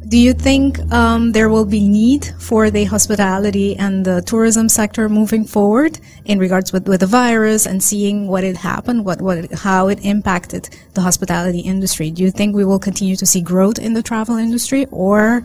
Do 0.09 0.16
you 0.16 0.32
think 0.32 0.80
um, 0.90 1.32
there 1.32 1.50
will 1.50 1.66
be 1.66 1.86
need 1.86 2.32
for 2.38 2.70
the 2.70 2.84
hospitality 2.84 3.76
and 3.76 4.06
the 4.06 4.22
tourism 4.22 4.70
sector 4.70 5.06
moving 5.06 5.44
forward 5.44 6.00
in 6.24 6.38
regards 6.38 6.72
with, 6.72 6.88
with 6.88 7.00
the 7.00 7.06
virus 7.06 7.66
and 7.66 7.82
seeing 7.82 8.26
what 8.26 8.42
it 8.42 8.56
happened, 8.56 9.04
what, 9.04 9.20
what 9.20 9.52
how 9.52 9.88
it 9.88 10.02
impacted 10.02 10.70
the 10.94 11.02
hospitality 11.02 11.61
industry? 11.61 12.11
Do 12.11 12.22
you 12.22 12.30
think 12.30 12.56
we 12.56 12.64
will 12.64 12.78
continue 12.78 13.16
to 13.16 13.26
see 13.26 13.42
growth 13.42 13.78
in 13.78 13.92
the 13.92 14.02
travel 14.02 14.36
industry, 14.36 14.86
or 14.90 15.42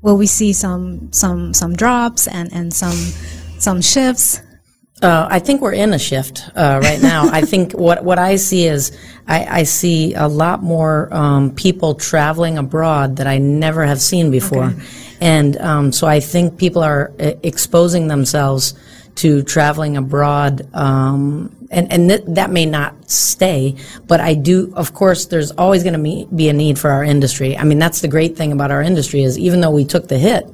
will 0.00 0.16
we 0.16 0.26
see 0.26 0.54
some 0.54 1.12
some 1.12 1.52
some 1.52 1.76
drops 1.76 2.26
and 2.28 2.50
and 2.50 2.72
some 2.72 2.96
some 3.58 3.82
shifts? 3.82 4.40
Uh, 5.00 5.28
I 5.30 5.38
think 5.38 5.60
we're 5.60 5.74
in 5.74 5.92
a 5.92 5.98
shift 5.98 6.42
uh, 6.56 6.80
right 6.82 7.00
now. 7.00 7.28
I 7.30 7.40
think 7.52 7.72
what 7.72 8.04
what 8.04 8.18
I 8.18 8.36
see 8.36 8.66
is 8.66 8.96
I, 9.28 9.60
I 9.60 9.62
see 9.62 10.14
a 10.14 10.26
lot 10.26 10.62
more 10.62 11.12
um, 11.14 11.54
people 11.54 11.94
traveling 11.94 12.58
abroad 12.58 13.16
that 13.16 13.26
I 13.26 13.38
never 13.38 13.84
have 13.84 14.00
seen 14.00 14.30
before, 14.30 14.74
and 15.20 15.56
um, 15.58 15.92
so 15.92 16.06
I 16.06 16.20
think 16.20 16.58
people 16.58 16.82
are 16.82 17.12
uh, 17.20 17.32
exposing 17.42 18.08
themselves 18.08 18.74
to 19.16 19.42
traveling 19.42 19.96
abroad, 19.96 20.68
um, 20.74 21.54
and 21.70 21.92
and 21.92 22.08
th- 22.08 22.24
that 22.26 22.50
may 22.50 22.66
not 22.66 23.08
stay, 23.08 23.76
but 24.08 24.20
I 24.20 24.34
do. 24.34 24.72
Of 24.74 24.94
course, 24.94 25.26
there's 25.26 25.52
always 25.52 25.84
going 25.84 25.94
to 25.94 26.00
be, 26.00 26.26
be 26.34 26.48
a 26.48 26.52
need 26.52 26.76
for 26.76 26.90
our 26.90 27.04
industry. 27.04 27.56
I 27.56 27.62
mean, 27.62 27.78
that's 27.78 28.00
the 28.00 28.08
great 28.08 28.36
thing 28.36 28.50
about 28.50 28.72
our 28.72 28.82
industry 28.82 29.22
is 29.22 29.38
even 29.38 29.60
though 29.60 29.70
we 29.70 29.84
took 29.84 30.08
the 30.08 30.18
hit 30.18 30.48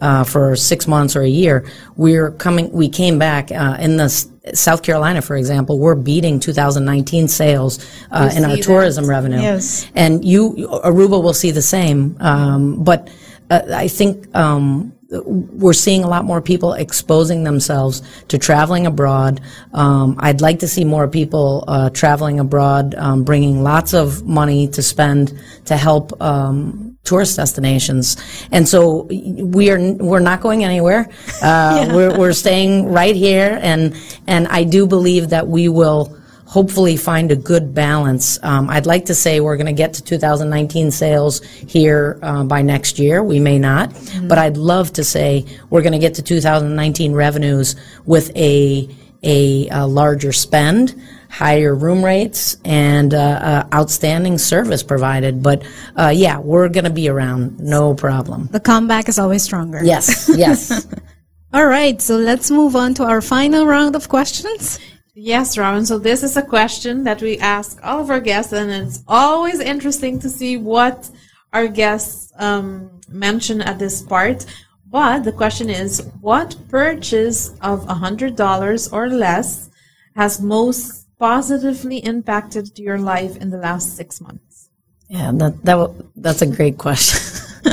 uh, 0.00 0.24
for 0.24 0.56
six 0.56 0.86
months 0.86 1.16
or 1.16 1.22
a 1.22 1.28
year, 1.28 1.70
we're 1.96 2.30
coming. 2.32 2.70
We 2.72 2.88
came 2.88 3.18
back 3.18 3.50
uh, 3.50 3.76
in 3.80 3.96
this 3.96 4.28
South 4.54 4.82
Carolina, 4.82 5.22
for 5.22 5.36
example, 5.36 5.78
we're 5.78 5.94
beating 5.94 6.38
2019 6.38 7.28
sales 7.28 7.84
uh, 8.10 8.30
in 8.34 8.44
our 8.44 8.56
that. 8.56 8.62
tourism 8.62 9.08
revenue. 9.08 9.40
Yes. 9.40 9.90
And 9.94 10.24
you, 10.24 10.52
Aruba 10.84 11.22
will 11.22 11.34
see 11.34 11.50
the 11.50 11.62
same. 11.62 12.16
Um, 12.20 12.84
but 12.84 13.10
uh, 13.50 13.62
I 13.72 13.88
think 13.88 14.34
um, 14.36 14.95
we're 15.24 15.72
seeing 15.72 16.04
a 16.04 16.08
lot 16.08 16.24
more 16.24 16.40
people 16.40 16.72
exposing 16.74 17.44
themselves 17.44 18.02
to 18.28 18.38
traveling 18.38 18.86
abroad. 18.86 19.40
Um, 19.72 20.16
I'd 20.18 20.40
like 20.40 20.60
to 20.60 20.68
see 20.68 20.84
more 20.84 21.08
people 21.08 21.64
uh, 21.68 21.90
traveling 21.90 22.40
abroad, 22.40 22.94
um, 22.96 23.24
bringing 23.24 23.62
lots 23.62 23.94
of 23.94 24.24
money 24.26 24.68
to 24.68 24.82
spend 24.82 25.38
to 25.66 25.76
help 25.76 26.20
um, 26.20 26.96
tourist 27.04 27.36
destinations. 27.36 28.16
And 28.52 28.68
so 28.68 29.02
we 29.02 29.70
are 29.70 29.80
we're 29.94 30.20
not 30.20 30.40
going 30.40 30.64
anywhere. 30.64 31.08
Uh, 31.42 31.90
we're 31.94 32.18
we're 32.18 32.32
staying 32.32 32.86
right 32.86 33.16
here, 33.16 33.58
and 33.62 33.96
and 34.26 34.46
I 34.48 34.64
do 34.64 34.86
believe 34.86 35.30
that 35.30 35.46
we 35.48 35.68
will 35.68 36.16
hopefully 36.46 36.96
find 36.96 37.30
a 37.30 37.36
good 37.36 37.74
balance. 37.74 38.38
Um, 38.42 38.70
I'd 38.70 38.86
like 38.86 39.06
to 39.06 39.14
say 39.14 39.40
we're 39.40 39.56
going 39.56 39.66
to 39.66 39.72
get 39.72 39.94
to 39.94 40.02
2019 40.02 40.90
sales 40.90 41.42
here 41.42 42.18
uh, 42.22 42.44
by 42.44 42.62
next 42.62 42.98
year. 42.98 43.22
We 43.22 43.40
may 43.40 43.58
not, 43.58 43.92
but 44.22 44.38
I'd 44.38 44.56
love 44.56 44.92
to 44.94 45.04
say 45.04 45.44
we're 45.70 45.82
going 45.82 45.92
to 45.92 45.98
get 45.98 46.14
to 46.14 46.22
2019 46.22 47.12
revenues 47.12 47.76
with 48.04 48.34
a 48.36 48.88
a, 49.22 49.68
uh 49.70 49.86
larger 49.86 50.30
spend, 50.30 50.94
higher 51.30 51.74
room 51.74 52.04
rates, 52.04 52.56
and 52.64 53.12
uh, 53.12 53.18
uh, 53.18 53.68
outstanding 53.74 54.38
service 54.38 54.82
provided. 54.82 55.42
But 55.42 55.64
uh, 55.96 56.12
yeah, 56.14 56.38
we're 56.38 56.68
going 56.68 56.84
to 56.84 56.90
be 56.90 57.08
around, 57.08 57.58
no 57.58 57.94
problem. 57.94 58.48
The 58.52 58.60
comeback 58.60 59.08
is 59.08 59.18
always 59.18 59.42
stronger. 59.42 59.80
Yes, 59.82 60.30
yes. 60.36 60.86
All 61.52 61.66
right, 61.66 62.00
so 62.00 62.16
let's 62.16 62.50
move 62.50 62.76
on 62.76 62.94
to 62.94 63.04
our 63.04 63.22
final 63.22 63.66
round 63.66 63.96
of 63.96 64.08
questions. 64.08 64.78
Yes, 65.18 65.56
Robin. 65.56 65.86
So 65.86 65.98
this 65.98 66.22
is 66.22 66.36
a 66.36 66.42
question 66.42 67.04
that 67.04 67.22
we 67.22 67.38
ask 67.38 67.80
all 67.82 68.00
of 68.00 68.10
our 68.10 68.20
guests, 68.20 68.52
and 68.52 68.70
it's 68.70 69.02
always 69.08 69.60
interesting 69.60 70.18
to 70.20 70.28
see 70.28 70.58
what 70.58 71.08
our 71.54 71.68
guests 71.68 72.34
um, 72.36 73.00
mention 73.08 73.62
at 73.62 73.78
this 73.78 74.02
part. 74.02 74.44
But 74.84 75.24
the 75.24 75.32
question 75.32 75.70
is, 75.70 76.00
what 76.20 76.54
purchase 76.68 77.54
of 77.62 77.88
a 77.88 77.94
hundred 77.94 78.36
dollars 78.36 78.88
or 78.88 79.08
less 79.08 79.70
has 80.16 80.38
most 80.42 81.06
positively 81.18 81.96
impacted 82.04 82.78
your 82.78 82.98
life 82.98 83.38
in 83.38 83.48
the 83.48 83.56
last 83.56 83.96
six 83.96 84.20
months? 84.20 84.68
Yeah, 85.08 85.32
that 85.34 85.64
that 85.64 85.94
that's 86.16 86.42
a 86.42 86.46
great 86.46 86.76
question. 86.76 87.40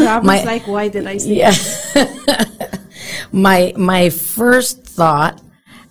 Robin's 0.00 0.24
My- 0.24 0.44
like, 0.44 0.66
why 0.66 0.88
did 0.88 1.06
I 1.06 1.18
say 1.18 1.34
Yeah. 1.44 1.52
my 3.32 3.74
my 3.76 4.08
first 4.08 4.82
thought 4.86 5.42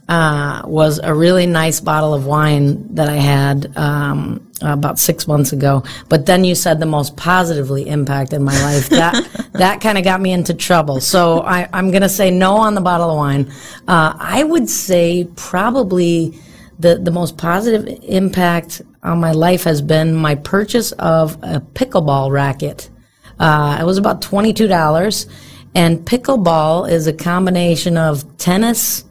uh, 0.09 0.63
was 0.65 0.99
a 1.03 1.13
really 1.13 1.45
nice 1.45 1.79
bottle 1.79 2.15
of 2.15 2.25
wine 2.25 2.95
that 2.95 3.07
I 3.07 3.17
had 3.17 3.77
um, 3.77 4.51
about 4.59 4.97
six 4.97 5.27
months 5.27 5.53
ago. 5.53 5.83
But 6.09 6.25
then 6.25 6.43
you 6.43 6.55
said 6.55 6.79
the 6.79 6.87
most 6.87 7.15
positively 7.15 7.87
impacted 7.87 8.41
my 8.41 8.59
life. 8.63 8.89
That 8.99 9.49
that 9.53 9.81
kind 9.81 9.97
of 9.97 10.03
got 10.03 10.19
me 10.19 10.33
into 10.33 10.53
trouble. 10.53 10.99
So 10.99 11.41
I, 11.41 11.69
I'm 11.71 11.91
going 11.91 12.01
to 12.01 12.09
say 12.09 12.31
no 12.31 12.55
on 12.55 12.73
the 12.73 12.81
bottle 12.81 13.11
of 13.11 13.17
wine. 13.17 13.51
Uh, 13.87 14.13
I 14.17 14.43
would 14.43 14.67
say 14.67 15.27
probably 15.35 16.33
the 16.79 16.95
the 16.97 17.11
most 17.11 17.37
positive 17.37 17.87
impact 18.03 18.81
on 19.03 19.19
my 19.19 19.31
life 19.31 19.63
has 19.63 19.81
been 19.81 20.15
my 20.15 20.35
purchase 20.35 20.91
of 20.93 21.35
a 21.43 21.61
pickleball 21.61 22.31
racket. 22.31 22.89
Uh, 23.37 23.77
it 23.79 23.85
was 23.85 23.97
about 23.97 24.21
twenty-two 24.21 24.67
dollars, 24.67 25.27
and 25.75 25.99
pickleball 25.99 26.89
is 26.89 27.05
a 27.07 27.13
combination 27.13 27.95
of 27.95 28.37
tennis 28.37 29.05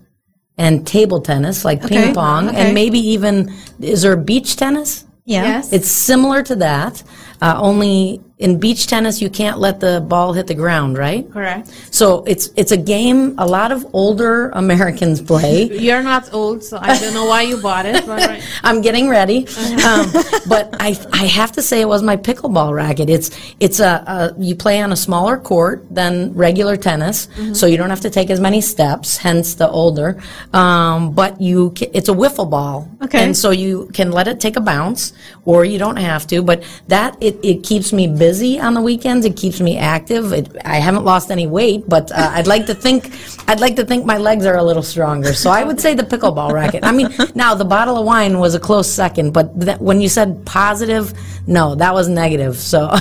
and 0.59 0.87
table 0.87 1.21
tennis, 1.21 1.65
like 1.65 1.85
Okay, 1.85 2.07
ping 2.07 2.15
pong, 2.15 2.49
okay. 2.49 2.57
and 2.59 2.75
maybe 2.75 2.99
even 2.99 3.55
is 3.81 4.03
there 4.03 4.17
beach 4.17 4.57
tennis? 4.57 5.05
Yeah. 5.25 5.45
Yes. 5.45 5.73
It's 5.73 5.91
similar 5.91 6.43
to 6.43 6.57
that, 6.57 7.03
uh, 7.41 7.59
only 7.61 8.21
in 8.39 8.57
beach 8.61 8.87
tennis 8.87 9.21
you 9.21 9.29
can't 9.29 9.59
let 9.59 9.81
the 9.81 10.01
ball 10.07 10.33
hit 10.33 10.47
the 10.47 10.55
ground, 10.55 10.97
right? 10.97 11.29
Correct. 11.33 11.69
So 11.91 12.23
it's 12.25 12.51
it's 12.55 12.71
a 12.71 12.77
game 12.77 13.35
a 13.37 13.45
lot 13.47 13.73
of 13.73 13.85
older 13.93 14.51
Americans 14.51 15.21
play. 15.21 15.65
You're 15.65 16.05
not 16.05 16.33
old, 16.33 16.63
so 16.63 16.79
I 16.81 16.97
don't 17.01 17.15
know 17.15 17.27
why 17.27 17.43
you 17.43 17.57
bought 17.61 17.85
it. 17.87 18.07
Right. 18.07 18.41
I'm 18.63 18.81
getting 18.81 19.09
ready, 19.09 19.39
um, 19.85 20.13
but 20.49 20.73
I 20.79 20.97
I 21.13 21.27
have 21.27 21.51
to 21.53 21.63
say 21.63 21.81
it 21.81 21.89
was 21.89 22.03
my 22.05 22.17
pickleball 22.17 22.73
racket. 22.73 23.11
It's 23.11 23.31
it's 23.59 23.81
a, 23.81 24.05
a 24.07 24.41
you 24.41 24.55
play 24.55 24.81
on 24.81 24.93
a 24.93 24.97
smaller 24.97 25.37
court 25.37 25.85
than 25.91 26.33
regular 26.35 26.77
tennis, 26.77 27.27
so 27.55 27.67
you 27.67 27.77
don't 27.77 27.91
have 27.91 28.01
to 28.03 28.11
take 28.11 28.31
as 28.31 28.39
many 28.39 28.61
steps. 28.61 29.17
Hence 29.17 29.55
the 29.55 29.69
older, 29.69 30.23
um, 30.53 31.13
but 31.13 31.41
you 31.41 31.73
ca- 31.77 31.91
it's 31.93 32.09
a 32.09 32.15
wiffle 32.15 32.49
ball, 32.49 32.89
Okay. 33.03 33.25
and 33.25 33.37
so 33.37 33.51
you 33.51 33.91
can 33.93 34.13
let 34.13 34.29
it 34.29 34.39
take 34.39 34.55
a 34.57 34.61
bounce, 34.61 35.13
or 35.45 35.65
you 35.65 35.79
don't 35.79 35.97
have 35.97 36.25
to. 36.29 36.41
But 36.43 36.63
that 36.87 37.17
it, 37.29 37.39
it 37.43 37.63
keeps 37.63 37.93
me 37.93 38.07
busy 38.07 38.59
on 38.59 38.75
the 38.75 38.81
weekends. 38.81 39.27
It 39.27 39.37
keeps 39.37 39.61
me 39.61 39.77
active. 39.77 40.33
It, 40.33 40.57
I 40.65 40.77
haven't 40.77 41.05
lost 41.05 41.31
any 41.31 41.47
weight, 41.47 41.85
but 41.89 42.11
uh, 42.13 42.31
I'd 42.35 42.47
like 42.47 42.67
to 42.67 42.75
think 42.75 43.13
I'd 43.49 43.61
like 43.61 43.77
to 43.77 43.85
think 43.85 44.05
my 44.05 44.19
legs 44.19 44.47
are 44.47 44.57
a 44.57 44.63
little 44.63 44.83
stronger. 44.83 45.33
So 45.33 45.51
I 45.51 45.65
would 45.65 45.81
say 45.81 45.95
the 45.95 46.03
pickleball 46.03 46.53
racket. 46.53 46.85
I 46.85 46.93
mean, 46.93 47.09
now 47.35 47.55
the 47.55 47.65
bottle 47.65 47.99
of 47.99 48.07
wine 48.07 48.39
was 48.39 48.55
a 48.55 48.61
close 48.61 48.91
second, 48.91 49.33
but 49.33 49.47
when 49.81 50.01
you 50.01 50.09
said 50.09 50.45
positive, 50.47 51.13
no, 51.47 51.75
that 51.75 51.93
was 51.95 52.09
negative. 52.09 52.57
So 52.57 52.91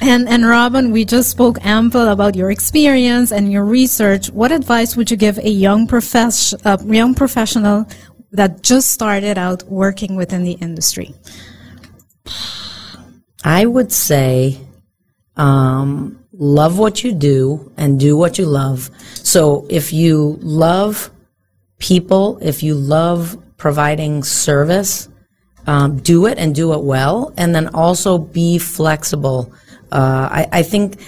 And 0.00 0.28
and 0.28 0.46
Robin, 0.46 0.92
we 0.92 1.04
just 1.04 1.28
spoke 1.28 1.58
ample 1.64 2.08
about 2.08 2.36
your 2.36 2.50
experience 2.50 3.32
and 3.32 3.50
your 3.50 3.64
research. 3.64 4.30
What 4.30 4.52
advice 4.52 4.96
would 4.96 5.10
you 5.10 5.16
give 5.16 5.38
a 5.38 5.50
young 5.50 5.86
profess 5.86 6.54
uh, 6.64 6.78
young 6.86 7.14
professional 7.14 7.86
that 8.32 8.62
just 8.62 8.90
started 8.90 9.36
out 9.38 9.64
working 9.64 10.14
within 10.14 10.44
the 10.44 10.52
industry? 10.52 11.14
I 13.44 13.64
would 13.64 13.92
say, 13.92 14.58
um, 15.36 16.24
love 16.32 16.78
what 16.78 17.02
you 17.04 17.12
do 17.12 17.72
and 17.76 17.98
do 17.98 18.16
what 18.16 18.38
you 18.38 18.46
love. 18.46 18.90
So 19.14 19.66
if 19.68 19.92
you 19.92 20.38
love 20.40 21.10
people, 21.78 22.38
if 22.42 22.62
you 22.62 22.74
love 22.74 23.36
providing 23.56 24.22
service, 24.22 25.08
um, 25.66 25.98
do 25.98 26.26
it 26.26 26.38
and 26.38 26.54
do 26.54 26.72
it 26.72 26.82
well, 26.82 27.32
and 27.36 27.54
then 27.54 27.68
also 27.74 28.18
be 28.18 28.58
flexible. 28.58 29.52
Uh, 29.92 30.28
I, 30.30 30.48
I 30.52 30.62
think 30.62 30.98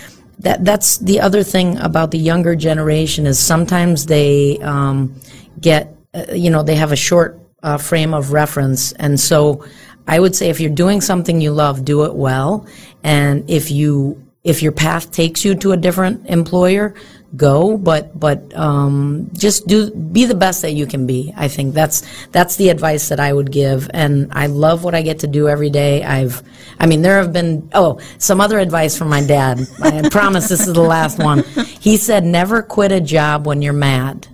that 0.40 0.64
that's 0.64 0.98
the 0.98 1.20
other 1.20 1.42
thing 1.42 1.78
about 1.78 2.10
the 2.10 2.18
younger 2.18 2.54
generation 2.56 3.26
is 3.26 3.38
sometimes 3.38 4.06
they 4.06 4.58
um, 4.58 5.14
get, 5.60 5.94
uh, 6.14 6.32
you 6.32 6.50
know, 6.50 6.62
they 6.62 6.76
have 6.76 6.92
a 6.92 6.96
short 6.96 7.38
uh, 7.62 7.78
frame 7.78 8.14
of 8.14 8.32
reference, 8.32 8.92
and 8.92 9.18
so 9.18 9.64
I 10.10 10.18
would 10.18 10.34
say 10.34 10.50
if 10.50 10.58
you're 10.58 10.74
doing 10.74 11.00
something 11.00 11.40
you 11.40 11.52
love, 11.52 11.84
do 11.84 12.04
it 12.04 12.14
well, 12.16 12.66
and 13.04 13.48
if 13.48 13.70
you 13.70 14.20
if 14.42 14.60
your 14.60 14.72
path 14.72 15.12
takes 15.12 15.44
you 15.44 15.54
to 15.54 15.70
a 15.70 15.76
different 15.76 16.26
employer, 16.26 16.94
go. 17.36 17.78
But 17.78 18.18
but 18.18 18.52
um, 18.56 19.30
just 19.34 19.68
do 19.68 19.92
be 19.92 20.24
the 20.24 20.34
best 20.34 20.62
that 20.62 20.72
you 20.72 20.84
can 20.84 21.06
be. 21.06 21.32
I 21.36 21.46
think 21.46 21.74
that's 21.74 22.02
that's 22.32 22.56
the 22.56 22.70
advice 22.70 23.08
that 23.10 23.20
I 23.20 23.32
would 23.32 23.52
give. 23.52 23.88
And 23.94 24.32
I 24.32 24.46
love 24.46 24.82
what 24.82 24.96
I 24.96 25.02
get 25.02 25.20
to 25.20 25.28
do 25.28 25.48
every 25.48 25.70
day. 25.70 26.02
I've 26.02 26.42
I 26.80 26.86
mean 26.86 27.02
there 27.02 27.18
have 27.18 27.32
been 27.32 27.70
oh 27.72 28.00
some 28.18 28.40
other 28.40 28.58
advice 28.58 28.98
from 28.98 29.10
my 29.10 29.24
dad. 29.24 29.60
I 29.80 30.08
promise 30.08 30.48
this 30.48 30.66
is 30.66 30.74
the 30.74 30.82
last 30.82 31.20
one. 31.20 31.44
He 31.78 31.96
said 31.96 32.24
never 32.24 32.62
quit 32.62 32.90
a 32.90 33.00
job 33.00 33.46
when 33.46 33.62
you're 33.62 33.72
mad. 33.72 34.26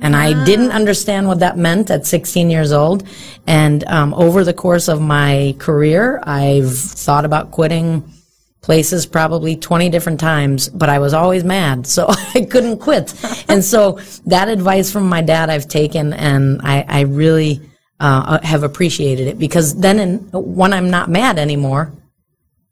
And 0.00 0.14
I 0.14 0.44
didn't 0.44 0.70
understand 0.70 1.26
what 1.26 1.40
that 1.40 1.56
meant 1.56 1.90
at 1.90 2.06
16 2.06 2.50
years 2.50 2.72
old. 2.72 3.06
And 3.46 3.84
um, 3.84 4.14
over 4.14 4.44
the 4.44 4.54
course 4.54 4.88
of 4.88 5.00
my 5.00 5.54
career, 5.58 6.20
I've 6.22 6.72
thought 6.76 7.24
about 7.24 7.50
quitting 7.50 8.04
places 8.60 9.06
probably 9.06 9.56
20 9.56 9.88
different 9.88 10.20
times, 10.20 10.68
but 10.68 10.88
I 10.88 10.98
was 10.98 11.14
always 11.14 11.42
mad, 11.42 11.86
so 11.86 12.06
I 12.34 12.46
couldn't 12.50 12.78
quit. 12.78 13.14
and 13.48 13.64
so 13.64 13.98
that 14.26 14.48
advice 14.48 14.92
from 14.92 15.08
my 15.08 15.22
dad 15.22 15.48
I've 15.48 15.68
taken, 15.68 16.12
and 16.12 16.60
I, 16.62 16.84
I 16.86 17.00
really 17.02 17.60
uh, 18.00 18.38
have 18.42 18.62
appreciated 18.62 19.26
it 19.26 19.38
because 19.38 19.74
then 19.74 19.98
in, 19.98 20.18
when 20.32 20.72
I'm 20.72 20.90
not 20.90 21.08
mad 21.08 21.38
anymore, 21.38 21.92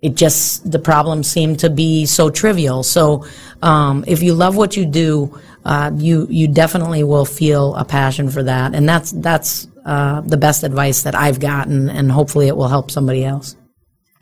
it 0.03 0.15
just 0.15 0.71
the 0.71 0.79
problems 0.79 1.29
seem 1.29 1.57
to 1.57 1.71
be 1.71 2.07
so 2.07 2.31
trivial. 2.31 2.83
So 2.83 3.27
um, 3.63 4.05
if 4.07 4.23
you 4.23 4.35
love 4.35 4.57
what 4.57 4.77
you 4.77 4.85
do, 4.85 5.39
uh, 5.65 5.91
you 5.95 6.27
you 6.31 6.49
definitely 6.49 7.03
will 7.03 7.25
feel 7.25 7.75
a 7.77 7.85
passion 7.85 8.31
for 8.31 8.43
that, 8.43 8.75
and 8.75 8.89
that's 8.89 9.13
that's 9.13 9.67
uh, 9.85 10.21
the 10.21 10.37
best 10.37 10.63
advice 10.63 11.03
that 11.03 11.15
I've 11.15 11.41
gotten, 11.41 11.89
and 11.89 12.11
hopefully 12.11 12.49
it 12.49 12.57
will 12.57 12.69
help 12.69 12.91
somebody 12.91 13.25
else. 13.25 13.57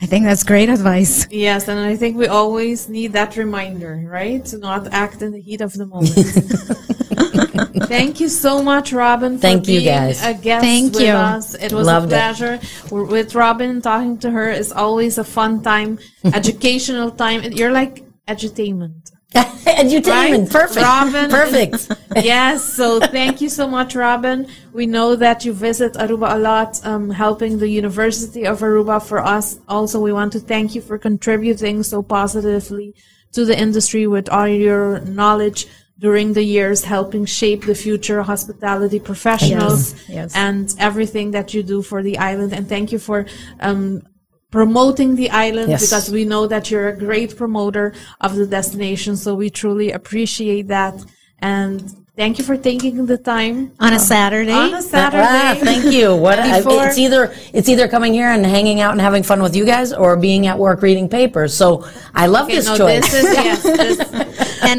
I 0.01 0.07
think 0.07 0.25
that's 0.25 0.43
great 0.43 0.69
advice. 0.69 1.27
Yes, 1.31 1.69
and 1.69 1.79
I 1.79 1.97
think 1.97 2.17
we 2.17 2.27
always 2.27 2.89
need 2.89 3.13
that 3.13 3.37
reminder, 3.37 4.05
right? 4.07 4.45
To 4.47 4.59
not 4.59 4.93
act 4.93 5.23
in 5.23 5.33
the 5.33 5.41
heat 5.41 5.61
of 5.61 5.73
the 5.73 5.87
moment. 5.87 6.15
Thank 7.89 8.21
you 8.21 8.29
so 8.29 8.63
much, 8.63 8.93
Robin. 8.93 9.37
For 9.37 9.43
Thank 9.43 9.67
you, 9.67 9.83
guys. 9.83 10.25
A 10.25 10.35
guest 10.35 10.65
Thank 10.65 10.95
with 10.95 11.03
you. 11.03 11.13
us. 11.13 11.55
It 11.55 11.73
was 11.73 11.87
Loved 11.87 12.13
a 12.13 12.15
it. 12.15 12.19
pleasure. 12.19 12.61
We're 12.91 13.05
with 13.05 13.35
Robin. 13.35 13.83
Talking 13.83 14.19
to 14.19 14.31
her 14.31 14.49
is 14.49 14.71
always 14.71 15.19
a 15.19 15.25
fun 15.25 15.63
time, 15.63 15.99
educational 16.25 17.11
time. 17.11 17.43
You're 17.53 17.73
like 17.73 18.05
edutainment. 18.29 19.11
Edutainment. 19.35 20.07
Right? 20.07 20.51
Perfect. 20.51 20.87
Robin. 20.87 21.29
Perfect. 21.29 21.91
yes. 22.23 22.63
So 22.63 23.01
thank 23.01 23.41
you 23.41 23.49
so 23.49 23.67
much, 23.67 23.97
Robin. 23.97 24.47
We 24.73 24.87
know 24.87 25.17
that 25.17 25.45
you 25.45 25.53
visit 25.53 25.95
Aruba 25.95 26.35
a 26.35 26.39
lot, 26.39 26.81
um, 26.87 27.11
helping 27.11 27.59
the 27.59 27.69
University 27.69 28.47
of 28.47 28.61
Aruba. 28.61 29.03
For 29.03 29.19
us, 29.19 29.59
also, 29.67 29.99
we 30.01 30.13
want 30.13 30.33
to 30.35 30.39
thank 30.41 30.77
you 30.77 30.81
for 30.81 30.97
contributing 30.99 31.83
so 31.83 32.05
positively 32.05 32.95
to 33.33 33.45
the 33.45 33.59
industry 33.59 34.07
with 34.07 34.29
all 34.29 34.47
your 34.47 35.01
knowledge 35.01 35.67
during 35.99 36.33
the 36.33 36.43
years, 36.43 36.85
helping 36.85 37.25
shape 37.25 37.65
the 37.67 37.75
future 37.75 38.23
hospitality 38.23 38.99
professionals 38.99 39.93
Yes, 39.93 40.09
yes. 40.09 40.37
and 40.37 40.75
everything 40.79 41.31
that 41.31 41.55
you 41.55 41.63
do 41.63 41.83
for 41.83 42.03
the 42.03 42.19
island. 42.19 42.53
And 42.53 42.69
thank 42.69 42.91
you 42.93 42.99
for 42.99 43.27
um, 43.61 44.03
promoting 44.51 45.15
the 45.17 45.31
island 45.31 45.71
Yes. 45.71 45.83
because 45.85 46.11
we 46.11 46.25
know 46.25 46.47
that 46.47 46.71
you're 46.71 46.89
a 46.89 46.97
great 46.97 47.37
promoter 47.37 47.93
of 48.21 48.35
the 48.37 48.47
destination. 48.47 49.17
So 49.17 49.35
we 49.35 49.51
truly 49.51 49.93
appreciate 49.93 50.69
that. 50.69 50.95
And 51.41 51.83
thank 52.17 52.39
you 52.39 52.45
for 52.45 52.57
taking 52.57 53.07
the 53.07 53.19
time 53.19 53.73
On 53.81 53.93
a 53.93 53.99
Saturday. 53.99 54.53
on 54.53 54.73
a 54.75 54.81
Saturday. 54.83 55.25
Ah, 55.29 55.57
thank 55.59 55.93
you. 55.93 56.15
What 56.27 56.37
Before- 56.43 56.87
it's 56.87 56.97
either 56.99 57.35
it's 57.53 57.69
either 57.69 57.89
coming 57.89 58.15
here 58.15 58.29
and 58.31 58.47
hanging 58.47 58.81
out 58.81 58.93
and 58.93 59.01
having 59.01 59.25
fun 59.25 59.43
with 59.43 59.55
you 59.57 59.65
guys, 59.67 59.93
or 59.93 60.17
being 60.17 60.47
at 60.47 60.57
work 60.59 60.81
reading 60.83 61.09
papers. 61.09 61.53
So 61.53 61.85
I 62.15 62.27
love 62.27 62.47
Okay, 62.47 62.57
this 62.57 62.67
no, 62.67 62.77
choice. 62.79 63.11
this 63.11 63.15
is 63.15 63.35
yes. 63.35 63.63
This, 63.63 63.99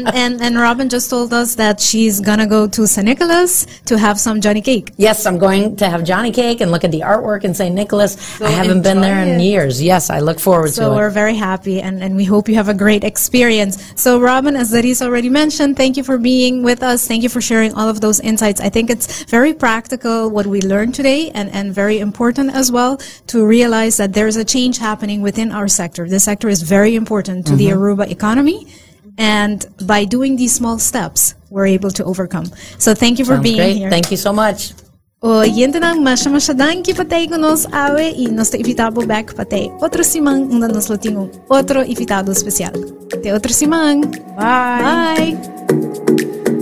and, 0.06 0.16
and, 0.16 0.42
and 0.42 0.56
Robin 0.56 0.88
just 0.88 1.10
told 1.10 1.32
us 1.32 1.54
that 1.56 1.80
she's 1.80 2.20
gonna 2.20 2.46
go 2.46 2.66
to 2.68 2.86
St. 2.86 3.04
Nicholas 3.04 3.66
to 3.86 3.98
have 3.98 4.18
some 4.18 4.40
Johnny 4.40 4.60
cake. 4.60 4.92
yes, 4.96 5.26
I'm 5.26 5.38
going 5.38 5.76
to 5.76 5.88
have 5.88 6.04
Johnny 6.04 6.32
Cake 6.32 6.60
and 6.60 6.70
look 6.70 6.84
at 6.84 6.90
the 6.90 7.00
artwork 7.00 7.44
in 7.44 7.54
St. 7.54 7.74
Nicholas. 7.74 8.40
I 8.40 8.50
haven't 8.50 8.82
been 8.82 9.00
there 9.00 9.22
in 9.22 9.40
it. 9.40 9.42
years. 9.42 9.82
Yes, 9.82 10.10
I 10.10 10.20
look 10.20 10.38
forward 10.40 10.70
So 10.70 10.82
to 10.82 10.86
it. 10.86 10.90
So 10.90 10.96
we're 10.96 11.10
very 11.10 11.34
happy 11.34 11.80
and, 11.80 12.02
and 12.02 12.16
we 12.16 12.24
hope 12.24 12.48
you 12.48 12.54
have 12.54 12.68
a 12.68 12.74
great 12.74 13.04
experience. 13.04 13.74
So 14.00 14.20
Robin, 14.20 14.56
as 14.56 14.72
Zaris 14.72 15.02
already 15.02 15.28
mentioned, 15.28 15.76
thank 15.76 15.96
you 15.96 16.04
for 16.04 16.18
being 16.18 16.62
with 16.62 16.82
us. 16.82 17.06
Thank 17.06 17.22
you 17.22 17.28
for 17.28 17.40
sharing 17.40 17.74
all 17.74 17.88
of 17.88 18.00
those 18.00 18.20
insights. 18.20 18.60
I 18.60 18.68
think 18.68 18.90
it's 18.90 19.24
very 19.24 19.54
practical 19.54 20.30
what 20.30 20.46
we 20.46 20.60
learned 20.60 20.94
today 20.94 21.30
and, 21.30 21.50
and 21.50 21.74
very 21.74 21.98
important 21.98 22.54
as 22.54 22.70
well 22.70 22.98
to 23.28 23.44
realize 23.44 23.96
that 23.96 24.12
there's 24.12 24.36
a 24.36 24.44
change 24.44 24.78
happening 24.78 25.22
within 25.22 25.52
our 25.52 25.68
sector. 25.68 26.08
This 26.08 26.24
sector 26.24 26.48
is 26.48 26.62
very 26.62 26.94
important 26.94 27.46
to 27.46 27.56
the 27.56 27.68
mm-hmm. 27.68 28.00
Aruba 28.00 28.10
economy. 28.10 28.66
And 29.18 29.64
by 29.86 30.04
doing 30.04 30.36
these 30.36 30.54
small 30.54 30.78
steps, 30.78 31.34
we're 31.50 31.66
able 31.66 31.90
to 31.90 32.04
overcome. 32.04 32.46
So 32.78 32.94
thank 32.94 33.18
you 33.18 33.24
for 33.24 33.36
Sounds 33.36 33.42
being 33.42 33.56
great. 33.56 33.76
here. 33.76 33.90
Thank 33.90 34.10
you 34.10 34.16
so 34.16 34.32
much. 34.32 34.74
O 35.22 35.40
yente 35.42 35.80
nang 35.80 36.04
masya 36.04 36.28
masyadan 36.28 36.84
ki 36.84 36.92
patay 36.92 37.24
ko 37.24 37.40
nos 37.40 37.64
awe 37.72 37.96
y 37.98 38.28
nos 38.28 38.50
te 38.52 38.58
invitabo 38.60 39.00
back 39.08 39.32
patay. 39.32 39.72
Otro 39.80 40.04
simang 40.04 40.44
un 40.52 40.62
um 40.62 40.68
nos 40.68 40.92
latingo. 40.92 41.30
Otro 41.48 41.80
invitado 41.82 42.30
especial. 42.32 42.76
Te 43.22 43.32
otro 43.32 43.52
simang. 43.52 44.04
bye. 44.36 45.32
Bye. 45.32 46.52